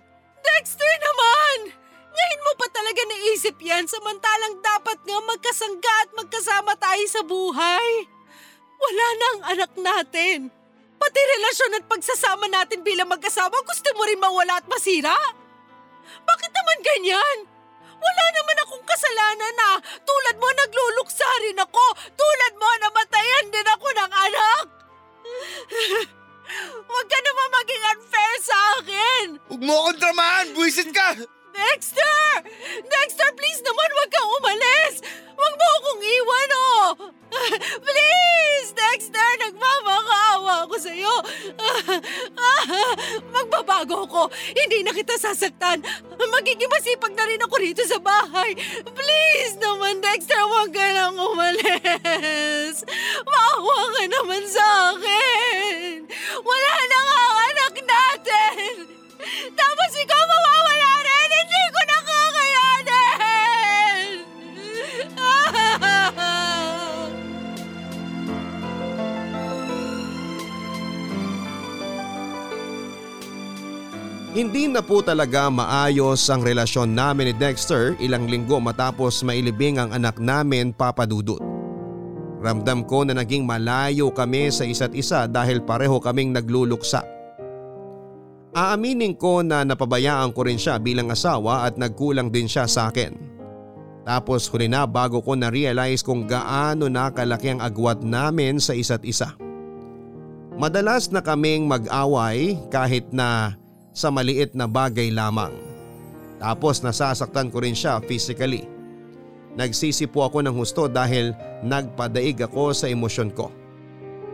Dexter 0.45 0.95
naman! 1.01 1.73
Ngayon 2.15 2.45
mo 2.47 2.53
pa 2.61 2.67
talaga 2.71 3.01
naisip 3.11 3.57
yan 3.59 3.89
samantalang 3.91 4.63
dapat 4.63 4.99
nga 5.03 5.19
magkasangga 5.25 5.95
at 6.07 6.11
magkasama 6.15 6.73
tayo 6.79 7.05
sa 7.11 7.23
buhay. 7.27 7.89
Wala 8.79 9.07
na 9.17 9.27
ang 9.27 9.43
anak 9.57 9.73
natin. 9.81 10.39
Pati 10.95 11.21
relasyon 11.21 11.79
at 11.81 11.85
pagsasama 11.91 12.47
natin 12.47 12.87
bilang 12.87 13.11
mag-asawa 13.11 13.55
gusto 13.65 13.89
mo 13.97 14.07
rin 14.07 14.21
mawala 14.21 14.61
at 14.63 14.67
masira? 14.71 15.17
Bakit 16.23 16.51
naman 16.55 16.79
ganyan? 16.85 17.54
Wala 18.05 18.25
naman 18.37 18.57
akong 18.65 18.85
kasalanan 18.85 19.55
na 19.57 19.71
tulad 20.05 20.37
mo 20.37 20.49
nagluluksa 20.53 21.29
rin 21.49 21.59
ako, 21.59 21.85
tulad 22.13 22.53
mo 22.61 22.69
namatayan 22.85 23.47
din 23.49 23.69
ako 23.73 23.89
ng 23.89 24.13
anak. 24.13 24.65
Huwag 26.89 27.07
ka 27.09 27.19
naman 27.25 27.49
maging 27.57 27.85
unfair 27.97 28.37
sa 28.45 28.57
akin! 28.79 29.27
Huwag 29.49 29.63
mo 29.65 29.73
akong 29.81 29.99
dramahan, 29.99 30.47
buwisit 30.53 30.93
ka! 30.93 31.17
Dexter! 31.55 32.51
Dexter, 32.83 33.31
please 33.39 33.63
naman 33.63 33.89
huwag 33.95 34.11
kang 34.11 34.31
umalis! 34.43 34.95
Huwag 35.35 35.55
mo 35.55 35.67
akong 35.79 36.03
iwan, 36.03 36.51
oh! 36.55 36.89
Please! 37.87 38.71
Dexter, 38.75 39.31
nagmamakaawa 39.39 40.67
ako 40.67 40.75
sa'yo! 40.79 41.15
Magbabago 43.35 44.07
ako! 44.07 44.23
Hindi 44.51 44.83
na 44.83 44.91
kita 44.91 45.15
sasaktan! 45.15 45.83
Magiging 46.19 46.71
masipag 46.71 47.15
na 47.15 47.27
rin 47.27 47.43
ako 47.43 47.55
rito 47.63 47.83
sa 47.87 48.03
bahay! 48.03 48.59
Please 48.91 49.55
naman, 49.63 50.03
Dexter, 50.03 50.43
huwag 50.43 50.75
ka 50.75 50.87
nang 50.91 51.19
umalis! 51.19 52.83
Maawa 53.31 53.79
ka 53.95 54.03
naman 54.11 54.43
sa 54.51 54.67
akin! 54.95 56.07
Wala 56.43 56.73
na 56.91 56.94
Hindi 74.35 74.67
na 74.67 74.83
po 74.83 74.99
talaga 74.99 75.47
maayos 75.47 76.27
ang 76.27 76.43
relasyon 76.43 76.91
namin 76.91 77.31
ni 77.31 77.35
Dexter 77.39 77.95
ilang 78.03 78.27
linggo 78.27 78.59
matapos 78.59 79.23
mailibing 79.23 79.79
ang 79.79 79.95
anak 79.95 80.19
namin 80.19 80.75
papadudot. 80.75 81.39
Ramdam 82.43 82.83
ko 82.83 83.07
na 83.07 83.15
naging 83.15 83.47
malayo 83.47 84.11
kami 84.11 84.51
sa 84.51 84.67
isa't 84.67 84.91
isa 84.91 85.31
dahil 85.31 85.63
pareho 85.63 86.03
kaming 86.03 86.35
nagluluksa. 86.35 87.07
Aaminin 88.59 89.15
ko 89.15 89.47
na 89.47 89.63
napabayaan 89.63 90.35
ko 90.35 90.51
rin 90.51 90.59
siya 90.59 90.83
bilang 90.83 91.15
asawa 91.15 91.71
at 91.71 91.79
nagkulang 91.79 92.35
din 92.35 92.51
siya 92.51 92.67
sa 92.67 92.91
akin. 92.91 93.15
Tapos 94.03 94.51
huli 94.51 94.67
na 94.67 94.83
bago 94.83 95.23
ko 95.23 95.39
na-realize 95.39 96.03
kung 96.03 96.27
gaano 96.27 96.91
na 96.91 97.07
kalaki 97.15 97.55
ang 97.55 97.63
agwat 97.63 98.03
namin 98.03 98.59
sa 98.59 98.75
isa't 98.75 99.07
isa. 99.07 99.31
Madalas 100.59 101.15
na 101.15 101.23
kaming 101.23 101.71
mag-away 101.71 102.59
kahit 102.75 103.15
na 103.15 103.55
sa 103.95 104.11
maliit 104.11 104.53
na 104.59 104.67
bagay 104.67 105.15
lamang. 105.15 105.55
Tapos 106.43 106.83
nasasaktan 106.83 107.49
ko 107.49 107.63
rin 107.63 107.79
siya 107.79 108.03
physically. 108.03 108.67
Nagsisi 109.55 110.11
po 110.11 110.27
ako 110.27 110.43
ng 110.43 110.55
husto 110.59 110.91
dahil 110.91 111.31
nagpadaig 111.63 112.43
ako 112.43 112.75
sa 112.75 112.91
emosyon 112.91 113.31
ko. 113.31 113.55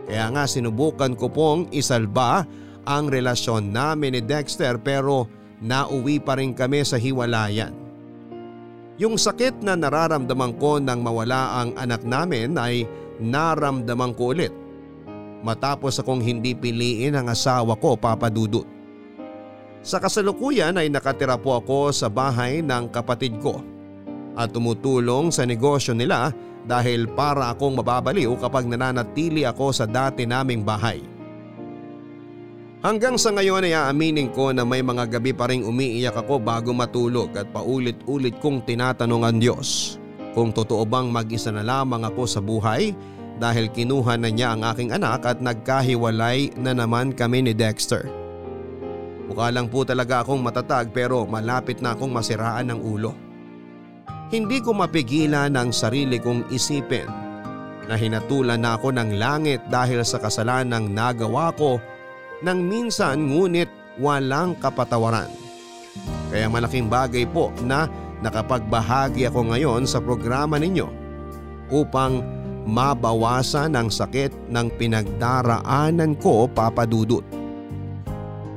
Kaya 0.09 0.33
nga 0.33 0.49
sinubukan 0.49 1.13
ko 1.13 1.29
pong 1.29 1.69
isalba 1.69 2.43
ang 2.89 3.07
relasyon 3.07 3.69
namin 3.69 4.17
ni 4.17 4.21
Dexter 4.25 4.81
pero 4.81 5.29
nauwi 5.61 6.17
pa 6.17 6.41
rin 6.41 6.57
kami 6.57 6.81
sa 6.81 6.97
hiwalayan. 6.97 7.71
Yung 8.97 9.15
sakit 9.15 9.61
na 9.61 9.77
nararamdaman 9.77 10.57
ko 10.57 10.81
nang 10.81 11.05
mawala 11.05 11.61
ang 11.61 11.77
anak 11.77 12.01
namin 12.01 12.57
ay 12.57 12.89
naramdaman 13.21 14.17
ko 14.17 14.33
ulit. 14.33 14.53
Matapos 15.45 16.01
akong 16.01 16.21
hindi 16.21 16.53
piliin 16.53 17.17
ang 17.17 17.29
asawa 17.29 17.77
ko 17.77 17.93
papadudot. 17.97 18.80
Sa 19.81 19.97
kasalukuyan 19.97 20.77
ay 20.77 20.93
nakatira 20.93 21.41
po 21.41 21.57
ako 21.57 21.89
sa 21.89 22.05
bahay 22.05 22.61
ng 22.61 22.93
kapatid 22.93 23.41
ko 23.41 23.65
at 24.37 24.53
tumutulong 24.53 25.33
sa 25.33 25.41
negosyo 25.41 25.97
nila 25.97 26.29
dahil 26.69 27.09
para 27.09 27.49
akong 27.49 27.81
mababaliw 27.81 28.37
kapag 28.37 28.69
nananatili 28.69 29.41
ako 29.41 29.73
sa 29.73 29.89
dati 29.89 30.29
naming 30.29 30.61
bahay. 30.61 31.01
Hanggang 32.81 33.17
sa 33.17 33.33
ngayon 33.33 33.65
ay 33.65 33.73
aaminin 33.77 34.29
ko 34.33 34.53
na 34.53 34.65
may 34.65 34.81
mga 34.81 35.17
gabi 35.17 35.33
pa 35.33 35.49
rin 35.49 35.65
umiiyak 35.65 36.17
ako 36.17 36.41
bago 36.41 36.73
matulog 36.73 37.33
at 37.37 37.49
paulit-ulit 37.49 38.37
kong 38.41 38.61
tinatanong 38.65 39.21
ang 39.25 39.37
Diyos 39.37 39.97
kung 40.37 40.53
totoo 40.53 40.85
bang 40.85 41.09
mag-isa 41.09 41.49
na 41.49 41.65
lamang 41.65 42.05
ako 42.05 42.23
sa 42.25 42.41
buhay 42.41 42.93
dahil 43.41 43.69
kinuha 43.73 44.17
na 44.21 44.29
niya 44.29 44.53
ang 44.53 44.61
aking 44.61 44.93
anak 44.93 45.25
at 45.25 45.41
nagkahiwalay 45.41 46.53
na 46.57 46.77
naman 46.77 47.13
kami 47.13 47.45
ni 47.45 47.53
Dexter. 47.57 48.20
Mukha 49.31 49.47
lang 49.47 49.71
po 49.71 49.87
talaga 49.87 50.27
akong 50.27 50.43
matatag 50.43 50.91
pero 50.91 51.23
malapit 51.23 51.79
na 51.79 51.95
akong 51.95 52.11
masiraan 52.11 52.67
ng 52.67 52.79
ulo. 52.83 53.15
Hindi 54.27 54.59
ko 54.59 54.75
mapigilan 54.75 55.55
ang 55.55 55.71
sarili 55.71 56.19
kong 56.19 56.51
isipin 56.51 57.07
na 57.87 57.95
hinatulan 57.95 58.59
na 58.59 58.75
ako 58.75 58.91
ng 58.91 59.15
langit 59.15 59.63
dahil 59.71 60.03
sa 60.03 60.19
kasalanang 60.19 60.91
nagawa 60.91 61.55
ko 61.55 61.79
nang 62.43 62.59
minsan 62.59 63.31
ngunit 63.31 63.71
walang 64.03 64.51
kapatawaran. 64.59 65.31
Kaya 66.27 66.51
malaking 66.51 66.91
bagay 66.91 67.23
po 67.23 67.55
na 67.63 67.87
nakapagbahagi 68.19 69.31
ako 69.31 69.55
ngayon 69.55 69.87
sa 69.87 70.03
programa 70.03 70.59
ninyo 70.59 70.91
upang 71.71 72.19
mabawasan 72.67 73.79
ang 73.79 73.87
sakit 73.87 74.51
ng 74.51 74.67
pinagdaraanan 74.75 76.19
ko 76.19 76.51
papadudot. 76.51 77.40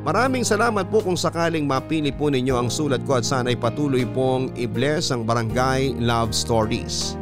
Maraming 0.05 0.45
salamat 0.45 0.93
po 0.93 1.01
kung 1.01 1.17
sakaling 1.17 1.65
mapili 1.65 2.13
po 2.13 2.29
ninyo 2.29 2.61
ang 2.61 2.69
sulat 2.69 3.01
ko 3.09 3.17
at 3.17 3.25
sana'y 3.25 3.57
patuloy 3.57 4.05
pong 4.05 4.53
i-bless 4.53 5.09
ang 5.09 5.25
Barangay 5.25 5.97
Love 5.97 6.37
Stories 6.37 7.17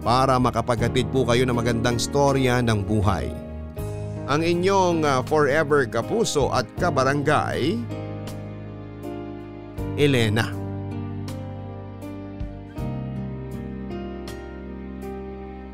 para 0.00 0.40
makapaghatid 0.40 1.12
po 1.12 1.28
kayo 1.28 1.44
ng 1.44 1.52
magandang 1.52 2.00
storya 2.00 2.64
ng 2.64 2.88
buhay. 2.88 3.28
Ang 4.32 4.40
inyong 4.48 5.04
uh, 5.04 5.20
forever 5.28 5.84
kapuso 5.84 6.48
at 6.48 6.64
kabarangay, 6.80 7.76
Elena. 10.00 10.61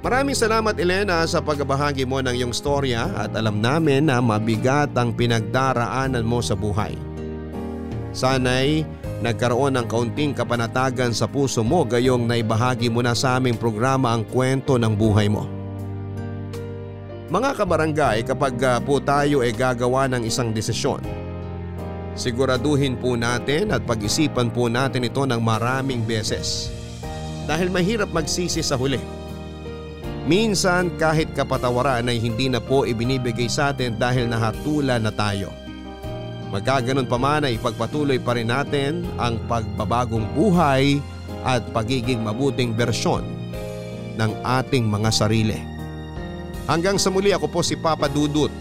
Maraming 0.08 0.32
salamat 0.32 0.72
Elena 0.80 1.20
sa 1.28 1.44
pagbahagi 1.44 2.08
mo 2.08 2.24
ng 2.24 2.32
iyong 2.32 2.56
storya 2.56 3.12
at 3.12 3.28
alam 3.36 3.60
namin 3.60 4.08
na 4.08 4.24
mabigat 4.24 4.88
ang 4.96 5.12
pinagdaraanan 5.12 6.24
mo 6.24 6.40
sa 6.40 6.56
buhay. 6.56 6.96
Sana'y 8.16 8.88
nagkaroon 9.20 9.76
ng 9.76 9.84
kaunting 9.84 10.32
kapanatagan 10.32 11.12
sa 11.12 11.28
puso 11.28 11.60
mo 11.60 11.84
gayong 11.84 12.24
naibahagi 12.24 12.88
mo 12.88 13.04
na 13.04 13.12
sa 13.12 13.36
aming 13.36 13.60
programa 13.60 14.16
ang 14.16 14.24
kwento 14.24 14.80
ng 14.80 14.96
buhay 14.96 15.28
mo. 15.28 15.44
Mga 17.28 17.50
kabarangay 17.60 18.24
kapag 18.24 18.56
uh, 18.64 18.80
po 18.80 19.04
tayo 19.04 19.44
ay 19.44 19.52
gagawa 19.52 20.08
ng 20.08 20.24
isang 20.24 20.56
desisyon, 20.56 21.04
siguraduhin 22.16 22.96
po 22.96 23.12
natin 23.12 23.76
at 23.76 23.84
pag-isipan 23.84 24.48
po 24.56 24.72
natin 24.72 25.04
ito 25.04 25.20
ng 25.28 25.36
maraming 25.36 26.00
beses. 26.00 26.72
Dahil 27.44 27.68
mahirap 27.68 28.08
magsisi 28.08 28.64
sa 28.64 28.72
huli. 28.72 29.17
Minsan 30.28 30.92
kahit 31.00 31.32
kapatawaran 31.32 32.04
ay 32.04 32.20
hindi 32.20 32.52
na 32.52 32.60
po 32.60 32.84
ibinibigay 32.84 33.48
sa 33.48 33.72
atin 33.72 33.96
dahil 33.96 34.28
nahatula 34.28 35.00
na 35.00 35.08
tayo. 35.08 35.48
Magkaganon 36.52 37.08
pa 37.08 37.16
man 37.16 37.48
ay 37.48 37.56
ipagpatuloy 37.56 38.20
pa 38.20 38.36
rin 38.36 38.52
natin 38.52 39.08
ang 39.16 39.40
pagbabagong 39.48 40.28
buhay 40.36 41.00
at 41.48 41.64
pagiging 41.72 42.20
mabuting 42.20 42.76
bersyon 42.76 43.24
ng 44.20 44.32
ating 44.44 44.84
mga 44.84 45.08
sarili. 45.08 45.56
Hanggang 46.68 47.00
sa 47.00 47.08
muli 47.08 47.32
ako 47.32 47.48
po 47.48 47.64
si 47.64 47.80
Papa 47.80 48.12
Dudut 48.12 48.52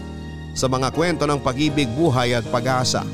sa 0.56 0.72
mga 0.72 0.88
kwento 0.96 1.28
ng 1.28 1.44
pag-ibig, 1.44 1.92
buhay 1.92 2.32
at 2.32 2.48
pag-asa 2.48 3.04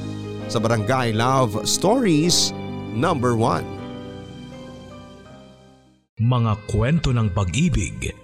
sa 0.46 0.58
Barangay 0.62 1.10
Love 1.10 1.66
Stories 1.66 2.54
number 2.94 3.34
1. 3.34 6.22
Mga 6.22 6.52
kwento 6.70 7.10
ng 7.10 7.26
pag-ibig 7.34 8.23